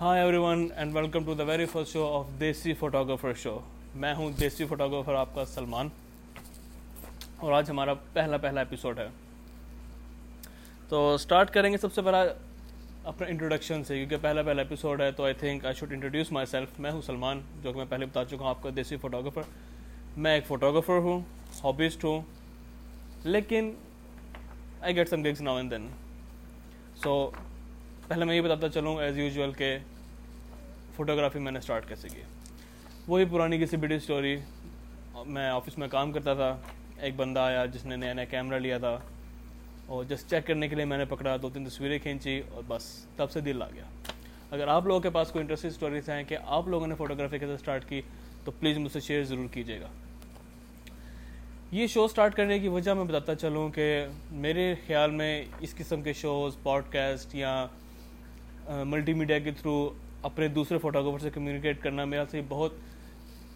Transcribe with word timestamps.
Hi 0.00 0.20
everyone 0.36 0.66
and 0.76 0.94
welcome 0.96 1.24
to 1.24 1.34
the 1.34 1.44
very 1.44 1.64
first 1.72 1.92
show 1.92 2.04
of 2.18 2.26
desi 2.40 2.72
photographer 2.74 3.32
show 3.40 3.58
میں 4.02 4.12
ہوں 4.14 4.30
دیسی 4.40 4.66
photographer 4.66 5.14
آپ 5.14 5.34
کا 5.34 5.44
سلمان 5.44 5.88
اور 7.38 7.52
آج 7.52 7.70
ہمارا 7.70 7.94
پہلا 8.12 8.36
پہلا 8.36 8.60
ایپیسوڈ 8.60 8.98
ہے. 8.98 9.06
تو 10.88 11.02
اسٹارٹ 11.14 11.50
کریں 11.54 11.70
گے 11.72 11.76
سب 11.78 11.92
سے 11.94 12.02
پہلا 12.02 12.22
اپنا 13.04 13.26
انٹروڈکشن 13.26 13.84
سے، 13.84 13.96
کیونکہ 13.96 14.16
پہلا 14.20 14.42
پہلا 14.42 14.62
ایپیسوڈ 14.62 15.00
ہے، 15.00 15.10
تو 15.12 15.24
I 15.24 15.34
think 15.40 15.64
I 15.64 15.74
should 15.78 15.92
introduce 15.92 16.32
myself 16.46 16.80
میں 16.80 16.90
ہوں 16.90 17.02
سلمان 17.06 17.40
جو 17.62 17.72
کہ 17.72 17.78
میں 17.78 17.86
پہلے 17.88 18.06
بتا 18.06 18.24
چکا 18.24 18.38
ہوں 18.40 18.50
آپ 18.50 18.62
کا 18.62 18.70
دیسی 18.76 18.96
فوٹوگرافر 19.00 19.42
میں 20.16 20.34
ایک 20.34 20.46
فوٹوگرافر 20.46 20.98
ہوں 21.04 21.20
ہابیسٹ 21.62 22.04
ہوں، 22.04 22.20
لیکن 23.24 23.72
I 24.80 24.96
get 24.96 25.08
some 25.10 25.22
gigs 25.24 25.40
now 25.40 25.56
and 25.56 25.70
then 25.70 25.86
so 27.02 27.30
پہلے 28.10 28.24
میں 28.24 28.34
یہ 28.34 28.40
بتاتا 28.40 28.68
چلوں 28.68 28.96
ایز 29.00 29.18
یوزول 29.18 29.52
کہ 29.52 29.76
فوٹوگرافی 30.94 31.38
میں 31.38 31.50
نے 31.52 31.58
اسٹارٹ 31.58 31.88
کیسے 31.88 32.08
کی؟ 32.08 32.22
وہی 33.08 33.24
پرانی 33.30 33.58
کسی 33.58 33.76
بیٹی 33.76 33.94
اسٹوری 33.94 34.34
میں 35.26 35.46
آفس 35.48 35.76
میں 35.78 35.88
کام 35.88 36.12
کرتا 36.12 36.34
تھا، 36.34 36.56
ایک 36.98 37.14
بندہ 37.16 37.40
آیا 37.40 37.64
جس 37.66 37.84
نے 37.86 37.96
نیا 37.96 38.12
نیا 38.12 38.24
کیمرہ 38.30 38.58
لیا 38.58 38.78
تھا 38.78 38.96
اور 39.86 40.04
جسٹ 40.04 40.30
چیک 40.30 40.46
کرنے 40.46 40.68
کے 40.68 40.76
لیے 40.76 40.84
میں 40.84 40.98
نے 40.98 41.04
پکڑا، 41.04 41.36
دو 41.42 41.50
تین 41.50 41.68
تصویریں 41.68 41.98
کھینچی 41.98 42.40
اور 42.50 42.62
بس، 42.68 42.90
تب 43.16 43.30
سے 43.30 43.40
دل 43.40 43.62
آ 43.62 43.68
گیا۔ 43.74 43.84
اگر 44.50 44.68
آپ 44.68 44.86
لوگوں 44.86 45.00
کے 45.00 45.10
پاس 45.10 45.30
کوئی 45.32 45.42
انٹرسٹنگ 45.42 45.70
اسٹوریز 45.70 46.08
ہیں 46.10 46.22
کہ 46.28 46.36
آپ 46.44 46.68
لوگوں 46.68 46.86
نے 46.86 46.94
فوٹوگرافی 46.94 47.38
کیسے 47.38 47.54
اسٹارٹ 47.54 47.88
کی، 47.88 48.00
تو 48.44 48.52
پلیز 48.60 48.78
مجھ 48.78 48.92
سے 48.92 49.00
شیئر 49.00 49.24
ضرور 49.24 49.46
کیجیے 49.52 49.80
گا۔ 49.80 49.88
یہ 51.72 51.86
شو 51.86 52.04
اسٹارٹ 52.04 52.34
کرنے 52.34 52.58
کی 52.58 52.68
وجہ 52.68 52.94
میں 52.94 53.04
بتاتا 53.04 53.34
چلوں 53.34 53.68
کہ 53.68 54.06
میرے 54.30 54.74
خیال 54.86 55.10
میں 55.10 55.44
اس 55.60 55.74
قسم 55.74 56.02
کے 56.02 56.12
شوز 56.12 56.56
پوڈ 56.62 56.92
کاسٹ 56.92 57.34
یا 57.34 57.66
ملٹی 58.70 59.12
میڈیا 59.14 59.38
کے 59.38 59.50
تھرو 59.50 59.72
اپنے 60.22 60.48
دوسرے 60.48 60.78
فوٹوگرافر 60.78 61.18
سے 61.18 61.30
کمیونیکیٹ 61.34 61.82
کرنا 61.82 62.04
میرا 62.04 62.24
سے 62.30 62.40
بہت 62.48 62.72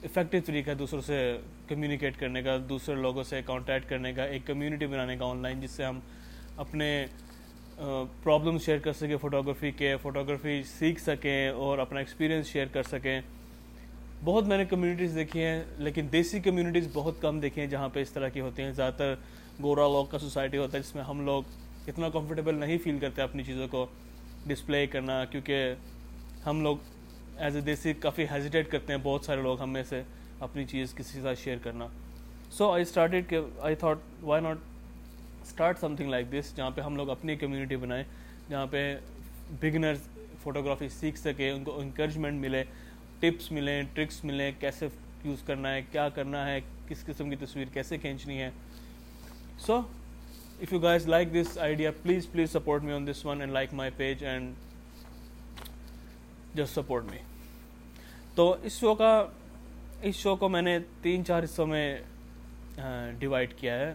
افیکٹو 0.03 0.39
طریقہ 0.47 0.70
ہے 0.70 0.75
دوسروں 0.75 1.01
سے 1.03 1.17
کمیونیکیٹ 1.69 2.19
کرنے 2.20 2.43
کا، 2.43 2.57
دوسرے 2.69 2.95
لوگوں 2.95 3.23
سے 3.25 3.41
کانٹیکٹ 3.47 3.89
کرنے 3.89 4.12
کا، 4.12 4.25
ایک 4.25 4.47
کمیونٹی 4.47 4.87
بنانے 4.87 5.17
کا 5.17 5.27
آن 5.27 5.42
لائن 5.42 5.61
جس 5.61 5.70
سے 5.70 5.85
ہم 5.85 6.01
اپنے 6.57 7.07
پرابلم 8.23 8.59
شیئر 8.65 8.79
کر 8.79 8.92
سکیں 8.92 9.17
فوٹوگرافی 9.20 9.70
کے 9.70 9.97
فوٹوگرافی 10.03 10.62
سیکھ 10.69 11.01
سکیں 11.01 11.48
اور 11.48 11.79
اپنا 11.79 11.98
ایکسپیرینس 11.98 12.47
شیئر 12.47 12.67
کر 12.73 12.83
سکیں۔ 12.83 13.20
بہت 14.25 14.47
میں 14.48 14.59
نے 14.59 14.65
کمیونٹیز 14.65 15.15
دیکھی 15.15 15.41
ہیں، 15.41 15.62
لیکن 15.79 16.07
دیسی 16.12 16.41
کمیونٹیز 16.41 16.89
بہت 16.92 17.20
کم 17.20 17.41
دیکھی 17.41 17.61
ہیں 17.61 17.69
جہاں 17.69 17.89
پہ 17.89 18.01
اس 18.01 18.11
طرح 18.11 18.29
کی 18.29 18.41
ہوتی 18.41 18.62
ہیں۔ 18.62 18.70
زیادہ 18.73 18.95
تر 18.98 19.15
گورا 19.62 19.89
لوگ 19.89 20.07
کا 20.11 20.19
سوسائٹی 20.19 20.59
ہوتا 20.59 20.79
ہے 20.79 20.83
جس 20.83 20.95
میں 20.95 21.05
ہم 21.05 21.25
لوگ 21.27 21.42
اتنا 21.89 22.09
کمفرٹیبل 22.09 22.55
نہیں 22.55 22.79
فیل 22.85 22.98
کرتے 22.98 23.23
اپنی 23.23 23.42
چیزوں 23.42 23.69
کو۔ 23.69 23.87
ڈسپلے 24.47 24.87
کرنا، 24.87 25.25
کیونکہ 25.25 25.75
ہم 26.47 26.61
لوگ 26.62 26.77
ایز 27.37 27.56
اے 27.56 27.61
دیسی 27.62 27.92
کافی 28.00 28.25
ہیزیٹیٹ 28.31 28.70
کرتے 28.70 28.92
ہیں، 28.92 29.01
بہت 29.03 29.25
سارے 29.25 29.42
لوگ 29.42 29.61
ہم 29.61 29.70
میں 29.70 29.83
سے 29.89 30.03
اپنی 30.41 30.64
چیز 30.64 30.95
کسی 30.95 31.12
کے 31.14 31.23
ساتھ 31.23 31.39
شیئر 31.39 31.59
کرنا۔ 31.62 31.86
سو 32.51 32.70
آئی 32.73 32.83
اسٹارٹیڈ 32.83 33.28
کہ 33.28 33.39
I 33.61 33.75
thought 33.75 33.98
why 34.23 34.42
not 34.42 34.59
start 35.42 35.78
something 35.97 36.11
like 36.11 36.33
this 36.33 36.55
جہاں 36.56 36.70
پہ 36.70 36.81
ہم 36.81 36.97
لوگ 36.97 37.11
اپنی 37.11 37.36
کمیونٹی 37.36 37.77
بنائیں، 37.77 38.05
جہاں 38.48 38.67
پہ 38.70 38.97
بگنرز 39.61 40.09
فوٹوگرافی 40.42 40.89
سیکھ 40.89 41.19
سکے 41.19 41.51
ان 41.51 41.64
کو 41.64 41.79
انکریجمنٹ 41.81 42.41
ملے 42.41 42.62
ٹپس 43.20 43.51
ملیں 43.53 43.83
ٹرکس 43.95 44.25
ملیں، 44.25 44.51
کیسے 44.61 44.89
یوز 45.25 45.42
کرنا 45.47 45.75
ہے، 45.75 45.83
کیا 45.92 46.08
کرنا 46.14 46.47
ہے، 46.47 46.61
کس 46.89 47.05
قسم 47.06 47.31
کی 47.31 47.36
تصویر 47.41 47.69
کیسے 47.73 47.98
کھینچنی 47.98 48.41
ہے۔ 48.42 48.51
So 49.58 49.81
if 50.61 50.73
you 50.73 50.79
guys 50.79 51.07
like 51.09 51.33
this 51.35 51.59
idea 51.59 51.91
please 52.03 52.31
please 52.33 52.51
support 52.51 52.83
me 52.83 52.93
on 52.93 53.07
this 53.07 53.25
one 53.27 53.41
and 53.41 53.53
like 53.53 53.75
my 53.75 53.91
page 53.97 54.25
and 54.25 54.53
just 56.55 56.75
support 56.75 57.05
me 57.05 57.19
تو 58.35 58.57
اس 58.63 58.79
شو 58.81 58.95
کا 58.95 59.27
اس 60.03 60.15
شو 60.15 60.37
کو 60.37 60.49
میں 60.49 60.63
نے 60.63 60.79
تین 61.03 61.25
چار 61.25 61.45
حصوں 61.45 61.67
میں 61.67 61.97
ڈیوائڈ 63.19 63.55
کیا 63.55 63.79
ہے۔ 63.79 63.93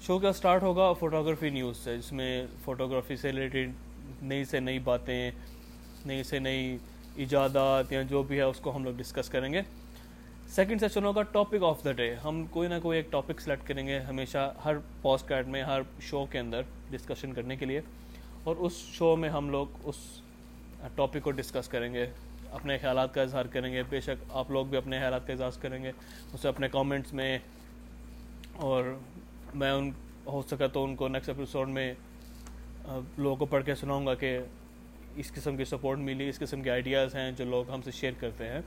شو 0.00 0.18
کا 0.18 0.28
اسٹارٹ 0.28 0.62
ہوگا؟ 0.62 0.92
فوٹوگرافی 0.92 1.50
نیوز 1.50 1.76
سے، 1.76 1.96
جس 1.98 2.12
میں 2.12 2.46
فوٹوگرافی 2.64 3.16
سے 3.16 3.32
ریلیٹڈ 3.32 3.72
نئی 4.22 4.44
سے 4.44 4.60
نئی 4.60 4.78
باتیں، 4.78 5.30
نئی 6.06 6.22
سے 6.22 6.38
نئی 6.38 6.76
ایجادات 7.16 7.92
یا 7.92 8.02
جو 8.02 8.22
بھی 8.22 8.36
ہے، 8.36 8.42
اس 8.42 8.60
کو 8.60 8.76
ہم 8.76 8.84
لوگ 8.84 8.94
ڈسکس 8.94 9.28
کریں 9.28 9.52
گے۔ 9.52 9.62
سیکنڈ 10.48 10.80
سیشن 10.80 11.04
ہوگا 11.04 11.22
ٹاپک 11.22 11.62
آف 11.62 11.84
دا 11.84 11.92
ڈے 11.92 12.14
ہم 12.14 12.46
کوئی 12.50 12.68
نہ 12.68 12.74
کوئی 12.82 12.98
ایک 12.98 13.12
ٹاپک 13.12 13.40
سلیکٹ 13.40 13.68
کریں 13.68 13.86
گے 13.86 13.98
ہمیشہ 13.98 14.54
ہر 14.64 14.72
پوسٹ 15.02 15.28
کارڈ 15.28 15.48
میں، 15.48 15.62
ہر 15.62 15.80
شو 16.00 16.26
کے 16.30 16.38
اندر 16.38 16.62
ڈسکشن 16.90 17.32
کرنے 17.32 17.56
کے 17.56 17.66
لیے۔ 17.66 17.80
اور 18.44 18.56
اس 18.56 18.72
شو 18.72 19.16
میں 19.16 19.28
ہم 19.28 19.50
لوگ 19.50 19.66
اس 19.84 19.96
ٹاپک 20.94 21.22
کو 21.22 21.30
ڈسکس 21.30 21.68
کریں 21.68 21.94
گے، 21.94 22.06
اپنے 22.50 22.78
خیالات 22.78 23.14
کا 23.14 23.22
اظہار 23.22 23.44
کریں 23.44 23.72
گے۔ 23.72 23.82
بے 23.88 24.00
شک 24.00 24.24
آپ 24.30 24.50
لوگ 24.50 24.66
بھی 24.66 24.76
اپنے 24.78 24.98
خیالات 24.98 25.26
کا 25.26 25.32
اظہار 25.32 25.50
کریں 25.60 25.82
گے، 25.82 25.92
اسے 26.34 26.48
اپنے 26.48 26.68
کامنٹس 26.68 27.12
میں۔ 27.12 27.38
اور 28.56 28.84
میں 29.54 29.70
ان، 29.70 29.90
ہو 30.26 30.42
سکا 30.50 30.66
تو 30.66 30.84
ان 30.84 30.96
کو 30.96 31.08
نیکسٹ 31.08 31.28
ایپیسوڈ 31.28 31.68
میں 31.68 31.94
لوگوں 33.18 33.36
کو 33.36 33.46
پڑھ 33.46 33.64
کے 33.64 33.74
سناؤں 33.74 34.06
گا 34.06 34.14
کہ 34.14 34.38
اس 35.16 35.32
قسم 35.32 35.56
کی 35.56 35.64
سپورٹ 35.64 35.98
ملی، 35.98 36.28
اس 36.28 36.38
قسم 36.38 36.62
کے 36.62 36.70
آئیڈیاز 36.70 37.14
ہیں 37.14 37.32
جو 37.32 37.44
لوگ 37.44 37.70
ہم 37.70 37.82
سے 37.82 37.90
شیئر 37.90 38.12
کرتے 38.20 38.48
ہیں۔ 38.48 38.60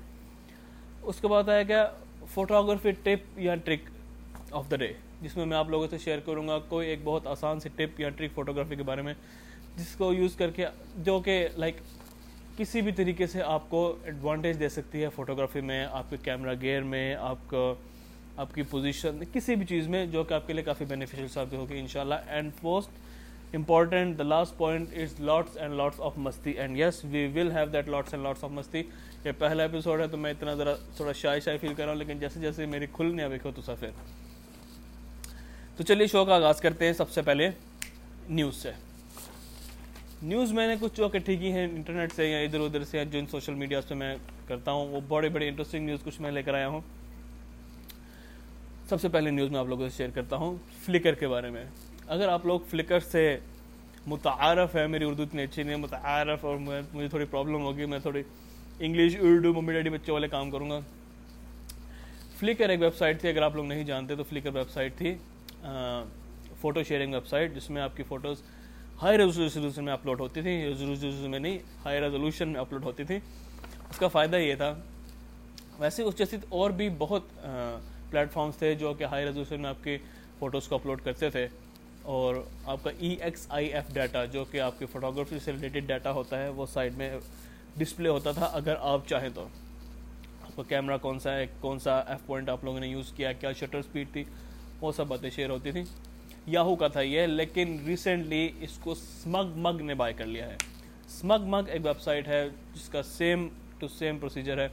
اس 1.09 1.19
کے 1.21 1.27
بعد 1.27 1.47
آیا 1.49 1.63
کیا 1.63 1.85
فوٹوگرافی 2.33 2.91
ٹپ 3.03 3.39
یا 3.39 3.53
ٹرک 3.65 3.89
آف 4.51 4.69
دا 4.71 4.75
ڈے 4.75 4.91
جس 5.21 5.35
میں 5.37 5.45
میں 5.45 5.57
آپ 5.57 5.69
لوگوں 5.69 5.87
سے 5.91 5.97
شیئر 5.97 6.19
کروں 6.25 6.47
گا 6.47 6.57
کوئی 6.69 6.87
ایک 6.89 6.99
بہت 7.03 7.27
آسان 7.27 7.59
سی 7.59 7.69
ٹپ 7.75 7.99
یا 7.99 8.09
ٹرک 8.09 8.33
فوٹوگرافی 8.35 8.75
کے 8.75 8.83
بارے 8.83 9.01
میں، 9.01 9.13
جس 9.77 9.95
کو 9.97 10.11
یوز 10.13 10.35
کر 10.35 10.51
کے 10.55 10.65
جو 11.05 11.19
کہ 11.25 11.47
لائک 11.57 11.75
کسی 12.57 12.81
بھی 12.81 12.91
طریقے 12.91 13.27
سے 13.27 13.41
آپ 13.41 13.69
کو 13.69 13.81
ایڈوانٹیج 14.03 14.59
دے 14.59 14.69
سکتی 14.69 15.03
ہے 15.03 15.09
فوٹوگرافی 15.15 15.61
میں، 15.61 15.85
آپ 15.85 16.09
کے 16.09 16.17
کیمرہ 16.23 16.53
گیئر 16.61 16.83
میں، 16.83 17.15
آپ 17.15 17.49
کو 17.49 17.73
آپ 18.37 18.53
کی 18.55 18.63
پوزیشن 18.69 19.23
کسی 19.33 19.55
بھی 19.55 19.65
چیز 19.65 19.87
میں، 19.87 20.05
جو 20.11 20.23
کہ 20.23 20.33
آپ 20.33 20.47
کے 20.47 20.53
لیے 20.53 20.63
کافی 20.63 20.85
بینیفیشیل 20.89 21.27
ثابت 21.33 21.53
ہوگی 21.53 21.79
ان 21.79 21.87
شاء 21.87 22.01
اللہ 22.01 22.27
and 22.27 22.51
most 22.63 23.08
important 23.55 24.17
the 24.17 24.23
last 24.23 24.57
point 24.57 24.97
is 25.03 25.19
lots 25.19 25.57
and 25.57 25.73
lots 25.75 25.99
of 25.99 26.17
مستی. 26.17 26.51
And 26.51 26.77
yes 26.79 27.03
we 27.11 27.25
will 27.35 27.51
have 27.51 27.65
that 27.73 27.87
lots 27.89 28.13
and 28.13 28.25
lots 28.25 28.43
of 28.43 28.51
مستی. 28.51 28.81
یہ 29.25 29.31
پہلا 29.37 29.63
ایپیسوڈ 29.63 30.01
ہے 30.01 30.07
تو 30.07 30.17
میں 30.17 30.31
اتنا 30.31 30.53
ذرا 30.55 30.73
تھوڑا 30.97 31.13
شائع 31.21 31.39
شائع 31.45 31.57
فیل 31.61 31.73
کر 31.73 31.83
رہا 31.83 31.91
ہوں، 31.91 31.99
لیکن 31.99 32.19
جیسے 32.19 32.39
جیسے 32.39 32.65
میری 32.65 32.85
کھلنے 32.93 33.23
ابھی 33.23 33.37
ہو 33.45 33.51
تو 33.55 33.61
سفر 33.61 33.89
تو 35.77 35.83
چلیے 35.83 36.07
شو 36.07 36.23
کا 36.25 36.35
آغاز 36.35 36.61
کرتے 36.61 36.85
ہیں 36.85 36.93
سب 36.93 37.09
سے 37.09 37.21
پہلے 37.21 37.49
نیوز 38.29 38.55
سے. 38.55 38.71
نیوز 40.21 40.51
میں 40.53 40.67
نے 40.67 40.75
کچھ 40.79 40.97
جو 40.97 41.09
کہ 41.09 41.19
ٹھیک 41.19 41.41
ہی 41.41 41.51
ہیں 41.51 41.65
انٹرنیٹ 41.65 42.13
سے 42.15 42.29
یا 42.29 42.39
ادھر 42.39 42.59
ادھر 42.59 42.83
سے 42.83 42.97
یا 42.97 43.03
جن 43.11 43.25
سوشل 43.31 43.53
میڈیا 43.53 43.81
سے 43.81 43.95
میں 43.95 44.15
کرتا 44.47 44.71
ہوں، 44.71 44.87
وہ 44.91 44.99
بڑے 45.07 45.29
بڑے 45.29 45.47
انٹرسٹنگ 45.49 45.85
نیوز 45.85 45.99
کچھ 46.05 46.21
میں 46.21 46.31
لے 46.31 46.43
کر 46.43 46.53
آیا 46.53 46.67
ہوں. 46.67 46.81
سب 48.89 49.01
سے 49.01 49.09
پہلے 49.09 49.31
نیوز 49.31 49.51
میں 49.51 49.59
آپ 49.59 49.67
لوگوں 49.67 49.89
سے 49.89 49.97
شیئر 49.97 50.09
کرتا 50.15 50.35
ہوں 50.35 50.57
فلکر 50.85 51.15
کے 51.15 51.27
بارے 51.27 51.49
میں. 51.49 51.65
اگر 52.09 52.27
آپ 52.29 52.45
لوگ 52.45 52.59
فلکر 52.69 52.99
سے 52.99 53.23
متعارف 54.07 54.75
ہے 54.75 54.85
میری 54.87 55.05
اردو 55.05 55.23
اتنی 55.23 55.41
اچھی 55.43 55.63
نہیں 55.63 55.75
ہے، 55.75 55.79
متعارف 55.79 56.45
اور 56.45 56.57
مجھے 56.57 57.07
تھوڑی 57.07 57.25
پرابلم 57.25 57.61
ہوگی، 57.63 57.85
میں 57.85 57.99
تھوڑی 57.99 58.23
انگلش 58.79 59.15
اردو 59.19 59.53
ممی 59.53 59.73
ڈیڈی 59.73 59.89
بچوں 59.89 60.13
والے 60.13 60.27
کام 60.27 60.49
کروں 60.51 60.69
گا۔ 60.69 60.79
فلکر 62.39 62.69
ایک 62.69 62.81
ویب 62.81 62.95
سائٹ 62.97 63.19
تھی، 63.21 63.29
اگر 63.29 63.41
آپ 63.41 63.55
لوگ 63.55 63.65
نہیں 63.65 63.83
جانتے 63.83 64.15
تو 64.15 64.23
فلکر 64.29 64.55
ویب 64.55 64.69
سائٹ 64.71 64.97
تھی 64.97 65.15
فوٹو 66.61 66.83
شیئرنگ 66.83 67.13
ویب 67.13 67.27
سائٹ، 67.27 67.55
جس 67.55 67.69
میں 67.69 67.81
آپ 67.81 67.97
کی 67.97 68.03
فوٹوز 68.03 68.41
ہائی 69.01 69.17
ریزولوشن 69.17 69.83
میں 69.83 69.93
اپلوڈ 69.93 70.19
ہوتی 70.19 70.41
تھی 70.41 70.57
ریزولوشن 70.65 71.29
میں 71.31 71.39
نہیں 71.39 71.57
ہائی 71.85 72.01
ریزولوشن 72.01 72.49
میں 72.49 72.59
اپلوڈ 72.61 72.83
ہوتی 72.83 73.03
تھی۔ 73.03 73.19
اس 73.89 73.97
کا 73.99 74.07
فائدہ 74.07 74.35
یہ 74.35 74.55
تھا، 74.55 74.73
ویسے 75.79 76.03
اس 76.03 76.17
جیسی 76.17 76.37
اور 76.49 76.71
بھی 76.71 76.89
بہت 76.97 77.33
پلیٹ 78.09 78.31
فارمس 78.31 78.57
تھے 78.57 78.73
جو 78.75 78.93
کہ 78.93 79.03
ہائی 79.03 79.25
ریزولوشن 79.25 79.61
میں 79.61 79.69
آپ 79.69 79.83
کی 79.83 79.97
فوٹوز 80.39 80.67
کو 80.67 80.75
اپلوڈ 80.75 81.01
کرتے 81.03 81.29
تھے۔ 81.29 81.47
اور 82.03 82.35
آپ 82.65 82.83
کا 82.83 82.89
E 82.99 83.15
X 83.21 83.45
I 83.49 83.67
F 83.67 83.93
data 83.93 84.25
جو 84.25 84.45
کہ 84.45 84.59
آپ 84.59 84.79
کی 84.79 84.85
فوٹوگرافی 84.85 85.39
سے 85.45 85.51
ریلیٹڈ 85.51 85.87
ڈاٹا 85.87 86.11
ہوتا 86.11 86.43
ہے، 86.43 86.49
وہ 86.49 86.65
سائڈ 86.65 86.97
میں 86.97 87.17
ڈسپلے 87.77 88.09
ہوتا 88.09 88.31
تھا، 88.31 88.45
اگر 88.45 88.75
آپ 88.79 89.07
چاہیں 89.07 89.29
تو۔ 89.33 89.47
آپ 90.41 90.55
کا 90.55 90.63
کیمرہ 90.63 90.97
کون 90.97 91.19
سا 91.19 91.35
ہے، 91.35 91.45
کون 91.59 91.79
سا 91.79 91.99
ایف 91.99 92.25
پوائنٹ 92.25 92.49
آپ 92.49 92.63
لوگوں 92.63 92.79
نے 92.79 92.87
یوز 92.87 93.11
کیا 93.11 93.31
کیا 93.31 93.51
شٹر 93.51 93.77
اسپیڈ 93.77 94.07
تھی، 94.13 94.23
وہ 94.81 94.91
سب 94.91 95.07
باتیں 95.07 95.29
شیئر 95.29 95.49
ہوتی 95.49 95.71
تھیں۔ 95.71 95.83
یاہو 96.47 96.75
کا 96.75 96.87
تھا 96.87 97.01
یہ، 97.01 97.25
لیکن 97.25 97.77
ریسنٹلی 97.87 98.49
اس 98.61 98.77
کو 98.77 98.91
اسمگ 98.91 99.57
مگ 99.57 99.81
نے 99.81 99.93
بائی 99.93 100.13
کر 100.13 100.25
لیا 100.25 100.47
ہے۔ 100.47 100.55
اسمگ 101.05 101.45
مگ 101.45 101.69
ایک 101.69 101.85
ویب 101.85 102.01
سائٹ 102.01 102.27
ہے، 102.27 102.47
جس 102.75 102.89
کا 102.89 103.03
سیم 103.03 103.47
ٹو 103.79 103.87
سیم 103.87 104.17
پروسیجر 104.17 104.57
ہے 104.57 104.67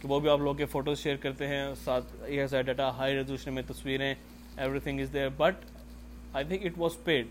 کہ 0.00 0.08
وہ 0.08 0.20
بھی 0.20 0.28
آپ 0.28 0.38
لوگ 0.38 0.54
کے 0.54 0.66
فوٹوز 0.66 0.98
شیئر 0.98 1.16
کرتے 1.16 1.46
ہیں، 1.46 1.74
ساتھ 1.84 2.04
یہ 2.28 2.62
ڈاٹا 2.62 2.90
ہائی 2.90 3.14
ریزولوشن 3.14 3.52
میں 3.52 3.62
تصویریں 3.66 4.14
everything 4.78 5.00
is 5.00 5.12
there 5.12 5.28
but 5.36 5.54
I 6.34 6.44
think 6.44 6.64
it 6.66 6.78
was 6.78 6.92
paid 7.04 7.26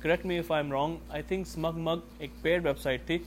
correct 0.00 0.26
me 0.26 0.38
if 0.38 0.50
I'm 0.62 0.72
wrong 0.72 0.96
I 1.08 1.22
think 1.22 1.46
SmugMug 1.80 1.98
ایک 2.18 2.30
پیڈ 2.42 2.66
ویب 2.66 2.78
سائٹ 2.78 3.06
تھی 3.06 3.18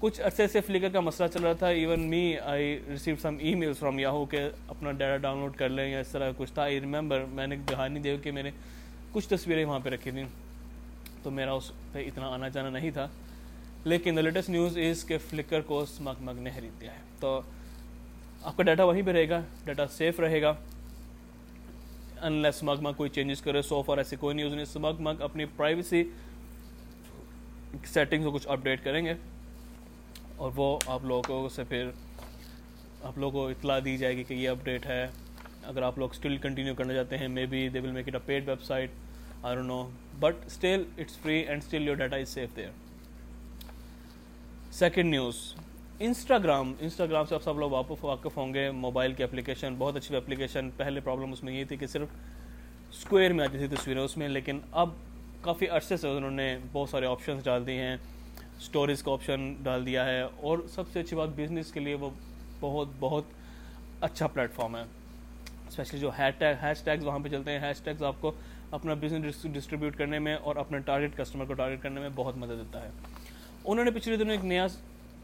کچھ 0.00 0.20
عرصے 0.20 0.46
سے 0.48 0.60
فلیکر 0.60 0.88
کا 0.88 1.00
مسئلہ 1.00 1.28
چل 1.28 1.42
رہا 1.42 1.52
تھا 1.52 1.68
even 1.68 2.00
me 2.10 2.36
I 2.44 2.78
receive 2.88 3.14
some 3.22 3.36
email 3.54 3.72
from 3.72 3.98
Yahoo 3.98 4.24
کہ 4.24 4.48
اپنا 4.68 4.92
ڈیٹا 4.92 5.16
ڈاؤن 5.16 5.38
لوڈ 5.38 5.56
کر 5.56 5.68
لیں 5.68 5.88
یا 5.88 6.00
اس 6.00 6.08
طرح 6.08 6.32
کچھ 6.36 6.52
تھا 6.52 6.62
آئی 6.62 6.80
ریمبر 6.80 7.24
میں 7.34 7.46
نے 7.46 7.56
دہانی 7.70 8.00
دے 8.00 8.16
کہ 8.22 8.32
میرے 8.32 8.50
کچھ 9.12 9.28
تصویریں 9.28 9.64
وہاں 9.64 9.78
پہ 9.80 9.90
رکھی 9.90 10.10
تھیں 10.10 10.24
تو 11.22 11.30
میرا 11.30 11.52
اس 11.52 11.70
پہ 11.92 12.04
اتنا 12.06 12.28
آنا 12.28 12.48
جانا 12.48 12.68
نہیں 12.68 12.90
تھا 12.90 13.06
لیکن 13.84 14.16
دا 14.16 14.20
لیٹسٹ 14.20 14.50
نیوز 14.50 14.78
از 14.78 15.04
کہ 15.04 15.18
فلکر 15.30 15.60
کو 15.60 15.80
اسمگ 15.80 16.22
مگ 16.22 16.40
نے 16.40 16.50
خرید 16.54 16.80
دیا 16.80 16.92
ہے 16.92 17.02
تو 17.20 17.40
آپ 18.42 18.56
کا 18.56 18.62
ڈیٹا 18.62 18.84
وہیں 18.84 19.02
پہ 19.02 19.10
رہے 19.10 19.28
گا 19.28 19.40
ڈیٹا 19.64 19.86
سیف 19.86 20.20
رہے 20.20 20.42
گا 20.42 20.54
انلیس 22.22 22.62
مگ 22.62 22.82
مگ 22.82 22.92
کوئی 22.96 23.10
چینجز 23.10 23.42
کرے 23.42 23.62
سو 23.62 23.82
فار 23.82 23.98
ایسی 23.98 24.16
کوئی 24.16 24.36
نیوز 24.36 24.52
نہیں. 24.52 24.62
اسمگ 24.62 25.00
مگ 25.02 25.20
اپنی 25.22 25.44
پرائیویسی 25.56 26.02
سیٹنگس 27.84 28.24
کو 28.24 28.30
کچھ 28.30 28.48
اپڈیٹ 28.48 28.84
کریں 28.84 29.04
گے 29.04 29.14
اور 30.36 30.50
وہ 30.54 30.78
آپ 30.86 31.04
لوگوں 31.04 31.48
سے 31.48 31.64
پھر 31.68 31.90
آپ 33.02 33.18
لوگوں 33.18 33.40
کو 33.40 33.48
اطلاع 33.48 33.78
دی 33.84 33.96
جائے 33.96 34.16
گی 34.16 34.24
کہ 34.24 34.34
یہ 34.34 34.48
اپڈیٹ 34.48 34.86
ہے. 34.86 35.06
اگر 35.64 35.82
آپ 35.82 35.98
لوگ 35.98 36.10
اسٹل 36.12 36.36
کنٹینیو 36.42 36.74
کرنا 36.74 36.94
چاہتے 36.94 37.18
ہیں 37.18 37.28
maybe 37.46 37.68
they 37.68 37.80
will 37.80 37.90
make 37.90 38.08
it 38.08 38.14
a 38.14 38.20
paid 38.26 38.48
website 38.64 38.90
I 39.42 39.56
know 39.62 39.82
but 40.20 40.44
still 40.46 40.84
it's 40.98 41.16
free 41.22 41.38
and 41.38 41.62
still 41.62 41.88
your 41.88 41.96
data 41.96 42.16
is 42.16 42.28
safe 42.28 42.56
there 42.56 42.70
second 44.78 45.10
news 45.10 45.36
Instagram 46.00 46.72
Instagram 46.80 47.24
سے 47.26 47.34
آپ 47.34 47.42
سب 47.42 47.58
لوگ 47.58 47.70
واپس 47.70 48.02
واقف 48.04 48.36
ہوں 48.36 48.52
گے، 48.54 48.70
موبائل 48.70 49.12
کی 49.12 49.22
اپلیکیشن، 49.22 49.74
بہت 49.78 49.96
اچھی 49.96 50.16
اپلیکیشن، 50.16 50.68
پہلے 50.76 51.00
پرابلم 51.00 51.32
اس 51.32 51.42
میں 51.44 51.52
یہ 51.52 51.64
تھی 51.68 51.76
کہ 51.76 51.86
صرف 51.86 52.08
اسکوئر 52.90 53.32
میں 53.32 53.44
آتی 53.44 53.58
تھی 53.58 53.66
تصویریں 53.76 54.02
اس 54.02 54.16
میں، 54.16 54.28
لیکن 54.28 54.58
اب 54.72 54.90
کافی 55.42 55.68
عرصے 55.68 55.96
سے 55.96 56.08
انہوں 56.08 56.30
نے 56.30 56.56
بہت 56.72 56.88
سارے 56.88 57.06
آپشنس 57.06 57.44
ڈال 57.44 57.66
دیے 57.66 57.82
ہیں 57.82 57.96
اسٹوریز 58.58 59.02
کا 59.02 59.12
آپشن 59.12 59.52
ڈال 59.62 59.86
دیا 59.86 60.04
ہے، 60.06 60.20
اور 60.20 60.58
سب 60.74 60.88
سے 60.92 61.00
اچھی 61.00 61.16
بات 61.16 61.28
بزنس 61.36 61.72
کے 61.72 61.80
لیے 61.80 61.94
وہ 62.00 62.10
بہت 62.60 62.88
بہت 62.98 63.24
اچھا 64.00 64.26
پلیٹ 64.26 64.52
فارم 64.54 64.76
ہے۔ 64.76 64.82
اسپیشلی 65.68 66.00
جو 66.00 66.10
ہیش 66.18 66.34
ٹیگ 66.38 66.54
ہیش 66.62 66.82
ٹیگز 66.84 67.04
وہاں 67.04 67.18
پہ 67.18 67.28
چلتے 67.28 67.50
ہیں 67.50 67.60
ہیش 67.60 67.80
ٹیگز 67.84 68.02
آپ 68.02 68.20
کو 68.20 68.32
اپنا 68.70 68.94
بزنس 69.00 69.42
ڈسٹریبیوٹ 69.44 69.96
کرنے 69.96 70.18
میں 70.18 70.34
اور 70.34 70.56
اپنے 70.56 70.78
ٹارگیٹ 70.86 71.16
کسٹمر 71.16 71.44
کو 71.44 71.54
ٹارگیٹ 71.54 71.82
کرنے 71.82 72.00
میں 72.00 72.08
بہت 72.14 72.36
مدد 72.36 72.58
دیتا 72.58 72.82
ہے۔ 72.82 72.90
انہوں 73.64 73.84
نے 73.84 73.90
پچھلے 73.90 74.16
دنوں 74.16 74.32
ایک 74.32 74.44
نیا 74.44 74.66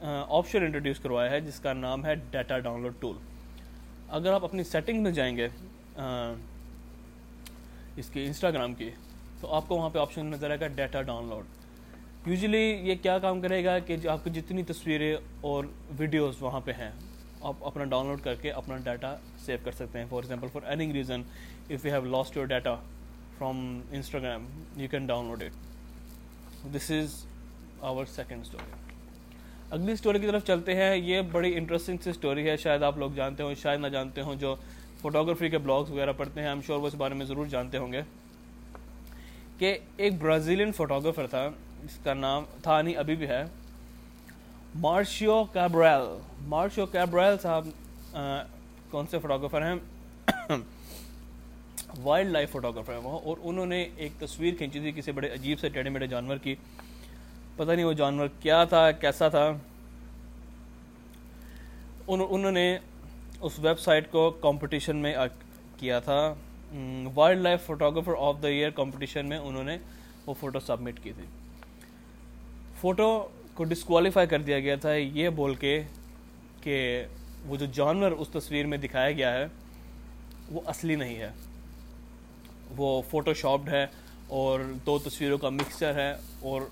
آپشن 0.02 0.62
انٹروڈیوس 0.64 0.98
کروایا 1.00 1.30
ہے، 1.30 1.40
جس 1.40 1.58
کا 1.60 1.72
نام 1.72 2.04
ہے 2.06 2.14
ڈیٹا 2.30 2.58
ڈاؤن 2.58 2.82
لوڈ 2.82 2.94
ٹول 3.00 3.16
اگر 4.08 4.32
آپ 4.32 4.44
اپنی 4.44 4.64
سیٹنگ 4.64 5.02
میں 5.02 5.10
جائیں 5.12 5.36
گے 5.36 5.48
اس 7.96 8.08
کی 8.12 8.24
انسٹاگرام 8.24 8.74
کی، 8.74 8.90
تو 9.40 9.52
آپ 9.54 9.68
کو 9.68 9.76
وہاں 9.76 9.88
پہ 9.90 9.98
آپشن 9.98 10.26
نظر 10.26 10.50
آئے 10.50 10.60
گا 10.60 10.66
ڈیٹا 10.76 11.02
ڈاؤن 11.02 11.28
لوڈ 11.28 12.28
یوزلی 12.28 12.58
یہ 12.58 12.94
کیا 13.02 13.18
کام 13.18 13.40
کرے 13.40 13.64
گا 13.64 13.78
کہ 13.78 13.96
آپ 14.08 14.24
کو 14.24 14.30
جتنی 14.30 14.62
تصویریں 14.62 15.14
اور 15.40 15.64
ویڈیوز 15.98 16.42
وہاں 16.42 16.60
پہ 16.64 16.72
ہیں، 16.78 16.90
آپ 17.42 17.64
اپنا 17.66 17.84
ڈاؤن 17.84 18.06
لوڈ 18.06 18.20
کر 18.24 18.34
کے 18.42 18.50
اپنا 18.52 18.76
ڈیٹا 18.84 19.14
سیو 19.44 19.58
کر 19.64 19.72
سکتے 19.72 19.98
ہیں۔ 19.98 20.06
For 20.10 20.22
example 20.22 20.48
for 20.52 20.68
any 20.70 20.92
reason 20.92 21.22
if 21.70 21.84
you 21.86 21.92
have 21.92 22.04
lost 22.06 22.36
your 22.36 22.46
data 22.46 22.74
from 23.38 23.80
Instagram 23.90 24.46
you 24.76 24.88
can 24.90 25.06
download 25.26 25.42
it 25.42 26.74
this 26.74 26.90
is 26.90 27.24
our 27.80 28.04
second 28.14 28.40
story 28.42 28.80
اگلی 29.72 29.92
اسٹوری 29.92 30.18
کی 30.18 30.26
طرف 30.26 30.44
چلتے 30.46 30.74
ہیں۔ 30.76 30.96
یہ 30.96 31.20
بڑی 31.32 31.54
انٹرسٹنگ 31.56 31.98
سی 32.04 32.10
اسٹوری 32.10 32.48
ہے، 32.48 32.56
شاید 32.62 32.82
آپ 32.82 32.98
لوگ 32.98 33.10
جانتے 33.14 33.42
ہوں، 33.42 33.54
شاید 33.62 33.80
نہ 33.80 33.86
جانتے 33.86 34.22
ہوں، 34.22 34.34
جو 34.34 34.54
فوٹوگرافی 35.00 35.48
کے 35.48 35.58
بلاگس 35.58 35.90
وغیرہ 35.90 36.12
پڑھتے 36.16 36.40
ہیں 36.40 36.48
ہم 36.48 36.60
شور 36.66 36.78
وہ 36.80 36.86
اس 36.86 36.94
بارے 36.94 37.14
میں 37.14 37.26
ضرور 37.26 37.46
جانتے 37.46 37.78
ہوں 37.78 37.92
گے۔ 37.92 38.00
کہ 39.58 39.76
ایک 39.96 40.12
برازیلین 40.20 40.72
فوٹوگرافر 40.72 41.26
تھا 41.26 41.48
جس 41.82 41.98
کا 42.04 42.14
نام 42.14 42.44
تھا 42.62 42.80
نہیں 42.82 42.96
ابھی 42.96 43.16
بھی 43.16 43.28
ہے، 43.28 43.42
مارشیو 44.80 45.42
کیبریل 45.52 46.06
مارشیو 46.48 46.86
کیبریل 46.86 47.38
صاحب 47.42 47.66
کون 48.90 49.06
سے 49.10 49.18
فوٹوگرافر 49.18 49.66
ہیں؟ 49.66 50.56
وائلڈ 52.02 52.30
لائف 52.30 52.50
فوٹوگرافر 52.50 52.92
ہیں 52.92 53.00
وہ، 53.00 53.18
اور 53.18 53.36
انہوں 53.42 53.66
نے 53.66 53.84
ایک 53.96 54.12
تصویر 54.18 54.54
کھینچی 54.54 54.80
تھی، 54.80 54.92
کسی 54.92 55.12
بڑے 55.12 55.28
عجیب 55.32 55.60
سے 55.60 55.68
ٹیڑھے 55.68 55.90
میڑے 55.90 56.06
جانور 56.06 56.36
کی۔ 56.36 56.54
پتہ 57.56 57.72
نہیں 57.72 57.84
وہ 57.84 57.92
جانور 57.92 58.28
کیا 58.40 58.64
تھا، 58.64 58.90
کیسا 58.90 59.28
تھا۔ 59.28 59.52
انہوں 62.08 62.50
نے 62.50 62.78
اس 63.40 63.58
ویب 63.58 63.80
سائٹ 63.80 64.10
کو 64.10 64.30
کمپٹیشن 64.30 64.96
میں 64.96 65.14
کیا 65.76 65.98
تھا۔ 65.98 66.34
Wildlife 67.40 67.62
photographer 67.62 68.12
of 68.18 68.36
the 68.42 68.48
year 68.48 68.70
competition 68.70 69.26
میں 69.26 69.38
انہوں 69.38 69.64
نے 69.64 69.76
وہ 70.26 70.34
فوٹو 70.40 70.60
سبمٹ 70.60 71.00
کی 71.02 71.12
تھی۔ 71.12 71.24
فوٹو 72.80 73.28
کو 73.54 73.64
ڈسکوالیفائی 73.64 74.26
کر 74.26 74.42
دیا 74.42 74.58
گیا 74.60 74.76
تھا، 74.76 74.92
یہ 74.94 75.28
بول 75.28 75.54
کے 75.54 75.82
کہ 76.62 77.04
وہ 77.46 77.56
جو 77.56 77.66
جانور 77.66 78.10
اس 78.10 78.28
تصویر 78.32 78.66
میں 78.66 78.78
دکھایا 78.78 79.10
گیا 79.10 79.32
ہے، 79.32 79.46
وہ 80.50 80.60
اصلی 80.66 80.94
نہیں 80.94 81.16
ہے۔ 81.16 81.30
وہ 82.76 83.02
فوٹو 83.10 83.34
شاپڈ 83.34 83.68
ہے 83.68 83.86
اور 84.28 84.60
دو 84.86 84.98
تصویروں 84.98 85.38
کا 85.38 85.48
مکسچر 85.48 85.94
ہے 85.94 86.12
اور 86.40 86.62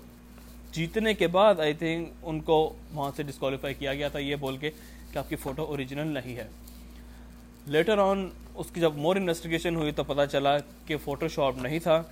جیتنے 0.71 1.13
کے 1.13 1.27
بعد 1.27 1.59
آئی 1.59 1.73
تھنک 1.73 2.09
ان 2.21 2.39
کو 2.39 2.73
وہاں 2.93 3.11
سے 3.15 3.23
ڈسکوالیفائی 3.23 3.73
کیا 3.73 3.93
گیا 3.93 4.07
تھا، 4.07 4.19
یہ 4.19 4.35
بول 4.35 4.57
کے 4.57 4.71
کہ 5.13 5.17
آپ 5.17 5.29
کی 5.29 5.35
فوٹو 5.35 5.63
اوریجنل 5.63 6.07
نہیں 6.07 6.35
ہے۔ 6.35 6.47
لیٹر 7.67 7.97
آن 7.97 8.29
اس 8.55 8.65
کی 8.73 8.81
جب 8.81 8.95
مور 8.95 9.15
انویسٹیگیشن 9.15 9.75
ہوئی 9.75 9.91
تو 9.91 10.03
پتہ 10.03 10.21
چلا 10.31 10.57
کہ 10.85 10.97
فوٹو 10.97 11.27
شاپ 11.27 11.57
نہیں 11.57 11.79
تھا۔ 11.79 12.03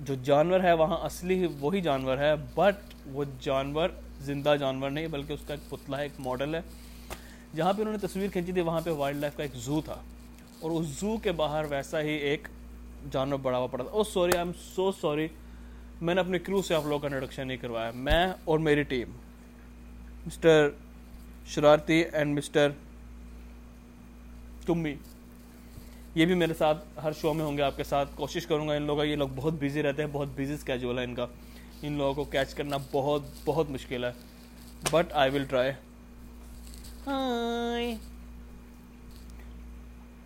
جو 0.00 0.14
جانور 0.14 0.60
ہے، 0.60 0.72
وہاں 0.72 0.96
اصلی 1.02 1.46
وہی 1.60 1.80
جانور 1.80 2.18
ہے 2.18 2.32
بٹ 2.54 2.94
وہ 3.06 3.24
جانور، 3.40 3.88
زندہ 4.20 4.54
جانور 4.60 4.90
نہیں، 4.90 5.06
بلکہ 5.06 5.32
اس 5.32 5.40
کا 5.46 5.54
ایک 5.54 5.70
پتلا 5.70 5.98
ہے 5.98 6.02
ایک 6.02 6.12
ماڈل 6.18 6.54
ہے۔ 6.54 6.60
جہاں 7.56 7.72
پہ 7.72 7.82
انہوں 7.82 7.96
نے 8.00 8.06
تصویر 8.06 8.30
کھینچی 8.30 8.52
تھی، 8.52 8.60
وہاں 8.60 8.80
پہ 8.80 8.90
وائلڈ 8.90 9.20
لائف 9.20 9.36
کا 9.36 9.42
ایک 9.42 9.54
زو 9.54 9.80
تھا۔ 9.80 9.96
اور 10.60 10.70
اس 10.70 10.86
زو 10.86 11.16
کے 11.16 11.32
باہر 11.32 11.64
ویسا 11.70 12.00
ہی 12.00 12.12
ایک 12.12 12.48
جانور 13.10 13.38
بڑا 13.38 13.58
ہوا 13.58 13.66
پڑا 13.66 13.84
تھا۔ 13.84 13.92
او 13.92 14.04
sorry 14.04 14.32
I 14.36 14.46
am 14.46 14.52
so 14.76 14.92
sorry 14.92 15.28
میں 16.02 16.14
نے 16.14 16.20
اپنے 16.20 16.38
کرو 16.38 16.62
سے 16.62 16.74
آپ 16.74 16.82
لوگوں 16.84 16.98
کا 16.98 17.06
انٹروڈکشن 17.06 17.46
نہیں 17.46 17.56
کروایا۔ 17.56 17.90
میں 17.94 18.26
اور 18.44 18.58
میری 18.58 18.82
ٹیم 18.82 19.10
مسٹر 20.26 20.68
شرارتی 21.46 22.02
اینڈ 22.12 22.38
مسٹر 22.38 22.70
تمی 24.66 24.94
یہ 26.14 26.26
بھی 26.26 26.34
میرے 26.34 26.54
ساتھ 26.54 26.84
ہر 27.02 27.12
شو 27.12 27.34
میں 27.34 27.44
ہوں 27.44 27.56
گے۔ 27.56 27.62
آپ 27.62 27.76
کے 27.76 27.84
ساتھ 27.84 28.08
کوشش 28.14 28.46
کروں 28.46 28.68
گا 28.68 28.74
ان 28.74 28.82
لوگوں 28.82 29.02
کا۔ 29.02 29.08
یہ 29.08 29.16
لوگ 29.16 29.28
بہت 29.36 29.54
بزی 29.60 29.82
رہتے 29.82 30.02
ہیں 30.02 30.10
بہت 30.12 30.28
بزی 30.36 30.52
اسکیجول 30.52 30.98
ہے 30.98 31.04
ان 31.04 31.14
کا۔ 31.14 31.26
ان 31.82 31.92
لوگوں 31.92 32.14
کو 32.14 32.24
کیچ 32.24 32.54
کرنا 32.54 32.76
بہت 32.92 33.22
بہت 33.44 33.70
مشکل 33.70 34.04
ہے۔ 34.04 34.12
بٹ 34.90 35.12
آئی 35.12 35.30
ول 35.30 35.44
ٹرائی 35.44 35.70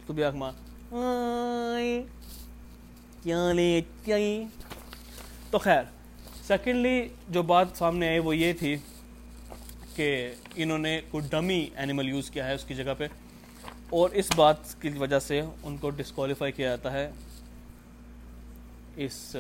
تو 0.07 0.13
بھی 0.13 0.25
تو 5.57 5.61
خیر۔ 5.61 5.83
سیکنڈلی 6.47 7.09
جو 7.29 7.43
بات 7.43 7.67
سامنے 7.75 8.09
آئی 8.09 8.19
وہ 8.19 8.37
یہ 8.37 8.53
تھی 8.53 8.77
کہ 9.95 10.33
انہوں 10.55 10.79
نے 10.79 11.01
کوئی 11.11 11.27
ڈمی 11.31 11.69
اینیمل 11.77 12.09
یوز 12.09 12.31
کیا 12.31 12.47
ہے 12.47 12.55
اس 12.55 12.65
کی 12.65 12.75
جگہ 12.75 12.93
پہ۔ 12.99 13.07
اور 13.91 14.11
اس 14.11 14.29
بات 14.37 14.83
کی 14.83 14.89
وجہ 14.89 15.19
سے 15.19 15.41
ان 15.63 15.77
کو 15.77 15.91
ڈسکوالیفائی 15.91 16.53
کیا 16.53 16.69
جاتا 16.69 16.93
ہے۔ 16.93 17.11
اس 18.97 19.37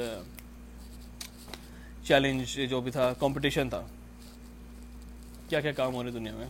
چیلنج 2.05 2.61
جو 2.71 2.81
بھی 2.81 2.91
تھا 2.91 3.13
کمپٹیشن 3.19 3.69
تھا۔ 3.69 3.87
کیا 5.49 5.61
کیا 5.61 5.73
کام 5.73 5.95
ہو 5.95 6.05
رہے 6.05 6.11
دنیا 6.11 6.33
میں؟ 6.35 6.47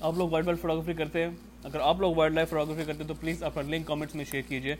آپ 0.00 0.14
لوگ 0.16 0.28
وائلڈ 0.30 0.46
لائف 0.46 0.60
فوٹوگرافی 0.60 0.92
کرتے 0.92 1.22
ہیں، 1.22 1.30
اگر 1.64 1.80
آپ 1.80 2.00
لوگ 2.00 2.14
وائلڈ 2.16 2.34
لائف 2.34 2.50
فوٹوگرافی 2.50 2.84
کرتے 2.86 3.02
ہیں 3.02 3.08
تو 3.08 3.14
پلیز 3.20 3.42
اپنا 3.42 3.62
لنک 3.62 3.86
کامنٹس 3.86 4.14
میں 4.14 4.24
شیئر 4.30 4.42
کیجیے 4.48 4.74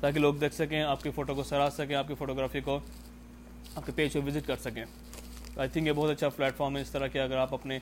تاکہ 0.00 0.20
لوگ 0.20 0.34
دیکھ 0.34 0.54
سکیں، 0.54 0.82
آپ 0.82 1.02
کی 1.02 1.10
فوٹو 1.10 1.34
کو 1.34 1.42
سراہ 1.42 1.70
سکیں، 1.70 1.94
آپ 1.96 2.08
کی 2.08 2.14
فوٹوگرافی 2.14 2.60
کو، 2.60 2.78
آپ 3.76 3.86
کے 3.86 3.92
پیج 3.94 4.12
کو 4.12 4.22
وزٹ 4.26 4.46
کر 4.46 4.56
سکیں۔ 4.56 4.84
آئی 5.56 5.68
تھنک 5.68 5.86
یہ 5.86 5.92
بہت 5.92 6.10
اچھا 6.10 6.28
پلیٹ 6.28 6.56
فارم 6.56 6.76
ہے۔ 6.76 6.82
اس 6.82 6.90
طرح 6.90 7.06
کہ 7.06 7.18
اگر 7.18 7.36
آپ 7.36 7.54
اپنے 7.54 7.78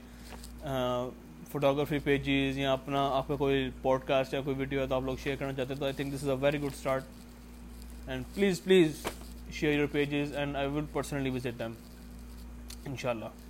فوٹوگرافی 1.53 1.99
پیجز 1.99 2.59
یا 2.59 2.73
اپنا 2.73 3.09
آپ 3.17 3.29
کا 3.29 3.37
کوئی 3.37 3.69
پوڈ 3.83 4.05
کاسٹ 4.07 4.35
یا 4.35 4.41
کوئی 4.41 4.57
ویڈیو 4.57 4.81
ہے 4.81 4.87
تو 4.87 4.95
آپ 4.95 5.03
لوگ 5.03 5.17
شیئر 5.23 5.37
کرنا 5.37 5.53
چاہتے 5.53 5.73
ہیں۔ 5.73 5.79
تو 5.79 5.85
I 5.85 5.95
think 5.95 6.15
this 6.15 6.23
is 6.23 6.29
a 6.29 6.37
very 6.41 6.59
good 6.59 6.75
start 6.75 8.09
and 8.09 8.25
please 8.35 8.63
please 8.65 9.07
share 9.53 9.79
your 9.79 9.87
pages 9.93 10.37
and 10.37 10.57
I 10.57 10.69
will 10.69 10.85
personally 10.93 11.31
visit 11.31 11.59
them 11.59 11.73
ان 12.85 12.97
شاء 12.97 13.11
اللہ 13.11 13.42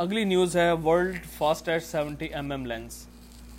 اگلی 0.00 0.22
نیوز 0.24 0.56
ہے 0.56 0.70
world 0.84 1.24
fastest 1.28 1.86
seventy 1.86 2.26
M 2.26 2.50
M 2.50 2.64
lens, 2.66 2.94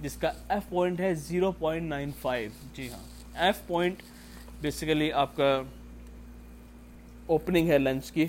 جس 0.01 0.15
کا 0.21 0.31
ایف 0.49 0.69
پوائنٹ 0.69 0.99
ہے 0.99 1.13
زیرو 1.15 1.51
پوائنٹ 1.51 1.89
نائن 1.89 2.11
فائیو۔ 2.21 2.49
جی 2.75 2.87
ہاں 2.91 3.03
F 3.45 3.59
point 3.67 4.01
basically 4.61 5.11
آپ 5.23 5.35
کا 5.35 5.61
اوپننگ 7.27 7.69
ہے 7.69 7.77
لینس 7.77 8.11
کی۔ 8.11 8.25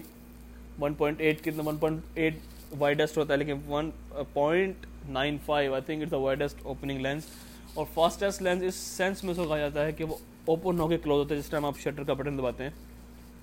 ون 0.80 0.94
پوائنٹ 0.94 1.20
ایٹ 1.20 1.42
کتنا 1.44 1.62
ون 1.66 1.76
پوائنٹ 1.76 2.00
ایٹ 2.14 2.38
وائڈسٹ 2.78 3.18
ہوتا 3.18 3.32
ہے، 3.32 3.38
لیکن 3.38 3.60
one 3.68 3.90
point 4.32 4.86
nine 5.08 5.36
five 5.46 5.74
I 5.74 5.82
think 5.86 6.02
it's 6.02 6.10
the 6.10 6.16
widest 6.16 6.64
opening 6.64 7.00
lens 7.00 7.26
اور 7.74 7.86
فاسٹیسٹ 7.94 8.42
لینس 8.42 8.62
اس 8.62 8.74
سینس 8.74 9.24
میں 9.24 9.34
سو 9.34 9.44
کہا 9.44 9.58
جاتا 9.58 9.84
ہے 9.86 9.92
کہ 9.92 10.04
وہ 10.04 10.16
اوپن 10.44 10.80
ہو 10.80 10.88
کے 10.88 10.98
کلوز 10.98 11.18
ہوتا 11.18 11.34
ہے، 11.34 11.40
جس 11.40 11.50
ٹائم 11.50 11.66
آپ 11.66 11.78
شٹر 11.78 12.04
کا 12.04 12.12
بٹن 12.12 12.38
دباتے 12.38 12.64
ہیں۔ 12.64 12.70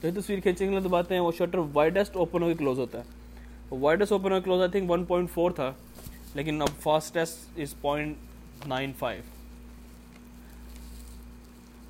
تو 0.01 0.07
یہ 0.07 0.19
تصویر 0.19 0.39
کھینچنے 0.39 0.67
کے 0.67 0.71
لیے 0.71 0.88
دباتے 0.88 1.13
ہیں، 1.13 1.21
وہ 1.21 1.31
شٹر 1.38 1.57
وائڈسٹ 1.73 2.15
اوپن 2.15 2.43
ہو 2.43 2.47
کے 2.47 2.53
کلوز 2.53 2.79
ہوتا 2.79 2.99
ہے۔ 2.99 3.17
وائڈس 3.71 4.11
اوپن 4.11 4.31
اور 4.31 4.41
close 4.41 4.61
I 4.61 4.71
think 4.71 4.91
one 4.91 5.03
point 5.05 5.29
four 5.31 5.51
تھا 5.51 5.71
لیکن 6.35 6.61
اب 6.61 6.81
fastest 6.81 7.59
is 7.59 7.75
point 7.81 8.67
nine 8.67 8.91
five 8.99 9.21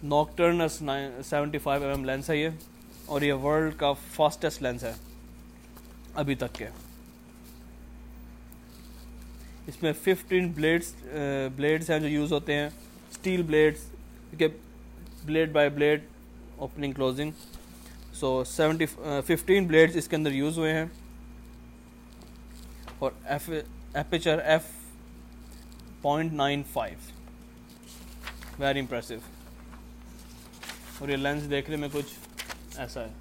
نوکٹرنس 0.03 0.81
seventy 1.25 1.57
five 1.57 1.83
M 1.83 1.89
M 1.89 2.05
lens 2.05 2.29
ہے 2.29 2.37
یہ 2.37 2.49
اور 3.05 3.21
یہ 3.21 3.33
ورلڈ 3.33 3.75
کا 3.77 3.91
فاسٹسٹ 4.11 4.61
لینس 4.63 4.83
ہے 4.83 4.93
ابھی 6.13 6.35
تک 6.35 6.55
کے 6.55 6.67
اس 9.67 9.81
میں 9.83 9.93
ففٹین 10.03 10.51
بلیڈس 10.51 10.93
بلیڈس 11.55 11.89
ہیں 11.89 11.99
جو 11.99 12.07
یوز 12.07 12.33
ہوتے 12.33 12.53
ہیں 12.53 12.69
steel 13.11 13.41
blades 13.41 13.85
blade 15.25 15.51
by 15.51 15.69
blade 15.69 16.03
opening 16.57 16.93
closing 16.93 17.31
so 18.13 18.43
seventy 18.43 18.85
fifteen 19.25 19.67
blades 19.67 19.95
اس 19.95 20.07
کے 20.07 20.15
اندر 20.15 20.31
یوز 20.31 20.57
ہوئے 20.57 20.73
ہیں 20.73 20.85
اور 22.99 23.11
F 23.23 23.49
aperture 23.93 24.39
F 24.39 24.63
point 26.01 26.33
nine 26.33 26.63
five 26.73 26.97
very 28.59 28.79
impressive 28.79 29.15
اور 30.99 31.09
یہ 31.09 31.17
لینس 31.17 31.49
دیکھنے 31.49 31.75
میں 31.75 31.89
کچھ 31.93 32.13
ایسا 32.77 33.01
ہے. 33.01 33.13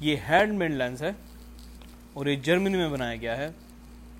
یہ 0.00 0.16
ہینڈ 0.28 0.58
میڈ 0.58 0.72
لینس 0.72 1.02
ہے 1.02 1.10
اور 2.12 2.26
یہ 2.26 2.36
جرمنی 2.42 2.76
میں 2.76 2.88
بنایا 2.88 3.16
گیا 3.16 3.36
ہے 3.36 3.50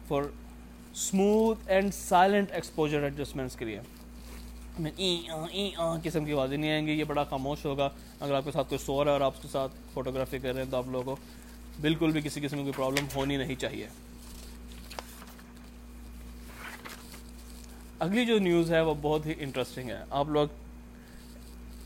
for 0.09 0.23
smooth 0.23 1.59
and 1.67 1.95
silent 1.95 2.53
exposure 2.53 3.03
adjustments 3.03 3.57
کے 3.57 3.65
لیے. 3.65 3.81
قسم 6.03 6.25
کی 6.25 6.33
آوازیں 6.33 6.57
نہیں 6.57 6.71
آئیں 6.71 6.87
گی، 6.87 6.93
یہ 6.93 7.05
بڑا 7.05 7.25
خاموش 7.25 7.65
ہوگا۔ 7.65 7.89
اگر 8.21 8.35
آپ 8.35 8.45
کے 8.45 8.53
ساتھ 8.53 8.69
کوئی 8.69 8.79
سور 8.79 9.07
ہے 9.07 9.11
اور 9.12 9.21
آپ 9.21 9.43
کے 9.43 9.49
ساتھ 9.49 9.73
فوٹوگرافی 9.95 10.39
کر 10.39 10.55
رہے 10.55 10.62
ہیں 10.62 10.71
تو 10.71 10.77
آپ 10.77 10.85
لوگوں 10.87 11.17
کو 11.17 11.17
بالکل 11.81 12.11
بھی 12.11 12.21
کسی 12.21 12.41
قسم 12.41 12.65
کی 12.65 12.71
پرابلم 12.77 13.07
ہونی 13.15 13.37
نہیں 13.37 13.55
چاہیے۔ 13.55 13.89
اگلی 17.99 18.27
جو 18.27 18.39
نیوز 18.39 18.73
ہے 18.73 18.81
وہ 18.81 18.95
بہت 19.03 19.27
ہی 19.27 19.35
انٹرسٹنگ 19.39 19.91
ہے۔ 19.91 20.05
آپ 20.11 20.29
لوگ 20.29 20.49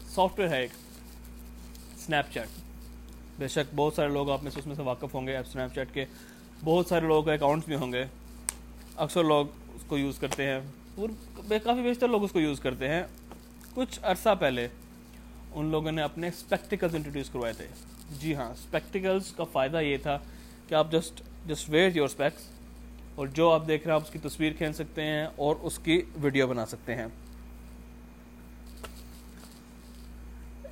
سافٹ 0.09 0.38
ویئر 0.38 0.50
ہے 0.50 0.61
ایک 0.61 0.71
اسنیپ 1.97 2.35
چیٹ 2.35 2.49
بے 3.38 3.49
شک 3.49 3.75
بہت 3.75 3.95
سارے 3.95 4.09
لوگ 4.09 4.31
آپ 4.31 4.43
میں 4.43 4.50
سے 4.50 4.61
اس 4.61 4.67
میں 4.67 4.75
سے 4.75 4.83
واقف 4.83 5.14
ہوں 5.14 5.26
گے 5.26 5.37
ایپ 5.37 5.45
اسنیپ 5.49 5.75
چیٹ 5.75 5.95
کے 5.95 6.05
بہت 6.64 6.87
سارے 6.87 7.07
لوگوں 7.07 7.23
کے 7.23 7.33
اکاؤنٹس 7.33 7.67
بھی 7.67 7.75
ہوں 7.75 7.93
گے۔ 7.93 8.05
اکثر 8.97 9.25
لوگ 9.25 9.47
اس 9.75 9.83
کو 9.87 9.99
یوز 9.99 10.19
کرتے 10.19 10.47
ہیں۔ 10.47 10.61
کافی 10.96 11.82
بیشتر 11.82 12.08
لوگ 12.08 12.24
اس 12.24 12.32
کو 12.32 12.40
یوز 12.40 12.60
کرتے 12.60 12.88
ہیں۔ 12.88 13.02
کچھ 13.74 13.98
عرصہ 14.02 14.34
پہلے 14.40 14.66
ان 15.54 15.70
لوگوں 15.70 15.92
نے 15.92 16.02
اپنے 16.02 16.28
اسپیکٹیکلس 16.28 16.94
انٹروڈیوس 16.94 17.30
کروائے 17.30 17.52
تھے۔ 17.52 17.66
جی 18.20 18.34
ہاں 18.34 18.50
اسپیکٹیکلس 18.50 19.30
کا 19.32 19.44
فائدہ 19.52 19.80
یہ 19.80 19.96
تھا 20.02 20.18
کہ 20.68 20.74
آپ 20.74 20.92
just 20.92 21.22
just 21.46 21.70
wear 21.70 21.96
your 21.96 22.08
specs 22.08 22.48
اور 23.14 23.26
جو 23.26 23.50
آپ 23.50 23.66
دیکھ 23.66 23.86
رہے 23.86 23.92
ہیں، 23.92 24.00
آپ 24.00 24.06
اس 24.06 24.12
کی 24.12 24.18
تصویر 24.18 24.52
کھینچ 24.52 24.76
سکتے 24.76 25.02
ہیں 25.02 25.26
اور 25.36 25.56
اس 25.62 25.78
کی 25.78 26.00
ویڈیو 26.22 26.46
بنا 26.46 26.66
سکتے 26.66 26.94
ہیں۔ 26.94 27.06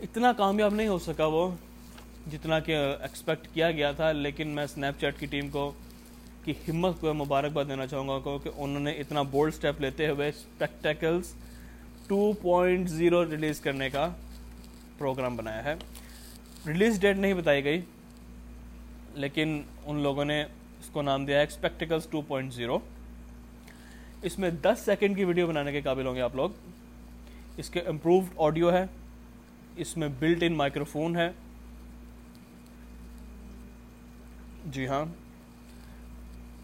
اتنا 0.02 0.32
کامیاب 0.32 0.74
نہیں 0.74 0.88
ہو 0.88 0.98
سکا 0.98 1.26
وہ 1.26 1.50
جتنا 2.30 2.58
کہ 2.60 2.76
ایکسپیکٹ 2.76 3.48
کیا 3.54 3.70
گیا 3.70 3.90
تھا، 3.92 4.12
لیکن 4.12 4.48
میں 4.48 4.64
اسنیپ 4.64 5.00
چیٹ 5.00 5.18
کی 5.18 5.26
ٹیم 5.26 5.48
کو 5.48 5.72
کی 6.44 6.52
ہمت 6.68 7.00
کو 7.00 7.12
مبارکباد 7.14 7.64
دینا 7.68 7.86
چاہوں 7.86 8.08
گا 8.08 8.18
کیونکہ 8.18 8.50
انہوں 8.56 8.80
نے 8.80 8.90
اتنا 8.90 9.22
بولڈ 9.22 9.52
اسٹیپ 9.54 9.80
لیتے 9.80 10.08
ہوئے 10.08 10.28
Spectacles 10.28 11.32
two 12.06 12.32
point 12.42 12.88
zero 12.90 13.24
release 13.30 13.60
کرنے 13.60 13.90
کا 13.90 14.08
پروگرام 14.98 15.36
بنایا 15.36 15.64
ہے۔ 15.64 15.74
ریلیز 16.66 17.00
ڈیٹ 17.00 17.16
نہیں 17.16 17.34
بتائی 17.34 17.64
گئی، 17.64 17.80
لیکن 19.14 19.60
ان 19.86 20.00
لوگوں 20.00 20.24
نے 20.24 20.42
اس 20.42 20.88
کو 20.92 21.02
نام 21.02 21.24
دیا 21.24 21.36
ہے 21.36 21.40
ایکسپیکٹیکلس 21.40 22.06
ٹو 22.10 22.20
پوائنٹ 22.20 22.54
زیرو 22.54 22.78
اس 24.22 24.38
میں 24.38 24.50
دس 24.50 24.84
سیکنڈ 24.84 25.16
کی 25.16 25.24
ویڈیو 25.24 25.46
بنانے 25.46 25.72
کے 25.72 25.80
قابل 25.80 26.06
ہوں 26.06 26.14
گے 26.14 26.20
آپ 26.20 26.36
لوگ۔ 26.36 26.50
اس 27.56 27.70
کے 27.70 27.80
امپرووڈ 27.80 28.24
آڈیو 28.36 28.72
ہے، 28.72 28.84
اس 29.76 29.96
میں 29.96 30.08
بلٹ 30.18 30.42
ان 30.42 30.52
مائکرو 30.52 30.84
فون 30.84 31.16
ہے۔ 31.16 31.30
جی 34.66 34.86
ہاں۔ 34.86 35.04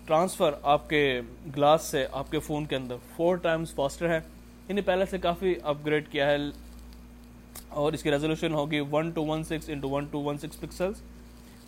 ٹرانسفر 0.08 0.54
آپ 0.62 0.88
کے 0.88 1.20
گلاس 1.56 1.82
سے 1.82 2.06
آپ 2.12 2.30
کے 2.30 2.38
فون 2.38 2.66
کے 2.66 2.76
اندر 2.76 2.96
فور 3.16 3.36
ٹائمز 3.36 3.74
فاسٹر 3.74 4.08
ہے۔ 4.08 4.20
انہیں 4.68 4.86
پہلے 4.86 5.04
سے 5.06 5.18
کافی 5.18 5.54
اپ 5.62 5.76
گریڈ 5.86 6.08
کیا 6.10 6.26
ہے۔ 6.26 6.36
اور 7.68 7.92
اس 7.92 8.02
کی 8.02 8.10
ریزولوشن 8.10 8.54
ہوگی 8.54 8.80
one 8.90 9.10
two 9.10 9.24
one 9.24 9.44
six 9.44 9.68
into 9.68 9.88
one 9.88 10.04
two 10.10 10.22
one 10.22 10.38
six 10.38 10.60
pixels 10.60 11.02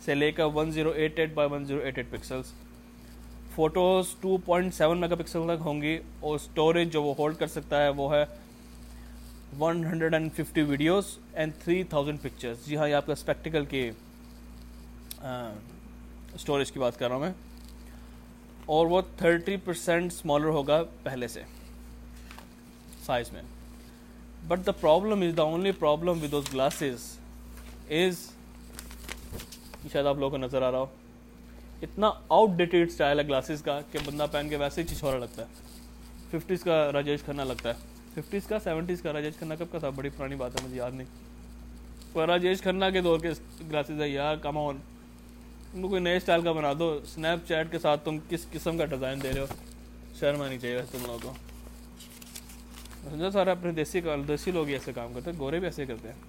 سے 0.05 0.15
لے 0.15 0.31
کر 0.31 0.45
one 0.45 0.71
zero 0.71 0.89
eight 0.89 1.19
eight 1.19 1.33
by 1.33 1.49
one 1.51 1.65
zero 1.65 1.79
eight 1.79 1.97
eight 1.97 2.09
pixels 2.09 2.51
photos 3.55 4.15
two 4.21 4.37
point 4.45 4.73
seven 4.73 4.97
megapixel 5.15 5.45
تک 5.47 5.65
ہوں 5.65 5.81
گی۔ 5.81 5.97
اور 6.19 6.35
اسٹوریج 6.35 6.93
جو 6.93 7.03
وہ 7.03 7.13
ہولڈ 7.17 7.37
کر 7.37 7.47
سکتا 7.47 7.83
ہے 7.83 7.89
وہ 7.89 8.13
ہے 8.15 8.25
one 9.59 9.85
hundred 9.85 10.13
and 10.13 10.31
fifty 10.33 10.61
videos 10.61 11.17
and 11.33 11.53
three 11.63 11.83
thousand 11.83 12.21
pictures 12.21 12.65
جی 12.65 12.77
ہاں 12.77 12.87
یہ 12.89 12.95
آپ 12.95 13.05
کا 13.05 13.13
اسپیکٹیکل 13.13 13.65
کی 13.65 13.89
اسٹوریج 16.33 16.71
کی 16.71 16.79
بات 16.79 16.99
کر 16.99 17.07
رہا 17.07 17.15
ہوں 17.15 17.21
میں۔ 17.21 17.50
اور 18.73 18.85
وہ 18.87 19.01
تھرٹی 19.17 19.55
پرسینٹ 19.63 20.11
اسمالر 20.11 20.47
ہوگا 20.49 20.81
پہلے 21.03 21.27
سے 21.27 21.41
سائز 23.05 23.31
میں. 23.33 23.41
But 24.47 24.65
the 24.65 24.71
problem 24.71 25.21
is 25.21 25.35
the 25.37 25.43
only 25.43 25.71
problem 25.79 26.23
with 26.23 26.31
those 26.31 26.53
glasses 26.53 27.09
is 27.89 28.29
شاید 29.91 30.05
آپ 30.05 30.17
لوگوں 30.17 30.29
کو 30.29 30.37
نظر 30.37 30.61
آ 30.61 30.71
رہا 30.71 30.79
ہو، 30.79 30.85
اتنا 31.81 32.11
آؤٹ 32.29 32.49
ڈیٹیڈ 32.57 32.87
اسٹائل 32.89 33.19
ہے 33.19 33.27
گلاسز 33.27 33.61
کا 33.61 33.79
کہ 33.91 33.99
بندہ 34.05 34.25
پہن 34.31 34.49
کے 34.49 34.57
ویسے 34.57 34.81
ہی 34.81 34.95
چھوڑا 34.95 35.17
لگتا 35.17 35.41
ہے. 35.41 35.47
ففٹیز 36.31 36.63
کا 36.63 36.91
راجیش 36.91 37.23
کھنہ 37.25 37.41
لگتا 37.41 37.69
ہے. 37.69 37.89
ففٹیز 38.13 38.47
کا 38.47 38.59
سیونٹیز 38.59 39.01
کا 39.01 39.13
راجیش 39.13 39.35
کھنہ 39.37 39.53
کب 39.59 39.71
کا 39.71 39.79
تھا؟ 39.79 39.89
بڑی 39.89 40.09
پرانی 40.17 40.35
بات 40.35 40.55
ہے، 40.55 40.65
مجھے 40.65 40.77
یاد 40.77 40.91
نہیں. 40.91 41.07
پر 42.13 42.27
راجیش 42.27 42.61
کھنہ 42.61 42.85
کے 42.93 43.01
دور 43.01 43.19
کے 43.19 43.29
گلاسز 43.61 44.01
ہے، 44.01 44.09
یار 44.09 44.35
کم 44.41 44.57
آن 44.57 44.77
تم 45.71 45.81
کو 45.81 45.89
کوئی 45.89 46.01
نئے 46.01 46.15
اسٹائل 46.17 46.41
کا 46.41 46.51
بنا 46.51 46.73
دو۔ 46.79 46.99
اسنیپ 47.03 47.47
چیٹ 47.47 47.71
کے 47.71 47.79
ساتھ 47.79 48.05
تم 48.05 48.17
کس 48.29 48.45
قسم 48.51 48.77
کا 48.77 48.85
ڈیزائن 48.85 49.23
دے 49.23 49.31
رہے 49.31 49.39
ہو؟ 49.39 49.45
شرم 50.19 50.41
آنی 50.41 50.57
چاہیے 50.59 50.81
تم 50.91 50.97
لوگوں 51.05 51.19
کو۔ 51.21 51.33
سمجھا 53.09 53.31
سارا 53.31 53.51
اپنے 53.51 53.71
دیسی 53.71 54.01
دیسی 54.27 54.51
لوگ 54.51 54.67
ہی 54.67 54.73
ایسے 54.73 54.93
کام 54.93 55.13
کرتے 55.13 55.31
ہیں، 55.31 55.39
گورے 55.39 55.59
بھی 55.59 55.67
ایسے 55.67 55.85
کرتے 55.85 56.07
ہیں۔ 56.07 56.19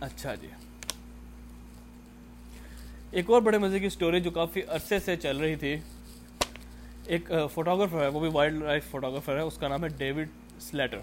اچھا 0.00 0.34
جی۔ 0.34 0.48
ایک 3.10 3.30
اور 3.30 3.42
بڑے 3.42 3.58
مزے 3.58 3.78
کی 3.78 3.86
اسٹوری 3.86 4.20
جو 4.20 4.30
کافی 4.30 4.62
عرصے 4.68 4.98
سے 4.98 5.16
چل 5.16 5.36
رہی 5.36 5.56
تھی۔ 5.56 5.76
ایک 7.06 7.30
فوٹوگرافر 7.54 8.02
ہے، 8.02 8.08
وہ 8.08 8.20
بھی 8.20 8.28
وائلڈ 8.32 8.62
لائف 8.62 8.90
فوٹوگرافر 8.90 9.36
ہے، 9.36 9.40
اس 9.40 9.58
کا 9.58 9.68
نام 9.68 9.84
ہے 9.84 9.88
ڈیوڈ 9.88 10.28
سلیٹر 10.60 10.98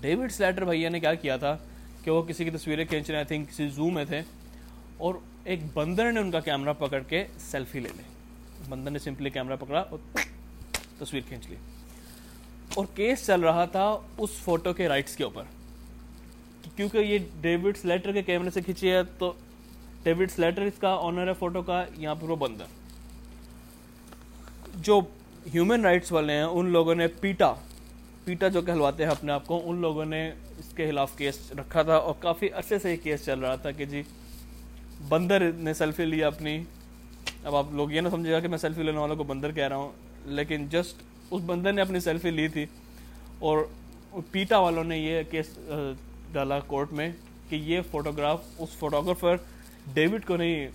ڈیوڈ 0.00 0.32
سلیٹر 0.32 0.64
بھیا 0.64 0.88
نے 0.88 1.00
کیا 1.00 1.14
کیا 1.14 1.36
تھا؟ 1.36 1.56
کہ 2.04 2.10
وہ 2.10 2.22
کسی 2.22 2.44
کی 2.44 2.50
تصویریں 2.50 2.84
کھینچ 2.84 3.10
رہے 3.10 3.18
ہیں 3.18 3.24
تھنک 3.24 3.50
کسی 3.50 3.68
زو 3.68 3.90
میں 3.90 4.04
تھے۔ 4.04 4.22
اور 4.96 5.14
ایک 5.44 5.60
بندر 5.74 6.12
نے 6.12 6.20
ان 6.20 6.30
کا 6.30 6.40
کیمرہ 6.40 6.72
پکڑ 6.72 7.02
کے 7.02 7.24
سیلفی 7.38 7.80
لے 7.80 7.88
لی 7.96 8.02
بندر 8.68 8.90
نے 8.90 8.98
سمپلی 8.98 9.30
کیمرہ 9.30 9.56
پکڑا 9.60 9.80
اور 9.80 9.98
تصویر 10.98 11.22
کھینچ 11.28 11.48
لی۔ 11.48 11.56
اور 12.74 12.86
کیس 12.94 13.26
چل 13.26 13.40
رہا 13.40 13.64
تھا 13.64 13.96
اس 14.18 14.30
فوٹو 14.30 14.72
کے 14.72 14.88
رائٹس 14.88 15.16
کے 15.16 15.24
اوپر۔ 15.24 15.42
کیونکہ 16.76 16.98
یہ 16.98 17.18
ڈیوڈ 17.40 17.76
سلیٹر 17.76 18.12
کے 18.12 18.22
کیمرے 18.22 18.50
سے 18.50 18.62
کھینچی 18.62 18.90
ہے، 18.90 19.02
تو 19.18 19.32
ڈیوڈ 20.02 20.30
سلیٹر 20.30 20.62
اس 20.62 20.78
کا 20.78 20.98
آنر 21.02 21.28
ہے 21.28 21.32
فوٹو 21.32 21.62
کا، 21.62 21.84
یہاں 21.96 22.14
پر 22.14 22.28
وہ 22.28 22.36
بندر۔ 22.36 22.64
جو 24.74 25.00
ہیومن 25.54 25.80
رائٹس 25.80 26.12
والے 26.12 26.32
ہیں، 26.32 26.42
ان 26.42 26.70
لوگوں 26.70 26.94
نے 26.94 27.06
پیٹا 27.06 27.52
پیٹا 28.24 28.48
جو 28.48 28.62
کہلواتے 28.62 29.04
ہیں 29.04 29.10
اپنے 29.10 29.32
آپ 29.32 29.46
کو، 29.46 29.60
ان 29.64 29.76
لوگوں 29.76 30.04
نے 30.04 30.32
کے 30.80 30.86
خلاف 30.86 31.16
کیس 31.16 31.40
رکھا 31.58 31.82
تھا 31.82 31.96
اور 31.96 32.14
کافی 32.20 32.48
عرصے 32.54 32.78
سے 32.78 32.92
یہ 32.92 32.96
کیس 33.02 33.24
چل 33.24 33.38
رہا 33.40 33.54
تھا 33.56 33.70
کہ 33.70 33.84
جی 33.86 34.02
بندر 35.08 35.50
نے 35.52 35.74
سیلفی 35.74 36.04
لیا 36.04 36.26
اپنی۔ 36.26 36.62
اب 37.44 37.54
آپ 37.56 37.72
لوگ 37.72 37.92
یہ 37.92 38.00
نہ 38.00 38.08
سمجھے 38.08 38.32
گا 38.32 38.40
کہ 38.40 38.48
میں 38.48 38.58
سیلفی 38.58 38.82
لینے 38.82 38.98
والوں 38.98 39.16
کو 39.16 39.24
بندر 39.24 39.52
کہہ 39.52 39.68
رہا 39.68 39.76
ہوں، 39.76 39.90
لیکن 40.26 40.66
جسٹ 40.70 41.02
اس 41.30 41.42
بندر 41.46 41.72
نے 41.72 41.82
اپنی 41.82 42.00
سیلفی 42.00 42.30
لی 42.30 42.46
تھی 42.48 42.64
اور 43.38 43.64
پیٹا 44.30 44.58
والوں 44.58 44.84
نے 44.84 44.98
یہ 44.98 45.22
کیس 45.30 45.58
ڈالا 46.32 46.58
کورٹ 46.66 46.92
میں 46.92 47.10
کہ 47.48 47.56
یہ 47.56 47.80
فوٹوگراف 47.90 48.40
اس 48.58 48.76
فوٹوگرافر 48.78 49.36
ڈیوڈ 49.94 50.24
کو 50.26 50.36
نہیں، 50.36 50.68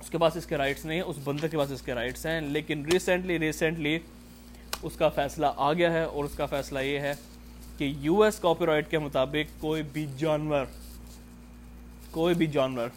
اس 0.00 0.10
کے 0.10 0.18
پاس 0.18 0.36
اس 0.36 0.46
کے 0.46 0.56
رائٹس 0.56 0.84
نہیں 0.84 1.00
ہیں 1.00 1.06
اس 1.08 1.18
بندر 1.24 1.48
کے 1.48 1.56
پاس 1.56 1.70
اس 1.72 1.82
کے 1.82 1.94
رائٹس 1.94 2.26
ہیں، 2.26 2.40
لیکن 2.40 2.84
ریسنٹلی 2.92 3.38
ریسنٹلی 3.38 3.98
اس 4.82 4.96
کا 4.98 5.08
فیصلہ 5.08 5.46
آ 5.56 5.72
گیا 5.72 5.92
ہے 5.92 6.02
اور 6.02 6.24
اس 6.24 6.34
کا 6.36 6.46
فیصلہ 6.46 6.78
یہ 6.80 6.98
ہے 7.00 7.14
کہ 7.82 7.92
یو 8.00 8.22
ایس 8.22 8.38
کاپی 8.38 8.66
رائٹ 8.66 8.90
کے 8.90 8.98
مطابق 8.98 9.60
کوئی 9.60 9.82
بھی 9.82 10.06
جانور، 10.18 10.64
کوئی 12.10 12.34
بھی 12.34 12.46
جانور 12.46 12.88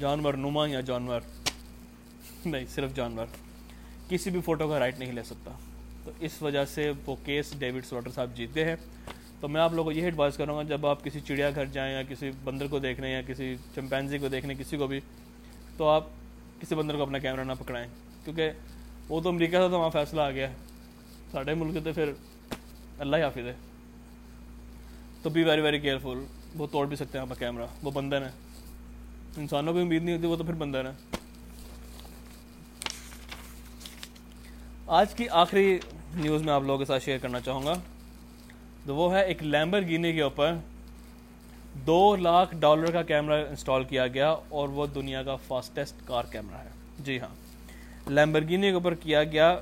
جانور 0.00 0.34
نما 0.34 0.66
یا 0.66 0.80
جانور، 0.80 1.20
نہیں، 2.44 2.64
صرف 2.74 2.94
جانور، 2.94 3.26
کسی 4.08 4.30
بھی 4.30 4.40
فوٹو 4.40 4.68
کا 4.68 4.78
رائٹ 4.78 4.98
نہیں 4.98 5.12
لے 5.12 5.22
سکتا۔ 5.22 5.50
تو 6.04 6.10
اس 6.20 6.42
وجہ 6.42 6.64
سے 6.64 6.92
وہ 7.06 7.16
کیس 7.24 7.54
ڈیوڈ 7.58 7.84
سلوٹر 7.84 8.10
صاحب 8.10 8.30
جیتے 8.34 8.64
ہیں۔ 8.64 8.76
تو 9.40 9.48
میں 9.48 9.60
آپ 9.60 9.72
لوگوں 9.72 9.92
کو 9.92 9.98
یہ 9.98 10.04
ایڈوائز 10.04 10.36
کروں 10.36 10.56
گا 10.56 10.62
جب 10.62 10.86
آپ 10.86 11.04
کسی 11.04 11.20
چڑیا 11.20 11.50
گھر 11.54 11.64
جائیں 11.64 11.94
یا 11.94 12.02
کسی 12.02 12.30
بندر 12.44 12.66
کو 12.66 12.78
دیکھنے 12.78 13.12
یا 13.12 13.22
کسی 13.26 13.56
چمپینزی 13.74 14.18
کو 14.18 14.28
دیکھنے، 14.28 14.54
کسی 14.54 14.76
کو 14.76 14.86
بھی، 14.86 15.00
تو 15.76 15.88
آپ 15.88 16.04
کسی 16.60 16.74
بندر 16.74 16.96
کو 16.96 17.02
اپنا 17.02 17.18
کیمرہ 17.18 17.44
نہ 17.44 17.52
پکڑائیں۔ 17.58 17.88
کیونکہ 18.24 18.50
وہ 19.08 19.20
تو 19.20 19.28
امریکہ 19.28 19.56
تھا 19.56 19.68
تو 19.68 19.80
وہاں 19.80 19.90
فیصلہ 19.90 20.20
آ 20.20 20.30
گیا 20.30 20.48
ساڑھے 21.30 21.54
ملک 21.54 21.82
تھے 21.82 21.92
پھر 21.92 22.12
اللہ 22.98 23.16
حافظ 23.16 23.46
ہے۔ 23.46 23.54
تو 25.26 25.30
بی 25.30 25.42
ویری 25.44 25.60
ویری 25.60 25.78
کیئرفل 25.78 26.18
وہ 26.56 26.66
توڑ 26.72 26.84
بھی 26.86 26.96
سکتے 26.96 27.18
ہیں 27.18 27.22
آپ 27.22 27.28
کا 27.28 27.34
کیمرہ 27.38 27.64
وہ 27.82 27.90
بندر 27.90 28.22
ہیں 28.22 28.30
انسانوں 29.36 29.72
کو 29.72 29.78
امید 29.80 30.02
نہیں 30.02 30.16
ہوتی، 30.16 30.26
وہ 30.26 30.36
تو 30.36 30.44
پھر 30.44 30.54
بندر 30.54 30.84
ہیں 30.84 30.92
آج 34.98 35.14
کی 35.14 35.28
آخری 35.40 35.78
نیوز 36.14 36.42
میں 36.42 36.52
آپ 36.52 36.62
لوگوں 36.62 36.78
کے 36.78 36.84
ساتھ 36.84 37.04
شیئر 37.04 37.18
کرنا 37.22 37.40
چاہوں 37.40 37.64
گا. 37.66 37.74
تو 38.86 38.94
وہ 38.96 39.12
ہے 39.14 39.24
ایک 39.24 39.42
لیمبر 39.42 39.86
گینے 39.88 40.12
کے 40.12 40.22
اوپر 40.22 40.54
دو 41.86 42.16
لاکھ 42.16 42.54
ڈالر 42.60 42.90
کا 42.90 43.02
کیمرہ 43.02 43.42
انسٹال 43.48 43.84
کیا 43.84 44.06
گیا 44.06 44.30
اور 44.48 44.68
وہ 44.68 44.86
دنیا 44.94 45.22
کا 45.22 45.36
فاسٹسٹ 45.46 46.06
کار 46.06 46.24
کیمرہ 46.32 46.64
ہے. 46.64 46.70
جی 47.04 47.20
ہاں. 47.20 47.34
لیمبرگینی 48.10 48.68
کے 48.68 48.74
اوپر 48.74 48.94
کیا 48.94 49.24
گیا 49.24 49.54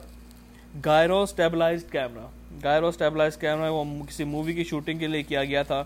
gyro 0.85 1.23
stabilized 1.23 1.92
camera 1.92 2.26
gyro 2.63 2.89
stabilize 2.89 3.37
camera 3.37 3.71
وہ 3.71 3.85
کسی 4.09 4.25
مووی 4.25 4.53
کی 4.55 4.65
شوٹنگ 4.65 4.99
کے 4.99 5.07
لیے 5.07 5.23
کیا 5.23 5.45
گیا 5.45 5.63
تھا 5.63 5.83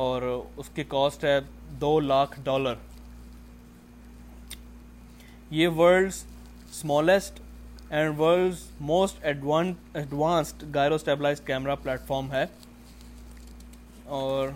اور 0.00 0.22
اس 0.56 0.68
کی 0.74 0.84
کاسٹ 0.88 1.24
ہے 1.24 1.38
دو 1.80 1.98
لاکھ 2.00 2.38
ڈالر 2.44 2.74
یہ 5.50 5.68
world's 5.76 6.24
smallest 6.70 7.40
and 7.90 8.18
world 8.20 8.54
most 8.82 9.24
advanced 9.24 10.64
gyro 10.74 10.94
stabilize 10.94 11.40
camera 11.46 11.74
platform 11.82 12.32
ہے. 12.32 12.44
اور 14.06 14.48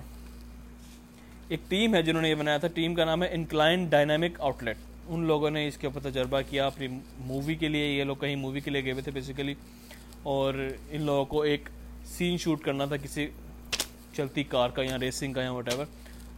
ایک 1.49 1.61
ٹیم 1.69 1.95
ہے 1.95 2.03
جنہوں 2.03 2.23
نے 2.23 2.29
یہ 2.29 2.35
بنایا 2.35 2.59
تھا. 2.59 2.69
ٹیم 2.75 2.95
کا 2.95 3.05
نام 3.05 3.23
ہے 3.23 3.29
انکلائن 3.33 3.85
ڈائنامک 3.91 4.41
آؤٹ 4.41 4.63
لیٹ 4.63 4.77
ان 5.09 5.25
لوگوں 5.27 5.51
نے 5.51 5.67
اس 5.69 5.77
کے 5.79 5.87
اوپر 5.87 6.11
تجربہ 6.11 6.41
کیا 6.49 6.67
اپنی 6.67 6.89
مووی 7.27 7.55
کے 7.55 7.69
لیے. 7.69 7.87
یہ 7.89 8.05
لوگ 8.05 8.17
کہیں 8.17 8.35
مووی 8.37 8.61
کے 8.61 8.71
لیے 8.71 8.85
گئے 8.85 8.93
ہوئے 8.93 9.03
تھے 9.03 9.13
بیسیکلی 9.13 9.55
اور 10.23 10.55
ان 10.91 11.03
لوگوں 11.03 11.25
کو 11.25 11.43
ایک 11.43 11.69
سین 12.05 12.37
شوٹ 12.37 12.63
کرنا 12.63 12.85
تھا، 12.85 12.97
کسی 12.97 13.27
چلتی 14.17 14.45
کار 14.45 14.71
کا 14.71 14.83
یا 14.83 14.99
ریسنگ 14.99 15.33
کا 15.33 15.43
یا 15.43 15.53
وٹ 15.53 15.69
ایور 15.69 15.87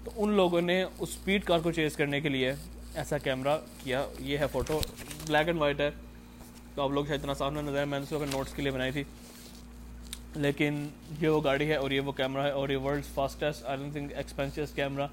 تو 0.04 0.10
ان 0.16 0.30
لوگوں 0.30 0.60
نے 0.60 0.82
اس 0.82 0.92
اسپیڈ 0.98 1.44
کار 1.44 1.58
کو 1.58 1.72
چیز 1.72 1.96
کرنے 1.96 2.20
کے 2.20 2.28
لیے 2.28 2.52
ایسا 2.94 3.18
کیمرہ 3.18 3.58
کیا۔ 3.84 4.06
یہ 4.18 4.38
ہے 4.38 4.46
فوٹو 4.52 4.80
بلیک 5.26 5.46
اینڈ 5.46 5.60
وائٹ 5.60 5.80
ہے۔ 5.80 5.90
تو 6.74 6.82
آپ 6.82 6.90
لوگ 6.90 7.04
شاید 7.04 7.20
اتنا 7.20 7.34
سامنے 7.34 7.62
نظر 7.62 7.84
میں 7.84 8.00
نے 8.00 8.04
نوٹس 8.12 8.54
کے 8.54 8.62
لیے 8.62 8.70
بنائی 8.70 8.92
تھی۔ 8.92 9.04
لیکن 10.36 10.88
یہ 11.20 11.28
وہ 11.28 11.40
گاڑی 11.44 11.68
ہے 11.68 11.74
اور 11.74 11.90
یہ 11.90 12.00
وہ 12.00 12.12
کیمرہ 12.12 12.42
ہے 12.42 12.50
اور 12.50 12.68
یہ 12.68 12.76
world 12.76 13.04
fastest 13.14 13.64
I 13.64 13.90
think 13.92 14.12
expensive 14.12 14.72
camera 14.74 15.06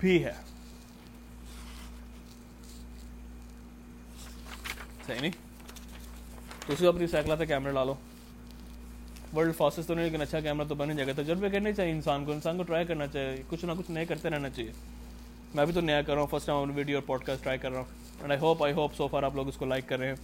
بھی 0.00 0.24
ہے۔ 0.24 0.32
صحیح 5.06 5.20
نہیں؟ 5.20 5.47
تو 6.68 6.74
اسی 6.74 6.86
اپنی 6.86 7.06
سائیکل 7.06 7.34
سے 7.38 7.46
کیمرہ 7.46 7.72
ڈالو 7.72 7.94
ورلڈ 9.36 9.56
فاسٹسٹ 9.56 9.88
تو 9.88 9.94
نہیں، 9.94 10.04
لیکن 10.04 10.22
اچھا 10.22 10.40
کیمرہ 10.40 10.64
تو 10.68 10.74
بنے 10.74 10.94
جائے 10.94 11.06
گا۔ 11.06 11.12
تجربے 11.22 11.50
کرنے 11.50 11.72
چاہیے 11.72 11.92
انسان 11.92 12.24
کو 12.24 12.32
انسان 12.32 12.56
کو 12.56 12.62
ٹرائی 12.62 12.84
کرنا 12.84 13.06
چاہیے۔ 13.06 13.42
کچھ 13.48 13.64
نہ 13.64 13.72
کچھ 13.78 13.90
نئے 13.90 14.04
کرتے 14.06 14.30
رہنا 14.30 14.50
چاہیے۔ 14.50 14.72
میں 15.54 15.64
بھی 15.64 15.74
تو 15.74 15.80
نیا 15.80 16.02
کر 16.02 16.12
رہا 16.12 16.20
ہوں 16.20 16.28
فرسٹ 16.30 16.46
ٹائم 16.46 16.70
ویڈیو 16.74 16.96
اور 16.96 17.02
پوڈ 17.02 17.24
کاسٹ 17.24 17.42
ٹرائی 17.42 17.58
کر 17.58 17.70
رہا 17.70 17.78
ہوں۔ 17.78 17.86
And 18.20 18.30
I 18.30 18.40
hope 18.40 18.64
I 18.64 18.72
hope 18.72 18.94
so 18.96 19.08
for 19.08 19.22
آپ 19.22 19.34
لوگ 19.34 19.48
اس 19.48 19.56
کو 19.56 19.64
لائک 19.64 19.88
کر 19.88 19.98
رہے 19.98 20.08
ہیں۔ 20.08 20.14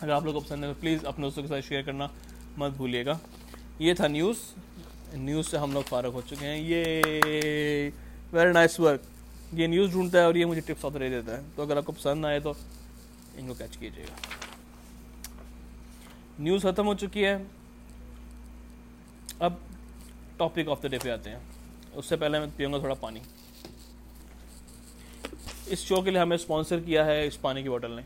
اگر 0.00 0.12
آپ 0.12 0.24
لوگ 0.24 0.34
کو 0.34 0.40
پسند 0.40 0.64
ہے 0.64 0.68
تو 0.68 0.80
پلیز 0.80 1.04
اپنے 1.04 1.24
دوستوں 1.24 1.42
کے 1.42 1.48
ساتھ 1.48 1.64
شیئر 1.64 1.82
کرنا 1.82 2.06
مت 2.56 2.72
بھولیے 2.76 3.06
گا۔ 3.06 3.18
یہ 3.78 3.94
تھا 3.94 4.08
نیوز 4.08 4.36
نیوز 5.12 5.50
سے 5.50 5.58
ہم 5.58 5.72
لوگ 5.72 5.82
فارغ 5.82 6.12
ہو 6.12 6.20
چکے 6.20 6.46
ہیں۔ 6.46 6.58
یہ 6.58 7.02
ویری 8.32 8.52
نائس 8.52 8.80
ورک 8.80 9.00
یہ 9.52 9.66
نیوز 9.66 9.90
ڈھونڈتا 9.90 10.18
ہے 10.18 10.24
اور 10.24 10.34
یہ 10.34 10.44
مجھے 10.44 10.60
ٹپس 10.60 10.84
آتے 10.84 10.98
دیتا 10.98 11.36
ہے۔ 11.36 11.42
تو 11.56 11.62
اگر 11.62 11.76
آپ 11.76 11.84
کو 11.84 11.92
پسند 11.92 12.24
آئے 12.24 12.40
تو 12.40 12.52
ان 13.36 13.48
کو 13.48 13.54
کیچ 13.54 13.76
کیجیے 13.76 14.04
گا۔ 14.04 14.43
نیوز 16.38 16.62
ختم 16.62 16.86
ہو 16.86 16.94
چکی 16.94 17.24
ہے۔ 17.24 17.38
اب 19.38 19.52
ٹاپک 20.36 20.68
آف 20.68 20.82
دا 20.82 20.88
ڈے 20.88 20.98
پہ 21.02 21.10
آتے 21.10 21.30
ہیں۔ 21.30 21.38
اس 21.92 22.06
سے 22.06 22.16
پہلے 22.16 22.38
میں 22.38 22.46
پیوں 22.56 22.72
گا 22.72 22.78
تھوڑا 22.78 22.94
پانی۔ 22.94 23.20
اس 25.66 25.78
شو 25.78 26.02
کے 26.02 26.10
لیے 26.10 26.20
ہمیں 26.20 26.36
اسپانسر 26.36 26.80
کیا 26.80 27.06
ہے 27.06 27.26
اس 27.26 27.40
پانی 27.40 27.62
کی 27.62 27.68
بوٹل 27.68 27.90
نے۔ 27.90 28.02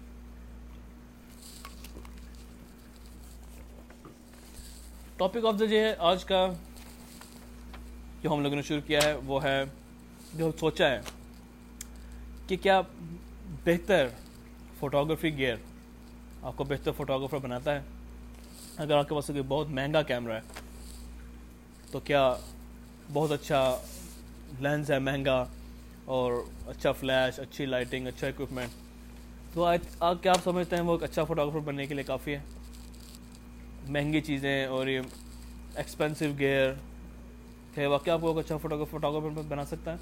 ٹاپک 5.16 5.46
آف 5.46 5.60
دا 5.60 5.64
ڈے 5.64 5.80
ہے 5.80 5.94
آج 5.98 6.24
کا۔ 6.24 6.46
جو 8.22 8.32
ہم 8.32 8.40
لوگوں 8.40 8.56
نے 8.56 8.62
شروع 8.62 8.80
کیا 8.86 9.00
ہے 9.02 9.14
وہ 9.14 9.42
ہے 9.44 9.64
جو 10.34 10.50
سوچا 10.60 10.90
ہے 10.90 11.00
کہ 12.46 12.56
کیا 12.56 12.80
بہتر 13.64 14.08
فوٹوگرافی 14.78 15.36
گیئر 15.36 15.56
آپ 16.42 16.56
کو 16.56 16.64
بہتر 16.64 16.92
فوٹوگرافر 16.92 17.38
بناتا 17.38 17.74
ہے۔ 17.74 17.97
اگر 18.78 18.96
آپ 18.96 19.08
کے 19.08 19.14
پاس 19.14 19.26
کوئی 19.26 19.42
بہت 19.48 19.68
مہنگا 19.68 20.02
کیمرہ 20.02 20.32
ہے، 20.32 20.40
تو 21.90 22.00
کیا 22.00 22.22
بہت 23.12 23.32
اچھا 23.32 23.60
لینس 24.60 24.90
ہے 24.90 24.98
مہنگا 24.98 25.44
اور 26.04 26.32
اچھا 26.66 26.92
فلیش 26.92 27.38
اچھی 27.40 27.66
لائٹنگ 27.66 28.06
اچھا 28.06 28.26
اکوپمنٹ 28.26 29.54
تو 29.54 29.64
آج 29.64 29.80
کیا 30.22 30.32
آپ 30.32 30.44
سمجھتے 30.44 30.76
ہیں 30.76 30.82
وہ 30.82 30.92
ایک 30.92 31.02
اچھا 31.02 31.24
فوٹوگرافر 31.24 31.66
بننے 31.66 31.86
کے 31.86 31.94
لیے 31.94 32.04
کافی 32.04 32.34
ہے؟ 32.34 32.40
مہنگی 33.88 34.20
چیزیں 34.20 34.66
اور 34.66 34.86
یہ 34.86 35.00
ایکسپینسو 35.74 36.24
گیئر 36.38 36.72
کہ 37.74 37.86
واقعہ 37.86 38.12
آپ 38.12 38.20
کو 38.20 38.28
ایک 38.28 38.38
اچھا 38.44 38.56
فوٹوگرافر 38.56 39.42
بنا 39.48 39.64
سکتا 39.64 39.92
ہے؟ 39.92 39.96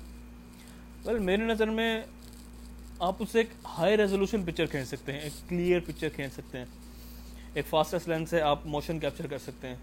ویل 1.05 1.19
میری 1.19 1.43
نظر 1.45 1.71
میں 1.71 2.01
آپ 2.99 3.23
اسے 3.23 3.39
ایک 3.39 3.49
ہائی 3.79 3.97
ریزولوشن 3.97 4.45
پکچر 4.45 4.67
کھینچ 4.67 4.89
سکتے 4.89 5.13
ہیں، 5.13 5.21
ایک 5.21 5.49
کلیئر 5.49 5.81
پکچر 5.87 6.09
کھینچ 6.15 6.33
سکتے 6.33 6.59
ہیں۔ 6.59 6.67
ایک 7.57 7.67
فاسٹسٹ 7.67 8.09
لینس 8.09 8.31
سے 8.31 8.41
آپ 8.41 8.59
موشن 8.65 8.99
کیپچر 8.99 9.27
کر 9.27 9.39
سکتے 9.39 9.69
ہیں۔ 9.69 9.75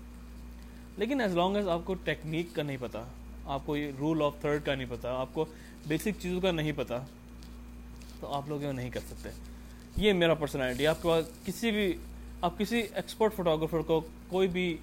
لیکن 0.98 1.22
ایز 1.22 1.36
لانگ 1.36 1.56
ایز 1.56 1.68
آپ 1.68 1.80
کو 1.86 1.94
ٹیکنیک 1.94 2.48
کا 2.54 2.64
نہیں 2.64 2.78
پتا، 2.80 3.04
آپ 3.46 3.62
کو 3.66 3.78
یہ 3.78 3.92
رول 4.00 4.22
آف 4.22 4.34
تھرڈ 4.42 4.66
کا 4.66 4.76
نہیں 4.76 4.88
پتا، 4.90 5.14
آپ 5.14 5.28
کو 5.34 5.46
بیسک 5.88 6.08
چیزوں 6.20 6.42
کا 6.42 6.52
نہیں 6.52 6.72
پتا، 6.76 7.00
تو 8.20 8.34
آپ 8.34 8.50
لوگ 8.50 8.62
یہ 8.62 8.68
نہیں 8.68 8.90
کر 8.90 9.00
سکتے۔ 9.00 9.30
یہ 9.98 10.14
میرا 10.14 10.34
پرسنالٹی 10.34 10.88
آپ 10.88 11.02
کے 11.02 11.08
پاس 11.08 11.26
کسی 11.46 11.72
بھی، 11.72 11.98
آپ 12.42 12.58
کسی 12.58 12.82
ایکسپرٹ 12.94 13.34
فوٹوگرافر 13.34 13.80
کو 13.80 14.02
کوئی 14.28 14.48
بھی 14.48 14.78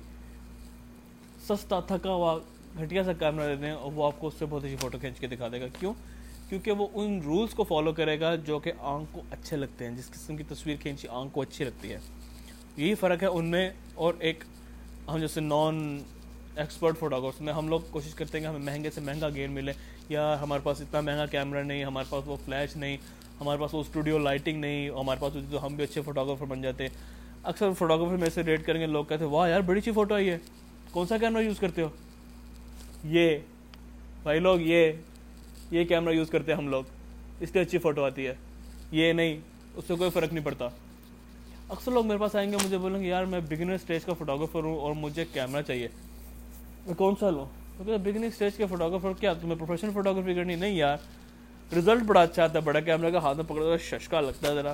سستا، 1.49 1.81
تھکا 1.81 2.11
ہوا، 2.11 2.39
گھٹیا 2.79 3.05
سا 3.05 3.13
کیمرہ 3.13 3.55
دیتے 3.55 3.67
ہیں 3.67 3.75
اور 3.75 3.93
وہ 3.93 4.07
آپ 4.07 4.15
کو 4.19 4.27
اس 4.27 4.35
سے 4.39 4.47
بہت 4.47 4.65
اچھی 4.65 4.77
فوٹو 4.77 4.99
کھینچ 4.99 5.19
کے 5.19 5.27
دکھا 5.27 5.49
دے 5.53 5.61
گا۔ 5.61 5.67
کیوں؟ 5.81 5.95
کیونکہ 6.49 6.73
وہ 6.73 6.87
ان 6.95 7.21
رولس 7.25 7.55
کو 7.55 7.65
فالو 7.65 7.93
کرے 7.93 8.21
گا 8.21 8.37
جو 8.37 8.59
کہ 8.59 8.73
آنکھ 8.79 9.09
کو 9.13 9.23
اچھے 9.31 9.57
لگتے 9.57 9.89
ہیں۔ 9.89 9.97
جس 9.97 10.11
قسم 10.11 10.37
کی 10.37 10.45
تصویر 10.49 10.77
کھینچی، 10.81 11.09
آنکھ 11.09 11.35
کو 11.35 11.43
اچھی 11.43 11.65
لگتی 11.65 11.93
ہے۔ 11.93 11.99
یہی 12.81 12.95
فرق 12.95 13.23
ہے 13.23 13.29
ان 13.29 13.45
میں 13.45 13.71
اور 13.95 14.15
ایک 14.19 14.45
ہم 15.09 15.19
جیسے 15.19 15.41
نان 15.41 16.03
ایکسپرٹ 16.57 16.99
فوٹوگرافس 16.99 17.41
میں 17.41 17.53
ہم 17.53 17.69
لوگ 17.69 17.81
کوشش 17.91 18.15
کرتے 18.15 18.39
ہیں 18.39 18.45
کہ 18.45 18.49
ہمیں 18.49 18.59
مہنگے 18.59 18.91
سے 18.91 19.01
مہنگا 19.01 19.29
گیئر 19.29 19.49
ملے 19.49 19.73
یا 20.09 20.41
ہمارے 20.41 20.61
پاس 20.65 20.81
اتنا 20.81 21.01
مہنگا 21.01 21.27
کیمرہ 21.27 21.63
نہیں، 21.63 21.85
ہمارے 21.85 22.07
پاس 22.11 22.25
وہ 22.27 22.37
فلیش 22.45 22.77
نہیں، 22.77 22.97
ہمارے 23.41 23.61
پاس 23.61 23.75
وہ 23.75 23.81
اسٹوڈیو 23.81 24.19
لائٹنگ 24.19 24.61
نہیں، 24.61 24.91
ہمارے 24.91 25.21
پاس 25.21 25.33
تو 25.51 25.67
ہم 25.67 25.75
بھی 25.75 25.85
اچھے 25.85 26.03
فوٹوگرافر 26.03 26.45
بن 26.45 26.63
جاتے 26.63 26.89
اکثر 27.43 27.73
فوٹوگرافر 27.73 28.17
میں 28.17 28.31
سے 28.31 28.43
ریٹ 28.43 28.67
کریں 28.67 28.81
گے، 28.81 28.87
لوگ 28.87 29.05
کہتے 29.05 29.25
ہیں، 29.25 29.31
واہ 29.31 29.51
یار، 29.51 29.61
بڑی 29.61 29.79
اچھی 29.79 29.93
فوٹو 29.93 30.15
آئی 30.15 30.31
ہے۔ 30.31 30.39
کون 30.91 31.07
سا 31.07 31.19
کیمرہ 31.19 31.43
یوز 31.43 31.59
کرتے 31.59 31.83
ہو؟ 31.83 31.89
یہ، 33.05 33.39
بھائی 34.23 34.41
لوگ، 34.41 34.61
یہ 34.61 34.93
یہ 35.71 35.85
کیمرہ 35.85 36.13
یوز 36.13 36.31
کرتے 36.31 36.53
ہیں 36.53 36.59
ہم 36.59 36.69
لوگ۔ 36.69 36.85
اس 37.41 37.51
لیے 37.53 37.63
اچھی 37.63 37.79
فوٹو 37.79 38.05
آتی 38.05 38.27
ہے۔ 38.27 38.35
یہ 38.93 39.13
نہیں، 39.13 39.41
اس 39.75 39.85
سے 39.87 39.95
کوئی 39.95 40.11
فرق 40.11 40.33
نہیں 40.33 40.45
پڑتا۔ 40.45 40.69
اکثر 41.71 41.93
لوگ 41.93 42.07
میرے 42.07 42.19
پاس 42.19 42.37
آئیں 42.37 42.53
گے، 42.53 42.57
مجھے 42.65 42.79
بولیں 42.79 43.03
گے، 43.03 43.09
یار 43.09 43.25
میں 43.25 43.41
بگنر 43.41 43.73
اسٹیج 43.73 44.05
کا 44.05 44.13
فوٹوگرافر 44.13 44.65
ہوں 44.65 44.79
اور 44.79 44.95
مجھے 44.95 45.25
کیمرہ 45.33 45.63
چاہیے۔ 45.63 45.89
میں 46.87 46.95
کون 46.95 47.15
سا 47.21 47.31
لوں؟ 47.31 47.45
بگنر 47.79 48.27
اسٹیج 48.27 48.57
کے 48.57 48.67
فوٹوگرافر 48.67 49.13
کیا؟ 49.21 49.33
تمہیں 49.33 49.55
پروفیشنل 49.55 49.93
فوٹوگرافی 49.93 50.35
کرنی؟ 50.35 50.55
نہیں 50.55 50.75
یار 50.75 50.97
رزلٹ 51.77 52.03
بڑا 52.03 52.23
اچھا 52.23 52.45
آتا 52.45 52.55
ہے، 52.55 52.61
بڑا 52.61 52.81
کیمرہ 52.81 53.11
کا 53.11 53.19
ہاتھ 53.19 53.37
میں 53.37 53.45
پکڑا 53.45 53.77
ششکا 53.77 54.21
لگتا 54.21 54.49
ہے 54.49 54.55
ذرا۔ 54.55 54.73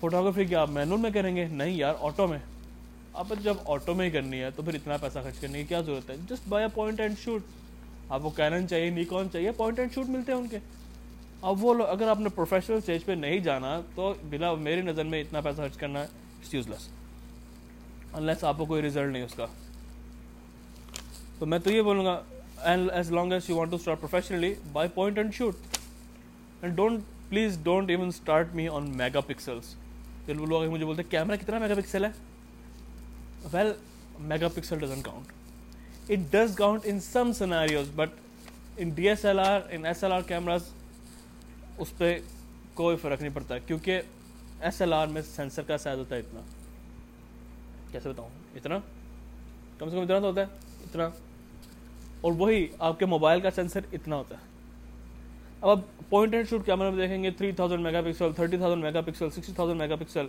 فوٹوگرافی 0.00 0.44
کیا 0.44 0.62
آپ 0.62 0.70
مینول 0.70 1.00
میں 1.00 1.10
کریں 1.10 1.36
گے؟ 1.36 1.44
نہیں 1.44 1.70
یار 1.70 1.94
آٹو 2.00 2.26
میں۔ 2.26 2.38
اب 3.12 3.32
جب 3.42 3.54
آٹو 3.66 3.94
میں 3.94 4.06
ہی 4.06 4.10
کرنی 4.10 4.40
ہے 4.40 4.50
تو 4.50 4.62
پھر 4.62 4.74
اتنا 4.74 4.96
پیسہ 4.96 5.18
خرچ 5.24 5.40
کرنے 5.40 5.58
کی 5.58 5.64
کیا 5.64 5.80
ضرورت 5.80 6.10
ہے؟ 6.10 6.16
Just 6.28 6.48
buy 6.48 6.64
a 6.64 6.74
point 6.74 7.00
and 7.00 7.18
shoot 7.18 7.42
آپ 8.08 8.22
کو 8.22 8.30
کینن 8.30 8.68
چاہیے 8.68 8.90
نیکون 8.90 9.30
چاہیے 9.32 9.50
پوائنٹ 9.52 9.78
اینڈ 9.78 9.94
شوٹ 9.94 10.08
ملتے 10.08 10.32
ہیں 10.32 10.38
ان 10.38 10.48
کے۔ 10.48 10.58
اب 11.42 11.64
وہ 11.64 11.74
لوگ 11.74 11.88
اگر 11.88 12.08
آپ 12.08 12.20
نے 12.20 12.28
پروفیشنل 12.28 12.76
اسٹیج 12.76 13.04
پہ 13.04 13.12
نہیں 13.12 13.38
جانا 13.40 13.80
تو 13.94 14.12
بلا 14.30 14.54
میری 14.54 14.82
نظر 14.82 15.04
میں 15.04 15.20
اتنا 15.20 15.40
پیسہ 15.40 15.56
خرچ 15.56 15.76
کرنا 15.76 16.00
ہے 16.00 16.06
یوز 16.52 16.68
لیس 16.68 16.88
انلیس 18.14 18.44
آپ 18.44 18.58
کو 18.58 18.64
کوئی 18.64 18.82
ریزلٹ 18.82 19.12
نہیں 19.12 19.22
اس 19.22 19.34
کا. 19.34 19.46
تو 21.38 21.46
میں 21.46 21.58
تو 21.58 21.70
یہ 21.70 21.82
بولوں 21.82 22.04
گا 22.04 22.20
as 22.64 23.10
long 23.12 23.32
as 23.32 23.48
you 23.50 23.56
want 23.56 23.70
to 23.70 23.76
start 23.76 24.00
professionally 24.00 24.54
buy 24.72 24.88
point 24.94 25.18
and 25.18 25.34
shoot 25.34 25.76
and 26.62 26.76
don't 26.76 27.00
please 27.28 27.58
don't 27.62 27.90
even 27.90 28.08
start 28.08 28.54
me 28.54 28.68
on 28.68 28.90
megapixels 29.20 29.74
پھر 30.26 30.40
وہ 30.40 30.46
لوگ 30.46 30.64
مجھے 30.72 30.84
بولتے 30.84 31.02
ہیں 31.02 31.10
کیمرہ 31.10 31.36
کتنا 31.36 31.58
میگا 31.58 31.74
پکسل 31.74 32.04
ہے? 32.04 32.10
Well 33.52 33.72
megapixel 34.48 34.78
doesn't 34.78 35.04
count 35.04 36.10
it 36.10 36.32
does 36.32 36.54
count 36.56 36.82
in 36.84 37.00
some 37.00 37.32
scenarios 37.38 37.90
but 37.96 38.20
in 38.76 38.90
D 38.90 39.08
S 39.08 39.24
L 39.24 39.40
R 39.40 39.60
in 39.70 39.86
S 39.86 40.04
L 40.04 40.12
R 40.12 40.22
cameras 40.26 40.68
اس 41.80 41.98
پہ 41.98 42.18
کوئی 42.74 42.96
فرق 42.96 43.22
نہیں 43.22 43.34
پڑتا، 43.34 43.58
کیونکہ 43.58 44.00
ایس 44.60 44.80
ایل 44.80 44.92
آر 44.92 45.06
میں 45.06 45.22
سینسر 45.22 45.62
کا 45.62 45.78
سائز 45.78 45.98
ہوتا 45.98 46.16
ہے 46.16 46.20
اتنا۔ 46.20 46.40
کیسے 47.92 48.08
بتاؤں؟ 48.08 48.28
اتنا؟ 48.54 48.78
کم 49.78 49.90
سے 49.90 49.96
کم 49.96 50.02
اتنا 50.02 50.18
تو 50.18 50.26
ہوتا 50.26 50.40
ہے، 50.40 50.46
اتنا۔ 50.80 51.08
اور 52.20 52.32
وہی 52.32 52.66
آپ 52.78 52.98
کے 52.98 53.06
موبائل 53.06 53.40
کا 53.40 53.50
سینسر 53.50 53.80
اتنا 53.92 54.16
ہوتا 54.16 54.34
ہے۔ 54.34 54.50
اب 55.60 55.68
آپ 55.70 55.78
پوائنٹ 56.08 56.34
اینڈ 56.34 56.48
شوٹ 56.48 56.66
کیمرہ 56.66 56.90
میں 56.90 56.98
دیکھیں 56.98 57.22
گے 57.22 57.30
three 57.30 57.52
thousand 57.52 57.82
megapixel 58.00 58.32
thirty 58.36 58.56
thousand 58.56 58.82
megapixel 59.00 59.30
sixty 59.30 59.52
thousand 59.52 59.80
megapixel 59.96 60.26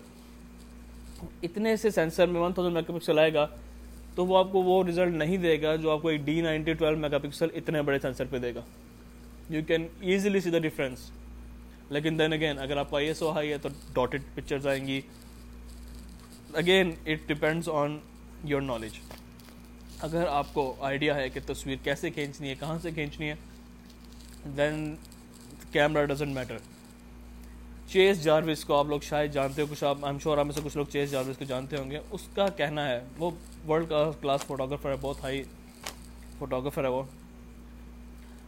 اتنے 1.43 1.75
سے 1.75 1.91
سینسر 1.91 2.27
میں 2.27 2.41
ون 2.41 2.53
تھاؤزینڈ 2.53 2.75
میگا 2.75 2.97
پکسل 2.97 3.19
آئے 3.19 3.33
گا، 3.33 3.47
تو 4.15 4.25
وہ 4.25 4.37
آپ 4.37 4.51
کو 4.51 4.61
وہ 4.61 4.83
ریزلٹ 4.83 5.13
نہیں 5.13 5.37
دے 5.37 5.61
گا 5.61 5.75
جو 5.75 5.91
آپ 5.91 6.01
کو 6.01 6.07
ایک 6.07 6.21
D 6.21 6.41
ninety 6.41 6.73
twelve 6.73 6.97
mega 6.97 7.17
pixel 7.17 7.47
اتنے 7.55 7.81
بڑے 7.81 7.99
سینسر 7.99 8.25
پہ 8.29 8.39
دے 8.39 8.55
گا۔ 8.55 8.61
You 9.49 9.61
can 9.67 9.87
easily 9.99 10.39
see 10.39 10.49
the 10.49 10.59
difference 10.59 11.11
لیکن 11.91 12.19
دین 12.19 12.34
اگین 12.34 12.60
اگر 12.60 12.77
آپ 12.77 12.91
کا 12.91 12.97
آئی 12.97 13.08
ایس 13.08 13.21
او 13.21 13.32
ہائی 13.36 13.51
ہے 13.51 13.58
تو 13.58 13.69
ڈاٹڈ 13.93 14.21
پکچرز 14.36 14.67
آئیں 14.67 14.86
گی. 14.88 14.99
Again 16.54 16.91
it 17.06 17.27
depends 17.27 17.69
on 17.69 17.97
your 18.43 18.62
knowledge 18.62 18.99
اگر 19.99 20.27
آپ 20.27 20.54
کو 20.54 20.73
آئیڈیا 20.80 21.15
ہے 21.15 21.30
کہ 21.30 21.39
تصویر 21.45 21.77
کیسے 21.84 22.10
کھینچنی 22.10 22.49
ہے، 22.49 22.56
کہاں 22.60 22.77
سے 22.82 22.91
کھینچنی 22.91 23.30
ہے 23.30 23.36
دین 24.58 24.95
کیمرا 25.71 26.06
ڈزنٹ 26.06 26.36
میٹر 26.36 26.58
چیز 27.88 28.23
جاروس 28.23 28.63
کو 28.65 28.75
آپ 28.75 28.86
لوگ 28.89 28.99
شاید 29.04 29.34
جانتے 29.34 29.62
ہو، 29.62 29.67
کچھ 29.69 29.84
آپ 29.84 30.06
ایم 30.06 30.19
شور 30.19 30.38
میں 30.38 30.54
سے 30.56 30.62
کچھ 30.63 30.77
لوگ 30.77 30.86
چیز 30.91 31.12
جاروس 31.12 31.38
کو 31.38 31.45
جانتے 31.45 31.77
ہوں 31.77 31.91
گے. 31.91 31.99
اس 32.12 32.27
کا 32.34 32.47
کہنا 32.58 32.88
ہے، 32.88 32.99
وہ 33.17 33.32
ورلڈ 33.67 33.93
کلاس 34.21 34.45
فوٹوگرافر 34.47 34.89
ہے، 34.89 34.95
بہت 35.01 35.23
ہائی 35.23 35.43
فوٹوگرافر 36.38 36.84
ہے 36.84 36.89
وہ. 36.89 37.04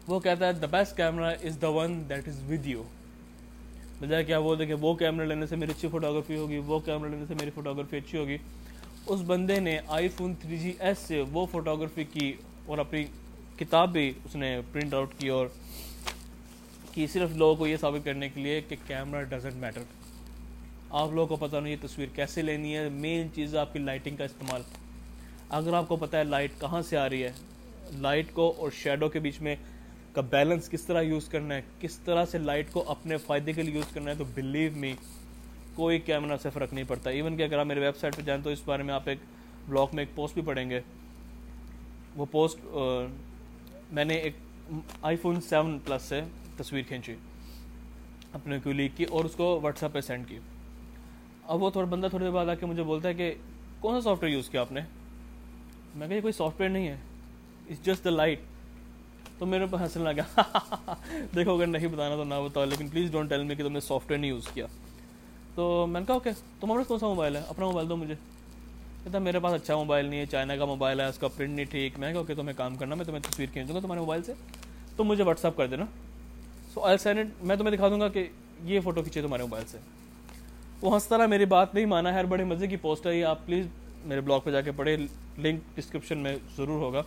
وہ 0.07 0.19
کہتا 0.19 0.47
ہے 0.47 0.53
the 0.53 0.67
best 0.71 0.97
camera 0.97 1.29
is 1.29 1.61
the 1.61 1.69
one 1.69 2.03
that 2.09 2.27
is 2.27 2.41
with 2.49 2.67
you 2.67 2.83
بجائے 4.03 4.23
کیا 4.23 4.37
وہ 4.37 4.55
دیکھے 4.55 4.73
وہ 4.81 4.93
کیمرہ 4.93 5.25
لینے 5.25 5.45
سے 5.47 5.55
میری 5.55 5.71
اچھی 5.71 5.87
فوٹوگرافی 5.87 6.37
ہوگی، 6.37 6.57
وہ 6.65 6.79
کیمرہ 6.85 7.09
لینے 7.09 7.25
سے 7.27 7.33
میری 7.33 7.51
فوٹوگرافی 7.55 7.97
اچھی 7.97 8.17
ہوگی۔ 8.17 8.37
اس 9.07 9.21
بندے 9.27 9.59
نے 9.59 9.77
آئی 9.87 10.07
فون 10.07 10.33
تھری 10.41 10.57
جی 10.57 10.73
ایس 10.79 10.97
سے 10.97 11.21
وہ 11.31 11.45
فوٹوگرافی 11.51 12.03
کی 12.03 12.31
اور 12.65 12.77
اپنی 12.77 13.03
کتاب 13.57 13.91
بھی 13.93 14.11
اس 14.25 14.35
نے 14.35 14.59
پرنٹ 14.71 14.93
آؤٹ 14.93 15.13
کی 15.17 15.27
اور 15.29 15.47
کی 16.91 17.07
صرف 17.07 17.35
لوگوں 17.35 17.55
کو 17.55 17.67
یہ 17.67 17.77
ثابت 17.81 18.05
کرنے 18.05 18.29
کے 18.29 18.41
لیے 18.41 18.61
کہ 18.61 18.75
کیمرہ 18.87 19.23
ڈزنٹ 19.29 19.55
میٹر 19.55 19.81
آپ 20.89 21.13
لوگوں 21.13 21.27
کو 21.27 21.45
پتہ 21.47 21.57
نہیں 21.57 21.73
یہ 21.73 21.87
تصویر 21.87 22.07
کیسے 22.15 22.41
لینی 22.41 22.75
ہے 22.77 22.87
مین 22.89 23.27
چیز 23.35 23.53
ہے 23.55 23.59
آپ 23.59 23.73
کی 23.73 23.79
لائٹنگ 23.79 24.15
کا 24.15 24.23
استعمال۔ 24.23 24.61
اگر 25.49 25.73
آپ 25.73 25.87
کو 25.87 25.95
پتہ 25.95 26.17
ہے 26.17 26.23
لائٹ 26.23 26.59
کہاں 26.59 26.81
سے 26.81 26.97
آ 26.97 27.09
رہی 27.09 27.23
ہے 27.23 27.31
لائٹ 27.97 28.33
کو 28.33 28.53
اور 28.57 28.71
شیڈو 28.73 29.09
کے 29.09 29.19
بیچ 29.19 29.41
میں 29.41 29.55
کا 30.13 30.21
بیلنس 30.21 30.69
کس 30.69 30.83
طرح 30.85 31.01
یوز 31.01 31.27
کرنا 31.29 31.55
ہے، 31.55 31.61
کس 31.79 31.97
طرح 32.05 32.25
سے 32.31 32.37
لائٹ 32.37 32.71
کو 32.71 32.83
اپنے 32.91 33.17
فائدے 33.17 33.53
کے 33.53 33.63
لیے 33.63 33.73
یوز 33.73 33.93
کرنا 33.93 34.11
ہے، 34.11 34.15
تو 34.15 34.25
بلیو 34.33 34.71
می 34.75 34.93
کوئی 35.75 35.99
کیمرہ 35.99 36.37
سے 36.37 36.49
فرق 36.53 36.73
نہیں 36.73 36.85
پڑتا. 36.87 37.09
ایون 37.09 37.37
کہ 37.37 37.43
اگر 37.43 37.59
آپ 37.59 37.65
میرے 37.65 37.79
ویب 37.79 37.97
سائٹ 37.97 38.15
پہ 38.17 38.21
جائیں 38.21 38.41
تو 38.43 38.49
اس 38.49 38.61
بارے 38.65 38.83
میں 38.83 38.93
آپ 38.93 39.09
ایک 39.09 39.19
بلاگ 39.67 39.95
میں 39.95 40.03
ایک 40.03 40.15
پوسٹ 40.15 40.33
بھی 40.33 40.41
پڑھیں 40.45 40.69
گے. 40.69 40.79
وہ 42.15 42.25
پوسٹ 42.31 42.65
میں 43.91 44.05
نے 44.05 44.15
ایک 44.15 44.35
آئی 45.01 45.17
فون 45.17 45.41
سیون 45.41 45.77
پلس 45.85 46.01
سے 46.01 46.21
تصویر 46.57 46.83
کھینچی، 46.87 47.15
اپنے 48.33 48.59
کولیگ 48.63 48.89
کی 48.95 49.03
اور 49.05 49.25
اس 49.25 49.35
کو 49.35 49.59
واٹس 49.61 49.83
ایپ 49.83 49.93
پہ 49.93 50.01
سینڈ 50.01 50.27
کی. 50.27 50.39
اب 51.43 51.63
وہ 51.63 51.69
تھوڑا 51.69 51.87
بندہ 51.89 52.07
تھوڑی 52.07 52.23
دیر 52.25 52.33
بعد 52.33 52.49
آ 52.49 52.53
کے 52.55 52.65
مجھے 52.65 52.83
بولتا 52.83 53.07
ہے 53.09 53.13
کہ 53.13 53.33
کون 53.79 53.95
سا 53.95 54.01
سافٹ 54.01 54.23
ویئر 54.23 54.33
یوز 54.33 54.49
کیا 54.49 54.61
آپ 54.61 54.71
نے؟ 54.71 54.81
میں 55.95 56.07
کہ 56.07 56.13
یہ 56.13 56.21
کوئی 56.21 56.33
سافٹ 56.33 56.59
ویئر 56.59 56.71
نہیں 56.71 56.87
ہے 56.87 56.97
اٹس 57.69 57.85
جسٹ 57.85 58.05
دا 58.05 58.09
لائٹ 58.09 58.39
تو 59.39 59.45
میرے 59.45 59.63
اوپر 59.63 59.79
ہنسنے 59.81 60.03
لگا۔ 60.03 60.41
دیکھو، 61.35 61.55
اگر 61.55 61.67
نہیں 61.67 61.87
بتانا 61.87 62.15
تو 62.15 62.23
نہ 62.23 62.35
بتاؤ، 62.45 62.65
لیکن 62.65 62.87
پلیز 62.87 63.11
ڈونٹ 63.11 63.29
ٹیل 63.29 63.43
می 63.43 63.55
کہ 63.55 63.63
تم 63.63 63.71
نے 63.71 63.79
سافٹ 63.79 64.09
ویئر 64.11 64.19
نہیں 64.19 64.31
یوز 64.31 64.47
کیا۔ 64.53 64.65
تو 65.55 65.87
میں 65.87 65.99
نے 66.01 66.05
کہا 66.05 66.13
اوکے 66.13 66.29
تمہارے 66.59 66.79
پاس 66.79 66.87
کون 66.87 66.99
سا 66.99 67.07
موبائل 67.07 67.35
ہے؟ 67.35 67.41
اپنا 67.47 67.65
موبائل 67.65 67.89
دو 67.89 67.97
مجھے۔ 67.97 68.15
کہتا 69.03 69.19
میرے 69.19 69.39
پاس 69.39 69.53
اچھا 69.53 69.75
موبائل 69.75 70.05
نہیں 70.05 70.19
ہے 70.19 70.25
چائنا 70.25 70.55
کا 70.55 70.65
موبائل 70.65 70.99
ہے، 70.99 71.05
اس 71.05 71.17
کا 71.17 71.27
پرنٹ 71.27 71.49
نہیں 71.49 71.65
ٹھیک۔ 71.65 71.99
میں 71.99 72.11
کہا 72.11 72.19
اوکے 72.19 72.35
تمہیں 72.35 72.57
کام 72.57 72.75
کرنا، 72.75 72.95
میں 72.95 73.05
تمہیں 73.05 73.19
تصویر 73.19 73.49
کھینچ 73.53 73.67
دوں 73.67 73.75
گا 73.75 73.79
تمہارے 73.79 73.99
موبائل 73.99 74.23
سے۔ 74.23 74.33
تو 74.95 75.03
مجھے 75.03 75.23
واٹس 75.23 75.45
ایپ 75.45 75.57
کر 75.57 75.67
دینا۔ 75.67 75.85
سو 76.73 76.81
آئی 76.81 76.97
سینڈ 76.97 77.29
میں 77.41 77.55
تمہیں 77.55 77.75
دکھا 77.75 77.89
دوں 77.89 77.99
گا 77.99 78.07
کہ 78.07 78.27
یہ 78.63 78.79
فوٹو 78.79 79.01
کھینچے 79.01 79.21
تمہارے 79.21 79.43
موبائل 79.43 79.63
سے۔ 79.67 79.77
وہ 80.81 80.93
ہنس 80.93 81.07
طرح 81.07 81.25
میری 81.25 81.45
بات 81.45 81.75
نہیں 81.75 81.85
مانا۔ 81.85 82.13
ہے 82.13 82.23
بڑے 82.23 82.43
مزے 82.43 82.67
کی 82.67 82.77
پوسٹ 82.77 83.07
ہے 83.07 83.19
یہ۔ 83.19 83.25
آپ 83.25 83.45
پلیز 83.45 83.65
میرے 84.05 84.21
بلاگ 84.21 84.39
پہ 84.43 84.51
جا 84.51 84.61
کے 84.61 84.71
پڑھے 84.71 84.97
لنک 85.37 85.59
ڈسکرپشن 85.75 86.17
میں 86.17 86.35
ضرور 86.57 86.81
ہوگا۔ 86.81 87.03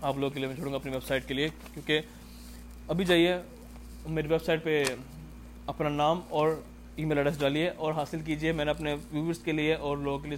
آپ 0.00 0.16
لوگوں 0.16 0.30
کے 0.30 0.40
لیے 0.40 0.48
میں 0.48 0.56
چھوڑوں 0.56 0.72
گا 0.72 0.76
اپنی 0.76 0.92
ویب 0.92 1.04
سائٹ 1.04 1.26
کے 1.28 1.34
لیے، 1.34 1.48
کیونکہ 1.74 2.00
ابھی 2.88 3.04
جائیے، 3.04 3.36
میری 4.06 4.28
ویب 4.28 4.44
سائٹ 4.44 4.64
پہ 4.64 4.82
اپنا 5.66 5.88
نام 5.88 6.20
اور 6.28 6.48
ای 6.96 7.04
میل 7.04 7.18
ایڈریس 7.18 7.38
ڈالیے 7.40 7.68
اور 7.68 7.92
حاصل 7.92 8.20
کیجیے۔ 8.24 8.52
میں 8.52 8.64
نے 8.64 8.70
اپنے 8.70 8.94
ویورس 9.12 9.38
کے 9.38 9.52
لیے 9.52 9.74
اور 9.74 9.96
لوگوں 9.96 10.18
کے 10.18 10.28
لیے 10.28 10.36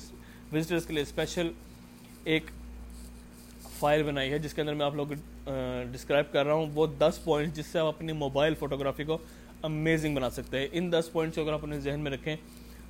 وزٹرس 0.53 0.87
کے 0.87 0.93
لیے 0.93 1.03
اسپیشل 1.03 1.51
ایک 2.25 2.45
فائل 3.79 4.03
بنائی 4.03 4.31
ہے، 4.31 4.39
جس 4.39 4.55
کے 4.55 4.61
اندر 4.61 4.75
میں 4.75 4.87
آپ 4.87 4.95
لوگ 4.95 5.07
ڈسکرائب 5.93 6.33
کر 6.33 6.47
رہا 6.47 6.55
ہوں۔ 6.55 6.67
وہ 6.75 6.87
دس 6.99 7.19
پوائنٹس 7.25 7.57
جس 7.57 7.67
سے 7.67 7.79
آپ 7.79 7.87
اپنی 7.87 8.13
موبائل 8.13 8.55
فوٹوگرافی 8.55 9.05
کو 9.05 9.19
امیزنگ 9.63 10.15
بنا 10.15 10.31
سکتے 10.31 10.59
ہیں۔ 10.59 10.67
ان 10.73 10.93
دس 10.93 11.09
پوائنٹس 11.13 11.37
کو 11.37 11.43
اگر 11.43 11.53
آپ 11.53 11.63
اپنے 11.63 11.79
ذہن 11.81 12.01
میں 12.01 12.11
رکھیں 12.11 12.35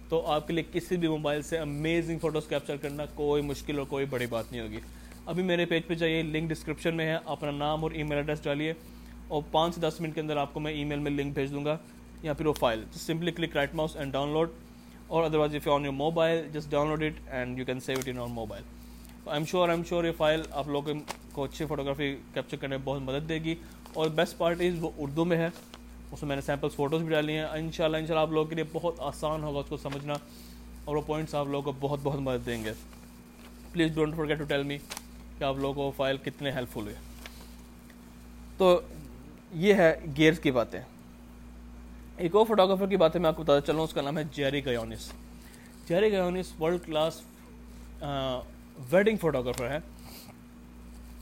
تو 0.09 0.27
آپ 0.27 0.47
کے 0.47 0.53
لیے 0.53 0.65
کسی 0.73 0.97
بھی 0.97 1.09
موبائل 1.09 1.43
سے 1.43 1.59
امیزنگ 1.59 2.19
فوٹوز 2.19 2.47
کیپچر 2.49 2.77
کرنا 2.77 3.05
کوئی 3.15 3.43
مشکل 3.43 3.79
اور 3.79 3.87
کوئی 3.87 4.07
بڑی 4.11 4.27
بات 4.27 4.53
نہیں 4.53 4.61
ہوگی۔ 4.61 4.81
ابھی 5.29 5.43
میرے 5.43 5.65
پیج 5.67 5.87
پہ 5.87 5.95
جائیے 5.95 6.23
لنک 6.23 6.49
ڈسکرپشن 6.51 6.97
میں 6.97 7.07
ہے، 7.07 7.17
اپنا 7.25 7.51
نام 7.51 7.83
اور 7.83 7.91
ای 7.91 8.03
میل 8.03 8.19
ایڈریس 8.19 8.43
ڈالیے 8.45 8.73
اور 9.29 9.43
پانچ 9.51 9.75
سے 9.75 9.81
دس 9.81 10.01
منٹ 10.01 10.15
کے 10.15 10.21
اندر 10.21 10.37
آپ 10.37 10.55
کو 10.55 10.61
میں 10.61 10.73
ای 10.73 10.85
میل 10.85 10.99
میں 10.99 11.11
لنک 11.11 11.35
بھیج 11.35 11.51
دوں 11.51 11.65
گا 11.65 11.77
یا 12.23 12.33
پھر 12.33 12.47
وہ 12.47 12.53
file 12.53 12.85
simply 12.97 13.33
click 13.33 13.57
right 13.57 13.75
mouse 13.75 13.97
and 13.97 14.13
download 14.33 14.51
اور 15.07 15.25
otherwise 15.25 15.55
if 15.55 15.67
you 15.67 15.75
on 15.75 15.85
your 15.85 15.93
mobile 15.93 16.49
just 16.53 16.71
download 16.89 17.03
it 17.03 17.21
and 17.31 17.59
you 17.59 17.65
can 17.65 17.81
save 17.81 17.99
it 17.99 18.09
in 18.09 18.19
on 18.19 18.31
mobile 18.31 18.63
I 19.27 19.39
am 19.39 19.45
sure 19.45 19.69
I 19.69 19.79
am 19.79 19.85
sure 19.89 20.05
یہ 20.05 20.13
file 20.17 20.43
آپ 20.51 20.69
لوگوں 20.69 20.95
کو 21.33 21.45
اچھی 21.45 21.67
photography 21.67 22.15
capture 22.35 22.57
کرنے 22.57 22.77
میں 22.77 22.85
بہت 22.85 23.03
مدد 23.03 23.29
دے 23.29 23.39
گی 23.45 23.55
اور 23.93 24.09
بیسٹ 24.09 24.39
پارٹ 24.39 24.61
از 24.61 24.79
وہ 24.81 24.91
اردو 24.99 25.25
میں 25.25 25.37
ہے، 25.37 25.49
اس 26.13 26.23
میں 26.23 26.29
میں 26.29 26.37
نے 26.37 26.43
سیمپلس 26.43 26.75
فوٹوز 26.75 27.03
بھی 27.03 27.11
ڈالی 27.11 27.33
ہیں۔ 27.33 27.45
ان 27.45 27.71
شاء 27.73 27.85
اللہ 27.85 27.97
ان 27.97 28.07
شاء 28.07 28.15
اللہ 28.15 28.23
آپ 28.23 28.33
لوگوں 28.33 28.49
کے 28.49 28.55
لیے 28.55 28.65
بہت 28.73 29.01
آسان 29.01 29.43
ہوگا 29.43 29.59
اس 29.59 29.69
کو 29.69 29.77
سمجھنا 29.77 30.15
اور 30.85 30.97
وہ 30.97 31.03
پوائنٹس 31.07 31.35
آپ 31.35 31.47
لوگوں 31.47 31.73
کو 31.73 31.79
بہت 31.81 32.01
بہت 32.03 32.21
مدد 32.21 32.47
دیں 32.47 32.63
گے۔ 32.65 32.73
Please 33.73 33.95
don't 33.95 34.15
forget 34.17 34.39
to 34.39 34.45
tell 34.45 34.63
me 34.63 34.79
کہ 35.39 35.45
آپ 35.45 35.57
لوگوں 35.57 35.75
کو 35.75 35.93
فائل 35.97 36.17
کتنے 36.17 36.51
ہیلپ 36.51 36.69
فل 36.73 36.81
ہوئے۔ 36.81 36.95
تو 38.59 38.81
یہ 39.55 39.75
ہے 39.75 40.01
گیئرس 40.17 40.39
کی 40.39 40.51
باتیں۔ 40.51 40.81
ایک 42.17 42.35
اور 42.35 42.47
فوٹوگرافر 42.47 42.87
کی 42.87 42.97
باتیں 42.97 43.21
میں 43.21 43.29
آپ 43.29 43.37
کو 43.37 43.43
بتاتا 43.43 43.73
چلوں، 43.73 43.85
اس 43.85 43.93
کا 43.93 44.03
نام 44.03 44.19
ہے 44.19 44.23
Jerry 44.33 44.65
Ghionis 44.65 45.13
Jerry 45.89 46.13
Ghionis 46.13 46.61
world 46.61 46.81
class 46.87 47.21
wedding 48.91 49.17
photographer 49.17 49.71
ہے۔ 49.71 49.79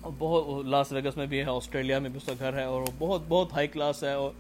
اور 0.00 0.12
بہت 0.18 0.66
لاس 0.66 0.92
ویگس 0.92 1.16
میں 1.16 1.26
بھی 1.26 1.38
ہے 1.38 1.44
آسٹریلیا 1.44 1.98
میں 1.98 2.10
بھی 2.10 2.16
اس 2.16 2.26
کا 2.26 2.32
گھر 2.38 2.52
ہے۔ 2.52 2.64
اور 2.64 2.82
بہت 2.98 3.22
بہت 3.28 3.52
ہائی 3.52 3.68
کلاس 3.68 4.04
ہے، 4.04 4.12
اور 4.12 4.30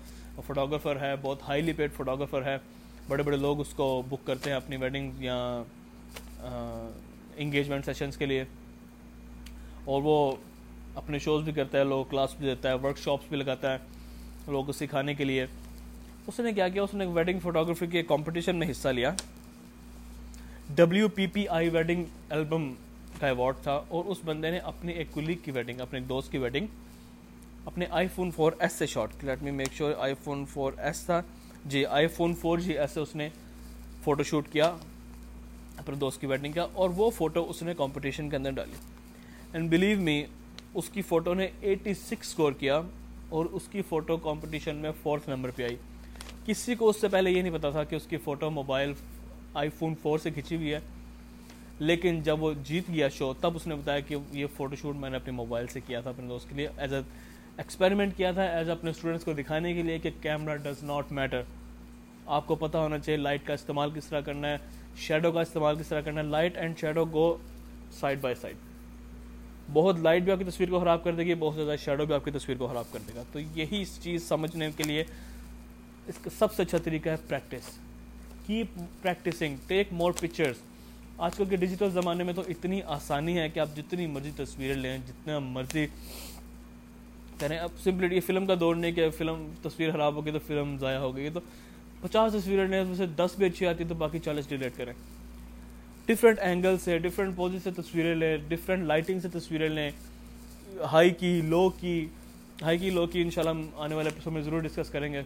فوٹوگرافر 0.46 1.00
ہے، 1.00 1.14
بہت 1.22 1.42
ہائیلی 1.48 1.72
پیڈ 1.72 1.92
فوٹوگرافر 1.92 2.44
ہے۔ 2.44 2.58
بڑے 3.08 3.22
بڑے 3.22 3.36
لوگ 3.36 3.60
اس 3.60 3.74
کو 3.76 4.02
بک 4.08 4.26
کرتے 4.26 4.50
ہیں 4.50 4.56
اپنی 4.56 4.76
ویڈنگ 4.76 5.10
یا 5.18 5.62
انگیجمنٹ 7.36 7.84
سیشنس 7.84 8.16
کے 8.16 8.26
لیے۔ 8.26 8.44
اور 9.86 10.02
وہ 10.02 10.34
اپنے 10.94 11.18
شوز 11.18 11.42
بھی 11.44 11.52
کرتا 11.52 11.78
ہے، 11.78 11.84
لوگ 11.84 12.04
کلاس 12.10 12.34
بھی 12.38 12.46
دیتا 12.46 12.68
ہے 12.68 12.74
ورک 12.82 12.98
شاپس 12.98 13.28
بھی 13.28 13.36
لگاتا 13.36 13.72
ہے 13.72 13.78
لوگوں 14.46 14.62
کو 14.62 14.72
سکھانے 14.72 15.14
کے 15.14 15.24
لیے۔ 15.24 15.46
اس 16.26 16.40
نے 16.40 16.52
کیا 16.52 16.68
کیا؟ 16.68 16.82
اس 16.82 16.94
نے 16.94 17.06
ویڈنگ 17.06 17.40
فوٹوگرافی 17.40 17.86
کے 17.86 18.02
کمپٹیشن 18.02 18.56
میں 18.56 18.70
حصہ 18.70 18.88
لیا۔ 18.88 19.12
W 20.76 21.08
P 21.08 21.26
P 21.26 21.46
I 21.48 21.68
wedding 21.68 22.04
album 22.28 22.72
کا 23.20 23.26
ایوارڈ 23.26 23.56
تھا 23.62 23.80
اور 23.88 24.04
اس 24.04 24.18
بندے 24.24 24.50
نے 24.50 24.58
اپنی 24.64 24.92
ایک 24.92 25.12
کلیگ 25.14 25.36
کی 25.44 25.50
ویڈنگ 25.50 25.80
اپنے 25.80 25.98
ایک 25.98 26.08
دوست 26.08 26.32
کی 26.32 26.38
ویڈنگ 26.38 26.66
اپنے 27.64 27.86
آئی 27.90 28.08
فون 28.14 28.30
فور 28.30 28.52
ایس 28.58 28.72
سے 28.72 28.86
shot 28.86 29.24
let 29.24 29.42
me 29.42 29.50
make 29.50 29.72
sure 29.72 29.92
iPhone 30.24 30.44
four 30.52 30.72
S 30.78 31.04
تھا۔ 31.06 31.20
جی 31.64 31.84
آئی 31.86 32.06
فون 32.06 32.34
فور 32.34 32.58
جی 32.58 32.78
ایس 32.78 32.90
سے 32.90 33.00
اس 33.00 33.14
نے 33.16 33.28
فوٹو 34.04 34.22
شوٹ 34.22 34.48
کیا، 34.52 34.66
اپنے 35.78 35.94
دوست 35.96 36.20
کی 36.20 36.26
ویڈنگ 36.26 36.52
کا، 36.52 36.66
اور 36.72 36.90
وہ 36.96 37.10
فوٹو 37.10 37.48
اس 37.50 37.62
نے 37.62 37.74
کمپٹیشن 37.74 38.28
کے 38.30 38.36
اندر 38.36 38.50
ڈالی۔ 38.50 38.95
اینڈ 39.56 39.70
بلیو 39.70 40.00
می 40.00 40.22
اس 40.74 40.88
کی 40.90 41.02
فوٹو 41.02 41.34
نے 41.34 41.46
ایٹی 41.60 41.92
سکس 41.94 42.28
اسکور 42.28 42.52
کیا 42.52 42.80
اور 43.28 43.46
اس 43.52 43.68
کی 43.72 43.82
فوٹو 43.88 44.16
کمپٹیشن 44.16 44.76
میں 44.76 44.90
فورتھ 45.02 45.28
نمبر 45.28 45.50
پہ 45.56 45.62
آئی 45.62 45.76
کسی 46.46 46.74
کو 46.74 46.88
اس 46.88 47.00
سے 47.00 47.08
پہلے 47.08 47.30
یہ 47.30 47.42
نہیں 47.42 47.54
پتا 47.54 47.70
تھا 47.70 47.84
کہ 47.84 47.96
اس 47.96 48.06
کی 48.06 48.16
فوٹو 48.24 48.50
موبائل 48.50 48.92
آئی 49.54 49.68
فون 49.78 49.94
فور 50.02 50.18
سے 50.18 50.30
کھینچی 50.30 50.56
ہوئی 50.56 50.72
ہے 50.74 50.80
لیکن 51.80 52.20
جب 52.22 52.42
وہ 52.42 52.52
جیت 52.64 52.90
گیا 52.90 53.08
شو 53.08 53.32
تب 53.40 53.56
اس 53.56 53.66
نے 53.66 53.74
بتایا 53.74 54.00
کہ 54.00 54.16
یہ 54.32 54.46
فوٹو 54.56 54.76
شوٹ 54.76 54.96
میں 54.96 55.10
نے 55.10 55.16
اپنے 55.16 55.32
موبائل 55.32 55.66
سے 55.66 55.80
کیا 55.86 56.00
تھا 56.00 56.10
اپنے 56.10 56.28
دوست 56.28 56.48
کے 56.48 56.56
لیے 56.56 56.68
ایز 56.76 56.92
اے 56.92 57.00
ایکسپیریمنٹ 57.56 58.16
کیا 58.16 58.32
تھا 58.32 58.44
ایز 58.50 58.70
اپنے 58.70 58.90
اسٹوڈنٹس 58.90 59.24
کو 59.24 59.32
دکھانے 59.32 59.74
کے 59.74 59.82
لیے 59.82 59.98
کہ 59.98 60.10
کیمرہ 60.22 60.56
ڈز 60.64 60.84
ناٹ 60.84 61.12
میٹر 61.12 61.42
آپ 62.28 62.46
کو 62.46 62.54
پتہ 62.56 62.78
ہونا 62.78 62.98
چاہیے 62.98 63.18
لائٹ 63.18 63.46
کا 63.46 63.54
استعمال 63.54 63.90
کس 63.94 64.06
طرح 64.06 64.20
کرنا 64.20 64.48
ہے 64.48 64.56
شیڈو 64.98 65.32
کا 65.32 65.40
استعمال 65.40 65.78
کس 65.78 65.88
طرح 65.88 66.00
کرنا 66.00 66.20
ہے 66.20 66.26
light 66.28 66.56
and 66.56 66.78
shadow 66.78 67.04
go 67.12 67.36
side 68.00 68.20
by 68.20 68.34
side 68.34 68.56
بہت 69.72 69.98
لائٹ 69.98 70.22
بھی 70.22 70.32
آپ 70.32 70.38
کی 70.38 70.44
تصویر 70.44 70.70
کو 70.70 70.80
خراب 70.80 71.04
کر 71.04 71.14
دے 71.14 71.24
گی، 71.24 71.34
بہت 71.34 71.54
زیادہ 71.54 71.74
شیڈو 71.84 72.06
بھی 72.06 72.14
آپ 72.14 72.24
کی 72.24 72.30
تصویر 72.30 72.56
کو 72.56 72.66
خراب 72.66 72.92
کر 72.92 72.98
دے 73.08 73.12
گا۔ 73.14 73.22
تو 73.32 73.40
یہی 73.54 73.84
چیز 74.00 74.28
سمجھنے 74.28 74.70
کے 74.76 74.82
لیے 74.82 75.04
اس 76.06 76.18
کا 76.22 76.30
سب 76.38 76.52
سے 76.54 76.62
اچھا 76.62 76.78
طریقہ 76.84 77.08
ہے 77.08 77.16
practice 77.28 77.68
keep 78.46 78.78
practicing 79.02 79.56
take 79.66 79.92
more 79.92 80.12
pictures 80.12 80.56
آج 81.18 81.36
کل 81.36 81.44
کے 81.44 81.56
ڈیجیٹل 81.56 81.90
زمانے 81.90 82.24
میں 82.24 82.32
تو 82.32 82.42
اتنی 82.48 82.80
آسانی 82.86 83.38
ہے 83.38 83.48
کہ 83.48 83.60
آپ 83.60 83.68
جتنی 83.76 84.06
مرضی 84.06 84.30
تصویریں 84.36 84.74
لیں، 84.74 84.96
جتنا 85.06 85.38
مرضی 85.38 85.86
کریں۔ 87.38 87.58
اب 87.58 87.70
سمپلی 87.84 88.14
یہ 88.14 88.20
فلم 88.26 88.46
کا 88.46 88.54
دور 88.60 88.76
نہیں 88.76 88.92
کہ 88.92 89.10
فلم 89.10 89.46
تصویر 89.62 89.92
خراب 89.92 90.14
ہوگی 90.14 90.30
تو 90.30 90.38
فلم 90.46 90.76
ضائع 90.78 90.98
ہو 90.98 91.16
گئی 91.16 91.30
تو 91.30 91.40
پچاس 92.00 92.32
تصویریں 92.32 92.66
لیں، 92.68 92.80
اس 92.80 92.88
میں 92.88 92.96
سے 92.96 93.06
دس 93.06 93.34
بھی 93.38 93.46
اچھی 93.46 93.66
آتی 93.66 93.84
تو 93.88 93.94
باقی 93.94 94.18
چالیس 94.18 94.48
ڈیلیٹ 94.48 94.72
کریں۔ 94.76 94.92
ڈفرینٹ 96.06 96.38
اینگل 96.38 96.76
سے 96.84 96.98
ڈفرینٹ 96.98 97.36
پوزی 97.36 97.58
سے 97.64 97.70
تصویریں 97.70 98.14
لیں 98.14 98.36
ڈفرینٹ 98.48 98.84
لائٹنگ 98.84 99.20
سے 99.20 99.28
تصویریں 99.28 99.68
لیں 99.68 99.90
ہائی 100.92 101.10
کی 101.10 101.40
لو 101.40 101.70
کی 101.70 102.06
ہائی 102.62 102.78
کی 102.78 102.90
لو 102.90 103.06
کی 103.06 103.22
ان 103.22 103.30
شاء 103.30 103.42
اللہ 103.42 103.50
ہم 103.50 103.68
آنے 103.76 103.94
والے 103.94 104.08
ایپیسوڈ 104.08 104.32
میں 104.32 104.42
ضرور 104.42 104.60
ڈسکس 104.60 104.90
کریں 104.90 105.12
گے۔ 105.12 105.18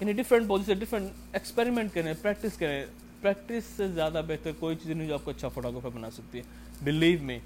یعنی 0.00 0.12
ڈفرینٹ 0.12 0.48
پوزی 0.48 0.64
سے 0.66 0.74
ڈفرینٹ 0.74 1.10
ایکسپیریمنٹ 1.32 1.94
کریں 1.94 2.14
پریکٹس 2.22 2.58
کریں۔ 2.58 2.86
پریکٹس 3.20 3.64
سے 3.76 3.88
زیادہ 3.88 4.22
بہتر 4.28 4.50
کوئی 4.58 4.76
چیز 4.76 4.90
نہیں 4.90 5.08
جو 5.08 5.14
آپ 5.14 5.24
کو 5.24 5.30
اچھا 5.30 5.48
فوٹوگرافر 5.48 5.88
بنا 5.88 6.10
سکتی 6.10 6.38
ہے۔ 6.38 6.42
بلیو 6.84 7.18
میں 7.22 7.38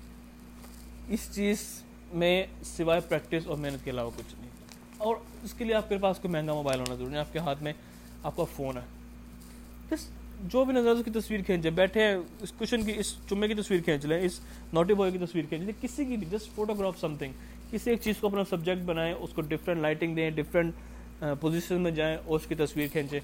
اس 1.09 1.29
چیز 1.33 1.83
میں 2.13 2.47
سوائے 2.65 3.01
پریکٹس 3.09 3.47
اور 3.47 3.57
محنت 3.57 3.85
کے 3.85 3.91
علاوہ 3.91 4.11
کچھ 4.17 4.35
نہیں۔ 4.39 4.51
اور 4.99 5.17
اس 5.43 5.55
کے 5.55 5.65
لیے 5.65 5.75
آپ 5.75 5.89
کے 5.89 5.99
پاس 5.99 6.19
کوئی 6.19 6.33
مہنگا 6.33 6.55
موبائل 6.55 6.81
ہونا 6.81 6.95
ضروری 6.95 7.15
ہے 7.15 7.19
آپ 7.19 7.33
کے 7.33 7.39
ہاتھ 7.39 7.63
میں 7.63 7.73
آپ 8.23 8.37
کا 8.37 8.45
فون 8.45 8.77
ہے۔ 8.77 8.83
بس 9.91 10.09
جو 10.43 10.65
بھی 10.65 10.75
نظر 10.75 10.91
اس 10.91 11.05
کی 11.05 11.11
تصویر 11.11 11.41
کھینچے، 11.47 11.71
بیٹھے 11.71 12.07
اس 12.41 12.53
کوشن 12.53 12.83
کی، 12.83 12.93
اس 12.99 13.15
چمے 13.29 13.49
کی 13.49 13.55
تصویر 13.55 13.81
کھینچ 13.85 14.05
لیں، 14.05 14.21
اس 14.23 14.39
نوٹی 14.73 14.95
بوائے 14.95 15.13
کی 15.13 15.19
تصویر 15.19 15.45
کھینچ 15.49 15.63
لیں، 15.63 15.73
کسی 15.81 16.05
کی 16.05 16.17
بھی 16.17 16.27
جسٹ 16.31 16.55
فوٹوگراف 16.55 16.99
سم 17.01 17.17
تھنگ 17.17 17.33
کسی 17.71 17.91
ایک 17.91 18.01
چیز 18.03 18.15
کو 18.21 18.27
اپنا 18.27 18.45
سبجیکٹ 18.51 18.83
بنائیں، 18.83 19.13
اس 19.13 19.31
کو 19.35 19.41
ڈفرینٹ 19.41 19.81
لائٹنگ 19.81 20.15
دیں 20.17 20.31
ڈفرینٹ 20.31 21.21
پوزیشن 21.41 21.81
میں 21.81 21.91
جائیں، 21.91 22.17
اور 22.17 22.39
اس 22.41 22.47
کی 22.47 22.55
تصویر 22.55 22.89
کھینچیں۔ 22.93 23.21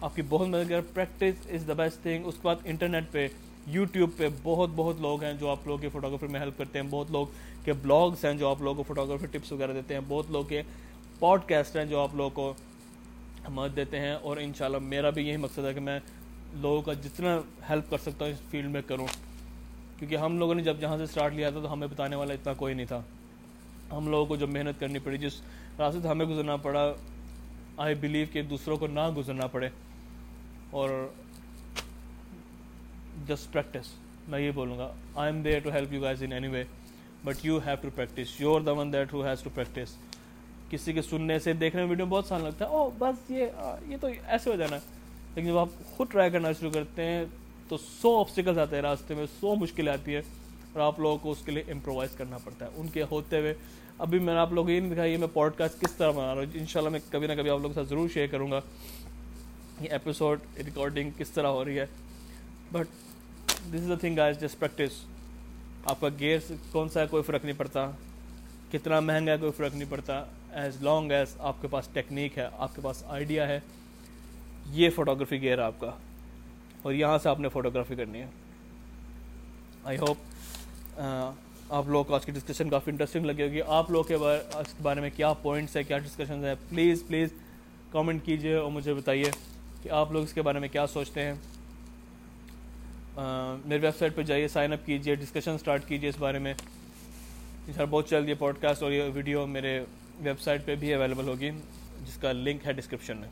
آپ 0.00 0.16
کی 0.16 0.22
بہت 0.28 0.48
مدد 0.48 0.68
کر 0.68 0.80
practice 0.94 1.46
is 1.46 1.66
the 1.68 1.72
best 1.72 2.02
thing 2.02 2.26
اس 2.26 2.34
کے 2.34 2.40
بعد 2.42 2.56
انٹرنیٹ 2.64 3.04
پہ 3.10 3.26
یوٹیوب 3.66 4.10
پہ 4.16 4.28
بہت 4.42 4.70
بہت 4.76 5.00
لوگ 5.00 5.22
ہیں 5.24 5.32
جو 5.32 5.48
آپ 5.48 5.66
لوگوں 5.66 5.82
کے 5.82 5.88
فوٹوگرافی 5.88 6.26
میں 6.26 6.40
ہیلپ 6.40 6.58
کرتے 6.58 6.78
ہیں۔ 6.78 6.86
بہت 6.90 7.10
لوگ 7.10 7.26
کے 7.64 7.72
بلاگس 7.72 8.24
ہیں 8.24 8.32
جو 8.34 8.48
آپ 8.48 8.62
لوگوں 8.62 8.74
کو 8.74 8.82
فوٹوگرافی 8.82 9.26
ٹپس 9.26 9.52
وغیرہ 9.52 9.72
دیتے 9.72 9.94
ہیں۔ 9.94 10.00
بہت 10.08 10.30
لوگ 10.30 10.44
کے 10.44 10.62
پوڈ 11.18 11.40
کاسٹ 11.48 11.76
ہیں 11.76 11.84
جو 11.84 12.00
آپ 12.00 12.14
لوگوں 12.14 12.30
کو 12.30 12.52
مدد 13.48 13.76
دیتے 13.76 14.00
ہیں۔ 14.00 14.12
اور 14.12 14.36
انشاءاللہ 14.36 14.78
میرا 14.82 15.10
بھی 15.10 15.26
یہی 15.28 15.36
مقصد 15.36 15.64
ہے 15.64 15.74
کہ 15.74 15.80
میں 15.80 15.98
لوگوں 16.52 16.82
کا 16.82 16.92
جتنا 16.92 17.40
ہیلپ 17.70 17.90
کر 17.90 17.98
سکتا 17.98 18.24
ہوں 18.24 18.32
اس 18.32 18.38
فیلڈ 18.50 18.70
میں 18.70 18.82
کروں۔ 18.86 19.06
کیونکہ 19.98 20.16
ہم 20.16 20.38
لوگوں 20.38 20.54
نے 20.54 20.62
جب 20.62 20.80
جہاں 20.80 20.96
سے 20.96 21.02
اسٹارٹ 21.02 21.32
لیا 21.32 21.50
تھا 21.50 21.60
تو 21.60 21.72
ہمیں 21.72 21.86
بتانے 21.86 22.16
والا 22.16 22.34
اتنا 22.34 22.52
کوئی 22.52 22.74
نہیں 22.74 22.86
تھا۔ 22.86 23.02
ہم 23.92 24.08
لوگوں 24.08 24.26
کو 24.26 24.36
جب 24.36 24.48
محنت 24.48 24.80
کرنی 24.80 24.98
پڑی، 24.98 25.18
جس 25.18 25.32
راستے 25.78 26.00
سے 26.00 26.08
ہمیں 26.08 26.26
گزرنا 26.26 26.56
پڑا 26.56 26.94
آئی 27.76 27.94
بلیو 27.94 28.26
کہ 28.32 28.42
دوسروں 28.42 28.76
کو 28.76 28.86
نہ 28.86 29.00
گزرنا 29.16 29.46
پڑے۔ 29.46 29.68
اور 30.70 31.08
جسٹ 33.28 33.52
پریکٹس 33.52 33.86
میں 34.28 34.40
یہ 34.40 34.50
بولوں 34.50 34.78
گا۔ 34.78 34.92
I 35.14 35.32
am 35.32 35.42
there 35.42 35.60
to 35.60 35.70
help 35.70 35.92
you 35.92 36.02
guys 36.02 36.22
in 36.22 36.32
any 36.32 36.48
way 36.48 36.64
but 37.24 37.36
you 37.42 37.58
have 37.58 37.76
to 37.82 37.88
practice 37.94 38.40
you 38.40 38.54
are 38.54 38.60
the 38.60 38.72
one 38.72 38.92
that 38.92 39.12
who 39.12 39.26
has 39.26 39.42
to 39.42 39.50
practice 39.54 39.96
کسی 40.70 40.92
کے 40.92 41.02
سننے 41.02 41.38
سے 41.38 41.52
دیکھنے 41.52 41.82
میں 41.82 41.90
ویڈیو 41.90 42.06
بہت 42.06 42.24
آسان 42.24 42.44
لگتا 42.44 42.64
ہے 42.64 42.70
او 42.70 42.90
بس 42.98 43.30
یہ 43.30 43.46
یہ 43.86 43.96
تو 44.00 44.08
ایسے 44.26 44.50
ہو 44.50 44.56
جانا۔ 44.56 44.76
ہے 44.76 44.80
لیکن 45.36 45.48
جب 45.48 45.58
آپ 45.58 45.68
خود 45.96 46.10
ٹرائی 46.10 46.30
کرنا 46.30 46.52
شروع 46.52 46.70
کرتے 46.70 47.04
ہیں 47.04 47.24
تو 47.68 47.76
سو 47.76 48.20
آبسٹیکلس 48.20 48.58
آتے 48.58 48.76
ہیں 48.76 48.82
راستے 48.82 49.14
میں، 49.14 49.26
سو 49.40 49.54
مشکلیں 49.54 49.92
آتی 49.92 50.14
ہے 50.14 50.22
اور 50.72 50.80
آپ 50.80 51.00
لوگوں 51.00 51.18
کو 51.18 51.30
اس 51.30 51.38
کے 51.44 51.52
لیے 51.52 51.62
امپرووائز 51.72 52.10
کرنا 52.16 52.38
پڑتا 52.38 52.64
ہے۔ 52.64 52.70
ان 52.76 52.88
کے 52.88 53.04
ہوتے 53.10 53.38
ہوئے، 53.38 53.54
ابھی 53.98 54.18
میں 54.18 54.34
نے 54.34 54.40
آپ 54.40 54.52
لوگوں 54.52 54.68
کو 54.68 54.72
یہ 54.72 54.80
نہیں 54.80 54.92
دکھایا 54.92 55.18
میں 55.18 55.28
پوڈ 55.32 55.54
کاسٹ 55.56 55.80
کس 55.80 55.92
طرح 55.92 56.10
بنا 56.10 56.34
رہا 56.34 56.42
ہوں۔ 56.42 56.46
ان 56.54 56.66
شاء 56.66 56.80
اللہ 56.80 56.90
میں 56.90 57.00
کبھی 57.10 57.26
نہ 57.26 57.32
کبھی 57.32 57.50
آپ 57.50 57.56
لوگوں 57.56 57.68
کے 57.68 57.74
ساتھ 57.74 57.88
ضرور 57.88 58.08
شیئر 58.14 58.26
کروں 58.26 58.50
گا۔ 58.50 58.60
یہ 59.80 59.90
ایپیسوڈ 59.90 60.40
ریکارڈنگ 60.56 61.10
کس 61.18 61.30
طرح 61.30 61.46
ہو 61.46 61.64
رہی 61.64 61.78
ہے۔ 61.78 61.86
But 62.72 62.86
this 63.68 63.80
is 63.82 63.88
the 63.88 63.94
thing 63.94 64.18
I 64.18 64.34
just 64.34 64.58
practice 64.58 65.04
آپ 65.84 66.00
کا 66.00 66.08
گیئر 66.20 66.38
کون 66.72 66.88
سا 66.88 67.00
ہے، 67.00 67.06
کوئی 67.10 67.22
فرق 67.22 67.44
نہیں 67.44 67.58
پڑتا۔ 67.58 67.90
کتنا 68.72 69.00
مہنگا 69.00 69.32
ہے، 69.32 69.36
کوئی 69.36 69.52
فرق 69.52 69.74
نہیں 69.74 69.90
پڑتا۔ 69.90 70.24
ایز 70.52 70.82
لانگ 70.82 71.12
ایز 71.12 71.28
آپ 71.38 71.62
کے 71.62 71.68
پاس 71.68 71.88
ٹیکنیک 71.92 72.38
ہے، 72.38 72.48
آپ 72.52 72.74
کے 72.74 72.80
پاس 72.84 73.04
آئیڈیا 73.06 73.48
ہے 73.48 73.60
یہ 74.72 74.90
فوٹوگرافی 74.90 75.40
گیئر 75.40 75.58
ہے 75.58 75.62
آپ 75.62 75.80
کا 75.80 75.90
اور 76.82 76.92
یہاں 76.92 77.18
سے 77.18 77.28
آپ 77.28 77.40
نے 77.40 77.48
فوٹوگرافی 77.48 77.94
کرنی 77.94 78.20
ہے۔ 78.20 78.26
آئی 79.84 79.98
ہوپ 79.98 81.00
آپ 81.68 81.88
لوگ 81.88 82.04
کو 82.04 82.14
آج 82.14 82.24
کی 82.24 82.32
ڈسکشن 82.32 82.68
کافی 82.70 82.90
انٹرسٹنگ 82.90 83.24
لگے 83.24 83.42
ہوگی۔ 83.42 83.62
آپ 83.66 83.90
لوگ 83.90 84.04
کے 84.04 84.16
بارے 84.82 85.00
میں 85.00 85.10
کیا 85.16 85.32
پوائنٹس 85.32 85.76
ہیں، 85.76 85.82
کیا 85.88 85.98
ڈسکشنز 85.98 86.44
ہیں؟ 86.44 86.54
پلیز 86.68 87.02
پلیز 87.06 87.32
کامنٹ 87.92 88.24
کیجیے 88.24 88.54
اور 88.54 88.70
مجھے 88.70 88.94
بتائیے 88.94 89.30
کہ 89.82 89.88
آپ 89.90 90.12
لوگ 90.12 90.22
اس 90.22 90.32
کے 90.32 90.42
بارے 90.42 90.58
میں 90.58 90.68
کیا 90.68 90.86
سوچتے 90.86 91.22
ہیں۔ 91.22 91.34
میری 93.64 93.80
ویب 93.80 93.96
سائٹ 93.98 94.14
پہ 94.16 94.22
جائیے 94.22 94.48
سائن 94.48 94.72
اپ 94.72 94.86
کیجیے 94.86 95.14
ڈسکشن 95.14 95.50
اسٹارٹ 95.50 95.86
کیجیے 95.88 96.08
اس 96.08 96.18
بارے 96.18 96.38
میں۔ 96.38 96.54
ان 97.66 97.84
بہت 97.90 98.10
جلد 98.10 98.28
یہ 98.28 98.34
پوڈ 98.38 98.58
کاسٹ 98.60 98.82
اور 98.82 98.92
یہ 98.92 99.10
ویڈیو 99.14 99.46
میرے 99.46 99.78
ویب 100.20 100.40
سائٹ 100.40 100.66
پہ 100.66 100.74
بھی 100.74 100.92
اویلیبل 100.94 101.28
ہوگی، 101.28 101.50
جس 102.06 102.16
کا 102.16 102.32
لنک 102.32 102.66
ہے 102.66 102.72
ڈسکرپشن 102.72 103.16
میں۔ 103.16 103.28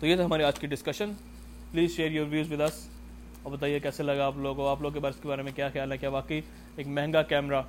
تو 0.00 0.06
یہ 0.06 0.16
تھا 0.16 0.24
ہماری 0.24 0.42
آج 0.44 0.58
کی 0.58 0.66
discussion 0.66 1.12
please 1.70 1.94
share 1.96 2.10
your 2.10 2.26
views 2.30 2.52
with 2.52 2.60
us 2.60 2.86
اور 3.42 3.52
بتائیے 3.52 3.78
کیسے 3.80 4.02
لگا 4.02 4.26
آپ 4.26 4.36
لوگوں 4.36 4.54
کو 4.54 4.68
آپ 4.68 4.82
لوگوں 4.82 4.94
کے 4.94 5.00
بارے 5.00 5.20
کے 5.22 5.28
بارے 5.28 5.42
میں 5.42 5.52
کیا 5.56 5.68
خیال 5.72 5.92
ہے؟ 5.92 5.96
کیا 5.98 6.08
واقعی 6.10 6.40
ایک 6.76 6.86
مہنگا 6.86 7.22
کیمرہ 7.22 7.62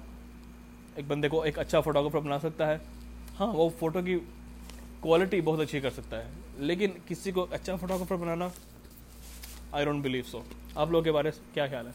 ایک 0.96 1.06
بندے 1.08 1.30
کو 1.30 1.42
ایک 1.42 1.60
اچھا 1.60 1.82
فوٹوگرافر 1.82 2.20
بنا 2.20 2.40
سکتا 2.40 2.68
ہے؟ 2.68 2.78
ہاں 3.40 3.52
وہ 3.54 3.70
فوٹو 3.80 4.02
کی 4.02 4.18
کوالٹی 5.00 5.42
بہت 5.42 5.60
اچھی 5.60 5.80
کر 5.80 5.90
سکتا 5.96 6.18
ہے، 6.18 6.30
لیکن 6.68 6.92
کسی 7.08 7.32
کو 7.32 7.46
اچھا 7.52 7.76
فوٹوگرافر 7.76 8.16
بنانا 8.16 8.48
آئی 9.72 9.86
ڈونٹ 9.86 10.04
بلیو 10.04 10.24
سو 10.32 10.42
آپ 10.76 10.92
لوگوں 10.92 11.04
کے 11.04 11.12
بارے 11.12 11.30
میں 11.30 11.54
کیا 11.54 11.68
خیال 11.68 11.88
ہے؟ 11.88 11.92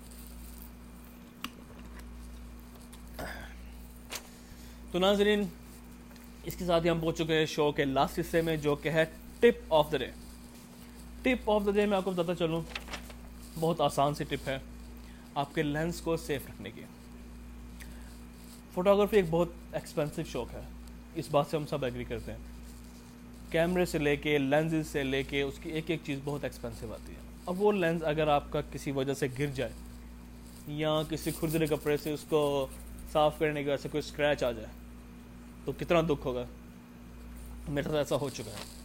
تو 4.93 4.99
ناظرین، 4.99 5.43
اس 6.45 6.57
کے 6.57 6.65
ساتھ 6.65 6.85
ہی 6.85 6.91
ہم 6.91 7.01
پہنچ 7.01 7.19
چکے 7.19 7.39
ہیں 7.39 7.47
شو 7.47 7.71
کے 7.73 7.85
لاسٹ 7.85 8.19
حصے 8.19 8.41
میں، 8.43 8.57
جو 8.57 8.75
کہ 8.75 8.89
ہے 8.89 9.05
tip 9.41 9.75
of 9.75 9.93
the 9.93 9.97
day. 9.97 10.07
Tip 11.23 11.51
of 11.51 11.63
the 11.67 11.71
day 11.71 11.87
میں 11.87 11.97
آپ 11.97 12.05
کو 12.05 12.11
بتاتا 12.11 12.35
چلوں، 12.35 12.63
بہت 13.61 13.81
آسان 13.81 14.15
سی 14.15 14.25
ٹپ 14.25 14.49
ہے 14.49 14.59
آپ 15.35 15.55
کے 15.55 15.63
لینس 15.63 16.01
کو 16.01 16.17
سیف 16.17 16.47
رکھنے 16.47 16.71
کی۔ 16.71 16.81
فوٹوگرافی 18.75 19.17
ایک 19.17 19.25
بہت 19.31 19.49
ایکسپینسو 19.73 20.23
شوق 20.23 20.55
ہے۔ 20.55 20.61
اس 21.15 21.29
بات 21.31 21.47
سے 21.51 21.57
ہم 21.57 21.67
سب 21.67 21.85
ایگری 21.85 22.05
کرتے 22.05 22.33
ہیں۔ 22.33 22.39
کیمرے 23.51 23.85
سے 23.85 23.99
لے 23.99 24.17
کے 24.17 24.39
لینزز 24.39 24.87
سے 24.87 25.03
لے 25.03 25.23
کے، 25.23 25.43
اس 25.43 25.55
کی 25.63 25.71
ایک 25.71 25.85
ایک 25.91 26.01
چیز 26.05 26.19
بہت 26.25 26.45
ایکسپینسو 26.45 26.95
آتی 26.95 27.13
ہے۔ 27.13 27.19
اب 27.47 27.63
وہ 27.63 27.73
لینز 27.73 28.05
اگر 28.05 28.29
آپ 28.29 28.45
کا 28.51 28.61
کسی 28.73 28.91
وجہ 28.91 29.15
سے 29.15 29.27
گر 29.39 29.47
جائے، 29.47 29.73
یا 30.69 31.03
کسی 31.09 31.31
کھردرے 31.31 31.67
کپڑے 31.67 31.97
سے 31.97 32.13
اس 32.13 32.25
کو 32.29 32.67
صاف 33.13 33.39
کرنے 33.39 33.63
کی 33.63 33.69
وجہ 33.69 33.83
سے 33.83 33.89
کوئی 33.89 34.03
اسکریچ 34.07 34.43
آ 34.43 34.53
جائے، 34.53 34.67
تو 35.65 35.73
کتنا 35.79 36.01
دکھ 36.01 36.27
ہوگا؟ 36.27 36.45
میرے 37.69 37.85
ساتھ 37.85 37.97
ایسا 37.97 38.17
ہو 38.17 38.29
چکا 38.29 38.51
ہے۔ 38.51 38.80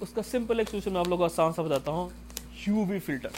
اس 0.00 0.08
کا 0.14 0.22
سمپل 0.22 0.58
ایک 0.58 0.68
سولوشن 0.68 0.92
میں 0.92 1.00
آپ 1.00 1.08
لوگوں 1.08 1.18
کو 1.18 1.24
آسان 1.24 1.52
سا 1.52 1.62
بتاتا 1.62 1.90
ہوں. 1.90 2.08
U 2.66 2.84
V 2.88 2.98
filter 2.98 3.28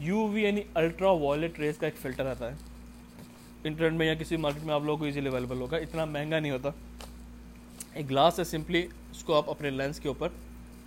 U 0.00 0.26
V 0.28 0.42
یعنی 0.42 0.62
الٹرا 0.74 1.10
وائلٹ 1.10 1.58
ریز 1.60 1.78
کا 1.78 1.86
ایک 1.86 1.96
فلٹر 1.98 2.26
آتا 2.26 2.50
ہے. 2.50 2.56
انٹرنیٹ 3.64 3.92
میں 3.98 4.06
یا 4.06 4.14
کسی 4.14 4.36
مارکیٹ 4.36 4.64
میں 4.64 4.74
آپ 4.74 4.82
لوگوں 4.84 4.98
کو 4.98 5.04
ایزیلی 5.04 5.28
اویلیبل 5.28 5.60
ہوگا. 5.60 5.76
اتنا 5.76 6.04
مہنگا 6.04 6.40
نہیں 6.40 6.52
ہوتا. 6.52 6.70
ایک 7.94 8.10
گلاس 8.10 8.38
ہے 8.38 8.44
سمپلی 8.44 8.86
اس 9.10 9.22
کو 9.24 9.34
آپ 9.34 9.50
اپنے 9.50 9.70
لینس 9.70 10.00
کے 10.00 10.08
اوپر 10.08 10.28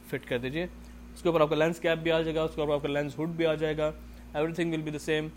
فٹ 0.09 0.27
کر 0.29 0.37
دیجیے 0.37 0.63
اس 0.63 1.21
کے 1.21 1.29
اوپر 1.29 1.41
آپ 1.41 1.49
کا 1.49 1.55
لینس 1.55 1.79
کیپ 1.79 1.97
بھی 2.03 2.11
آ 2.11 2.21
جائے 2.21 2.35
گا، 2.35 2.43
اس 2.43 2.55
کے 2.55 2.61
اوپر 2.61 2.73
آپ 2.73 2.81
کا 2.81 2.89
لینس 2.89 3.17
ہوڈ 3.17 3.29
بھی 3.35 3.45
آ 3.45 3.53
جائے 3.55 3.77
گا. 3.77 3.91
Everything 4.53 4.73
will 4.73 4.81
be 4.81 4.91
the 4.91 4.99
same 4.99 5.27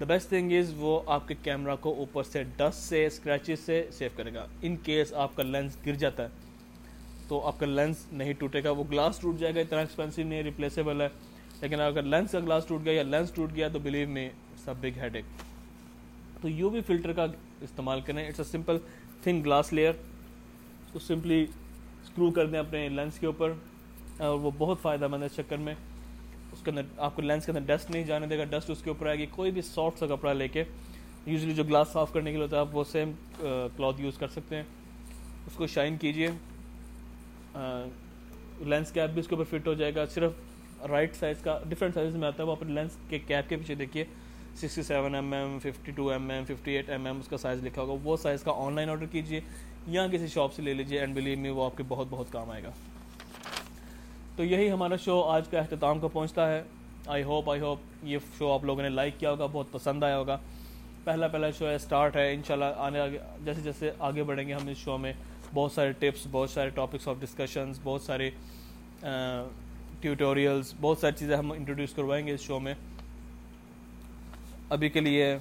the 0.00 0.04
best 0.04 0.28
thing 0.28 0.52
is 0.58 0.72
وہ 0.76 1.00
آپ 1.06 1.28
کے 1.28 1.34
کیمرہ 1.42 1.76
کو 1.80 1.94
اوپر 1.98 2.22
سے 2.22 2.42
ڈسٹ 2.56 2.88
سے 2.88 3.06
اسکریچز 3.06 3.64
سے 3.66 3.86
سیو 3.92 4.10
کرے 4.16 4.34
گا. 4.34 4.46
ان 4.62 4.76
کیس 4.84 5.12
آپ 5.12 5.36
کا 5.36 5.42
لینس 5.42 5.76
گر 5.86 5.94
جاتا 5.94 6.22
ہے. 6.22 6.46
تو 7.28 7.46
آپ 7.46 7.60
کا 7.60 7.66
لینس 7.66 7.96
نہیں 8.12 8.32
ٹوٹے 8.32 8.64
گا، 8.64 8.70
وہ 8.70 8.84
گلاس 8.90 9.18
ٹوٹ 9.18 9.38
جائے 9.38 9.54
گا، 9.54 9.60
اتنا 9.60 9.78
ایکسپینسو 9.78 10.22
نہیں 10.22 10.42
ریپلیسیبل 10.42 11.00
ہے۔ 11.00 11.08
لیکن 11.60 11.80
اگر 11.80 12.02
لینس 12.02 12.30
کا 12.30 12.40
گلاس 12.40 12.66
ٹوٹ 12.66 12.84
گیا 12.84 12.92
یا 12.92 13.02
لینس 13.02 13.32
ٹوٹ 13.32 13.54
گیا 13.54 13.68
تو 13.68 13.78
بلیو 13.78 14.08
میں 14.08 14.26
اٹس 14.28 14.68
اے 14.68 14.74
بگ 14.80 14.98
ہیڈ 14.98 15.16
ایک 15.16 15.24
تو 16.42 16.48
یو 16.48 16.70
وی 16.70 16.80
فلٹر 16.80 17.12
کا 17.12 17.26
استعمال 17.60 18.00
کریں۔ 18.00 18.28
It's 18.28 18.40
a 18.40 18.44
simple 18.44 18.78
thin 19.22 19.44
glass 19.44 19.72
layer 19.72 19.90
اس 19.90 20.92
کو 20.92 20.98
سمپلی 20.98 21.42
اسکرو 22.02 22.30
کر 22.30 22.46
دیں 22.46 22.58
اپنے 22.58 22.88
لینس 22.88 23.18
کے 23.18 23.26
اوپر۔ 23.26 23.52
اور 24.18 24.38
وہ 24.38 24.50
بہت 24.58 24.78
فائدہ 24.82 25.08
مند 25.08 25.22
ہے 25.22 25.26
اس 25.26 25.36
چکر 25.36 25.56
میں۔ 25.56 25.74
اس 26.52 26.62
کے 26.64 26.70
اندر، 26.70 26.82
آپ 26.96 27.16
کو 27.16 27.22
لینس 27.22 27.46
کے 27.46 27.52
اندر 27.52 27.76
ڈسٹ 27.76 27.90
نہیں 27.90 28.04
جانے 28.04 28.26
دے 28.26 28.38
گا۔ 28.38 28.44
ڈسٹ 28.44 28.70
اس 28.70 28.82
کے 28.82 28.90
اوپر 28.90 29.06
آئے 29.06 29.18
گی۔ 29.18 29.26
کوئی 29.26 29.50
بھی 29.50 29.62
سافٹ 29.62 29.98
سا 29.98 30.06
کپڑا 30.06 30.32
لے 30.32 30.48
کے 30.48 30.64
یوزلی 31.26 31.54
جو 31.54 31.64
گلاس 31.64 31.88
صاف 31.88 32.12
کرنے 32.12 32.30
کے 32.30 32.36
لیے 32.36 32.44
ہوتا 32.44 32.56
ہے، 32.56 32.60
آپ 32.60 32.76
وہ 32.76 32.84
سیم 32.84 33.12
کلاتھ 33.76 34.00
یوز 34.00 34.18
کر 34.18 34.28
سکتے 34.28 34.56
ہیں۔ 34.56 34.62
اس 35.46 35.52
کو 35.52 35.66
شائن 35.66 35.96
کیجیے 35.96 36.28
لینس 38.60 38.92
کیپ 38.92 39.10
بھی 39.10 39.20
اس 39.20 39.28
کے 39.28 39.34
اوپر 39.34 39.58
فٹ 39.58 39.66
ہو 39.68 39.74
جائے 39.74 39.94
گا۔ 39.94 40.06
صرف 40.06 40.32
رائٹ 40.90 41.16
سائز 41.16 41.36
کا 41.42 41.58
ڈفرینٹ 41.68 41.94
سائز 41.94 42.16
میں 42.16 42.28
آتا 42.28 42.42
ہے۔ 42.42 42.48
وہ 42.48 42.52
اپنے 42.52 42.72
لینس 42.72 42.90
کے 43.08 43.18
کیپ 43.18 43.48
کے 43.48 43.56
پیچھے 43.56 43.74
دیکھیے۔ 43.74 44.04
Sixty 44.56 44.82
seven 44.82 45.14
M 45.14 45.32
M 45.32 45.58
fifty 45.58 45.92
two 45.92 46.08
M 46.08 46.30
M 46.30 46.44
fifty 46.44 46.72
eight 46.72 46.90
M 46.90 47.06
M 47.06 47.18
اس 47.18 47.28
کا 47.28 47.36
سائز 47.36 47.64
لکھا 47.64 47.82
ہوگا۔ 47.82 48.00
وہ 48.04 48.16
سائز 48.16 48.42
کا 48.42 48.52
آن 48.56 48.72
لائن 48.72 48.90
آرڈر 48.90 49.06
کیجیے۔ 49.06 49.40
یہاں 49.86 50.08
کسی 50.08 50.26
شاپ 50.26 50.54
سے 50.54 50.62
لے 50.62 50.74
لیجیے۔ 50.74 51.00
اینڈ 51.00 51.14
بلیو 51.14 51.38
می 51.38 51.48
وہ 51.48 51.64
آپ 51.64 51.76
کے 51.76 51.82
بہت 51.88 52.06
بہت 52.10 52.26
کام 52.32 52.50
آئے 52.50 52.62
گا۔ 52.62 52.70
تو 54.36 54.44
یہی 54.44 54.70
ہمارا 54.70 54.96
شو 54.96 55.22
آج 55.22 55.48
کا 55.48 55.58
اختتام 55.58 55.98
کو 55.98 56.08
پہنچتا 56.08 56.52
ہے۔ 56.52 56.62
آئی 57.06 57.22
ہوپ 57.22 57.50
آئی 57.50 57.60
ہوپ 57.60 57.78
یہ 58.02 58.18
شو 58.38 58.52
آپ 58.52 58.64
لوگوں 58.64 58.82
نے 58.82 58.88
لائک 58.88 59.14
کیا 59.18 59.30
ہوگا۔ 59.30 59.46
بہت 59.46 59.66
پسند 59.72 60.02
آیا 60.02 60.18
ہوگا۔ 60.18 60.38
پہلا 61.04 61.28
پہلا 61.28 61.50
شو 61.50 61.68
ہے 61.68 61.74
اسٹارٹ 61.74 62.16
ہے۔ 62.16 62.34
انشاءاللہ 62.34 62.64
آنے 62.76 63.00
آگے، 63.00 63.18
جیسے 63.44 63.60
جیسے 63.60 63.90
آگے 63.98 64.22
بڑھیں 64.22 64.48
گے 64.48 64.54
ہم 64.54 64.68
اس 64.68 64.76
شو 64.76 64.98
میں۔ 64.98 65.12
بہت 65.54 65.72
سارے 65.72 65.92
ٹپس، 65.98 66.26
بہت 66.30 66.50
سارے 66.50 66.70
ٹاپکس 66.74 67.08
آف 67.08 67.16
ڈسکشنز 67.20 67.78
بہت 67.82 68.02
سارے 68.02 68.30
ٹیوٹوریلس 70.00 70.72
بہت 70.80 70.98
ساری 70.98 71.14
چیزیں 71.18 71.36
ہم 71.36 71.52
انٹروڈیوس 71.52 71.94
کروائیں 71.94 72.26
گے 72.26 72.32
اس 72.32 72.40
شو 72.40 72.58
میں۔ 72.60 72.74
ابھی 74.70 74.88
کے 74.88 75.00
لیے 75.00 75.36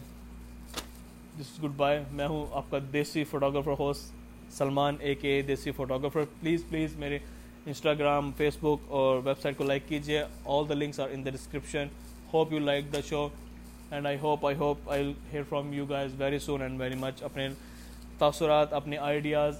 دس 1.39 1.51
گڈ 1.63 1.75
بائے 1.77 2.03
میں 2.11 2.27
ہوں 2.27 2.45
آپ 2.57 2.71
کا 2.71 2.77
دیسی 2.93 3.23
photographer 3.29 3.73
host 3.79 4.55
Salman 4.57 4.95
A 4.99 5.15
K 5.15 5.41
Desi 5.47 5.71
photographer 5.71 6.23
please 6.39 6.63
please 6.69 6.95
میرے 6.99 7.17
انسٹاگرام 7.65 8.31
فیس 8.37 8.57
بک 8.59 8.91
اور 8.97 9.19
ویب 9.23 9.39
سائٹ 9.41 9.57
کو 9.57 9.63
لائک 9.63 9.87
کیجیے 9.87 10.23
all 10.45 10.69
the 10.69 10.73
links 10.73 10.99
are 10.99 11.09
in 11.13 11.25
the 11.25 11.29
description 11.29 11.87
hope 12.33 12.53
you 12.53 12.59
like 12.59 12.91
the 12.93 13.01
show 13.05 13.27
and 13.91 14.07
I 14.07 14.17
hope 14.21 14.45
I 14.45 14.55
hope 14.57 14.89
I 14.91 15.13
hear 15.31 15.43
from 15.49 15.73
you 15.73 15.85
guys 15.85 16.13
very 16.21 16.39
soon 16.39 16.61
and 16.61 16.79
very 16.81 16.95
much 16.99 17.23
اپنے 17.23 17.47
تاثرات، 18.17 18.73
اپنے 18.73 18.97
ideas 18.97 19.59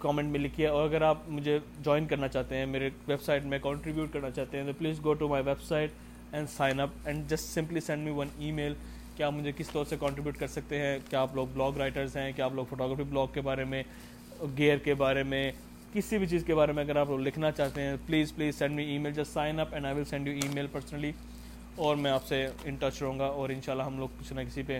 comment 0.00 0.30
میں 0.30 0.40
لکھیے، 0.40 0.66
اور 0.66 0.88
اگر 0.88 1.02
آپ 1.02 1.28
مجھے 1.28 1.58
جوائن 1.78 2.06
کرنا 2.06 2.28
چاہتے 2.28 2.56
ہیں، 2.56 2.66
میرے 2.66 2.88
ویب 3.08 3.22
سائٹ 3.22 3.44
میں 3.44 3.58
کنٹریبیوٹ 3.62 4.12
کرنا 4.12 4.30
چاہتے 4.30 4.58
ہیں، 4.58 4.64
تو 4.66 4.72
please 4.78 5.04
go 5.04 5.14
to 5.14 5.28
my 5.28 5.42
website 5.62 5.90
and 6.32 6.48
sign 6.48 6.80
up 6.80 6.90
and 7.04 7.28
just 7.30 7.54
simply 7.54 7.80
send 7.80 8.04
me 8.04 8.10
one 8.16 8.28
email 8.52 8.74
کیا 9.16 9.26
آپ 9.26 9.32
مجھے 9.32 9.52
کس 9.56 9.70
طور 9.72 9.84
سے 9.84 9.96
کنٹریبیوٹ 10.00 10.36
کر 10.38 10.46
سکتے 10.48 10.78
ہیں، 10.78 10.98
کیا 11.08 11.20
آپ 11.20 11.34
لوگ 11.34 11.46
بلاگ 11.54 11.78
رائٹرز 11.78 12.16
ہیں، 12.16 12.30
کیا 12.36 12.44
آپ 12.44 12.54
لوگ 12.54 12.64
فوٹوگرافی 12.68 13.02
بلاگ 13.10 13.26
کے 13.34 13.40
بارے 13.40 13.64
میں 13.64 13.82
گیئر 14.58 14.78
کے 14.84 14.94
بارے 14.94 15.22
میں، 15.22 15.50
کسی 15.92 16.18
بھی 16.18 16.26
چیز 16.26 16.44
کے 16.46 16.54
بارے 16.54 16.72
میں 16.72 16.84
اگر 16.84 16.96
آپ 16.96 17.08
لوگ 17.10 17.20
لکھنا 17.20 17.50
چاہتے 17.50 17.82
ہیں 17.82 17.96
please 18.06 18.34
please 18.34 18.58
send 18.58 18.74
me 18.74 18.84
email 18.98 19.12
just 19.12 19.32
sign 19.32 19.60
up 19.60 19.74
and 19.74 19.86
I 19.86 19.96
will 19.96 20.04
send 20.04 20.28
you 20.28 20.34
email 20.54 20.66
personally 20.72 21.12
اور 21.76 21.96
میں 21.96 22.10
آپ 22.10 22.26
سے 22.26 22.46
ان 22.64 22.76
ٹچ 22.80 23.02
رہوں 23.02 23.18
گا، 23.18 23.26
اور 23.26 23.48
ان 23.48 23.60
شاء 23.64 23.72
اللہ 23.72 23.82
ہم 23.82 23.98
لوگ 23.98 24.08
کسی 24.20 24.34
نہ 24.34 24.40
کسی 24.48 24.62
پہ 24.66 24.78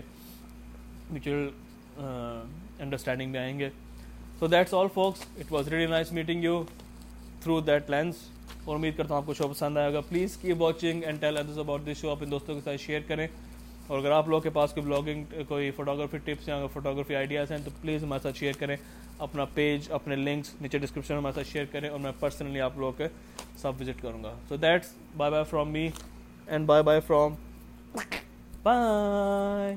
میوچل 1.09 1.49
انڈرسٹینڈنگ 1.97 3.31
میں 3.31 3.39
آئیں 3.39 3.57
گے۔ 3.59 3.69
So 4.41 4.47
that's 4.47 4.73
all 4.73 4.87
focus 4.93 5.19
it 5.39 5.51
was 5.51 5.67
ready 5.67 5.85
nice 5.85 6.11
meeting 6.11 6.43
you 6.43 6.61
through 7.41 7.59
that 7.61 7.89
lens 7.89 8.15
اور 8.65 8.75
امید 8.75 8.95
کرتا 8.97 9.13
ہوں 9.13 9.21
آپ 9.21 9.25
کو 9.25 9.33
شو 9.33 9.47
پسند 9.47 9.77
آئے 9.77 9.91
گا 9.93 9.99
please 10.01 10.37
keep 10.37 10.53
watching 10.53 11.03
and 11.03 11.21
tell 11.21 11.37
others 11.37 11.59
about 11.59 11.81
this 11.85 11.97
show 11.97 12.09
اپنے 12.09 12.27
دوستوں 12.27 12.55
کے 12.55 12.61
ساتھ 12.61 12.81
شیئر 12.81 13.01
کریں 13.07 13.25
اور 13.87 13.97
اگر 13.97 14.11
آپ 14.11 14.27
لوگوں 14.27 14.41
کے 14.41 14.49
پاس 14.49 14.73
کوئی 14.73 14.85
بلاگنگ 14.85 15.43
کوئی 15.47 15.69
فوٹوگرافی 15.71 16.17
ٹپس 16.17 16.47
یا 16.47 16.65
فوٹوگرافی 16.73 17.15
آئیڈیاز 17.15 17.51
ہیں 17.51 17.57
تو 17.65 17.71
پلیز 17.81 18.03
ہمارے 18.03 18.23
ساتھ 18.23 18.37
شیئر 18.37 18.53
کریں 18.59 18.75
اپنا 19.19 19.45
پیج 19.53 19.91
اپنے 19.91 20.15
لنکس 20.15 20.53
نیچے 20.61 20.77
ڈسکرپشن 20.77 21.13
میں 21.13 21.19
ہمارے 21.19 21.35
ساتھ 21.35 21.47
شیئر 21.47 21.65
کریں 21.71 21.89
اور 21.89 21.99
میں 21.99 22.11
پرسنلی 22.19 22.61
آپ 22.61 22.77
لوگوں 22.77 22.91
کے 22.97 23.07
ساتھ 23.57 23.81
وزٹ 23.81 24.01
کروں 24.01 24.23
گا 24.23 24.33
so 24.49 24.55
that's 24.57 24.93
bye 25.17 25.31
bye 25.31 25.45
from 25.49 25.71
me 25.71 25.87
and 26.47 26.65
bye 26.65 26.83
bye 26.83 27.01
from 27.07 27.35
bye 28.63 29.75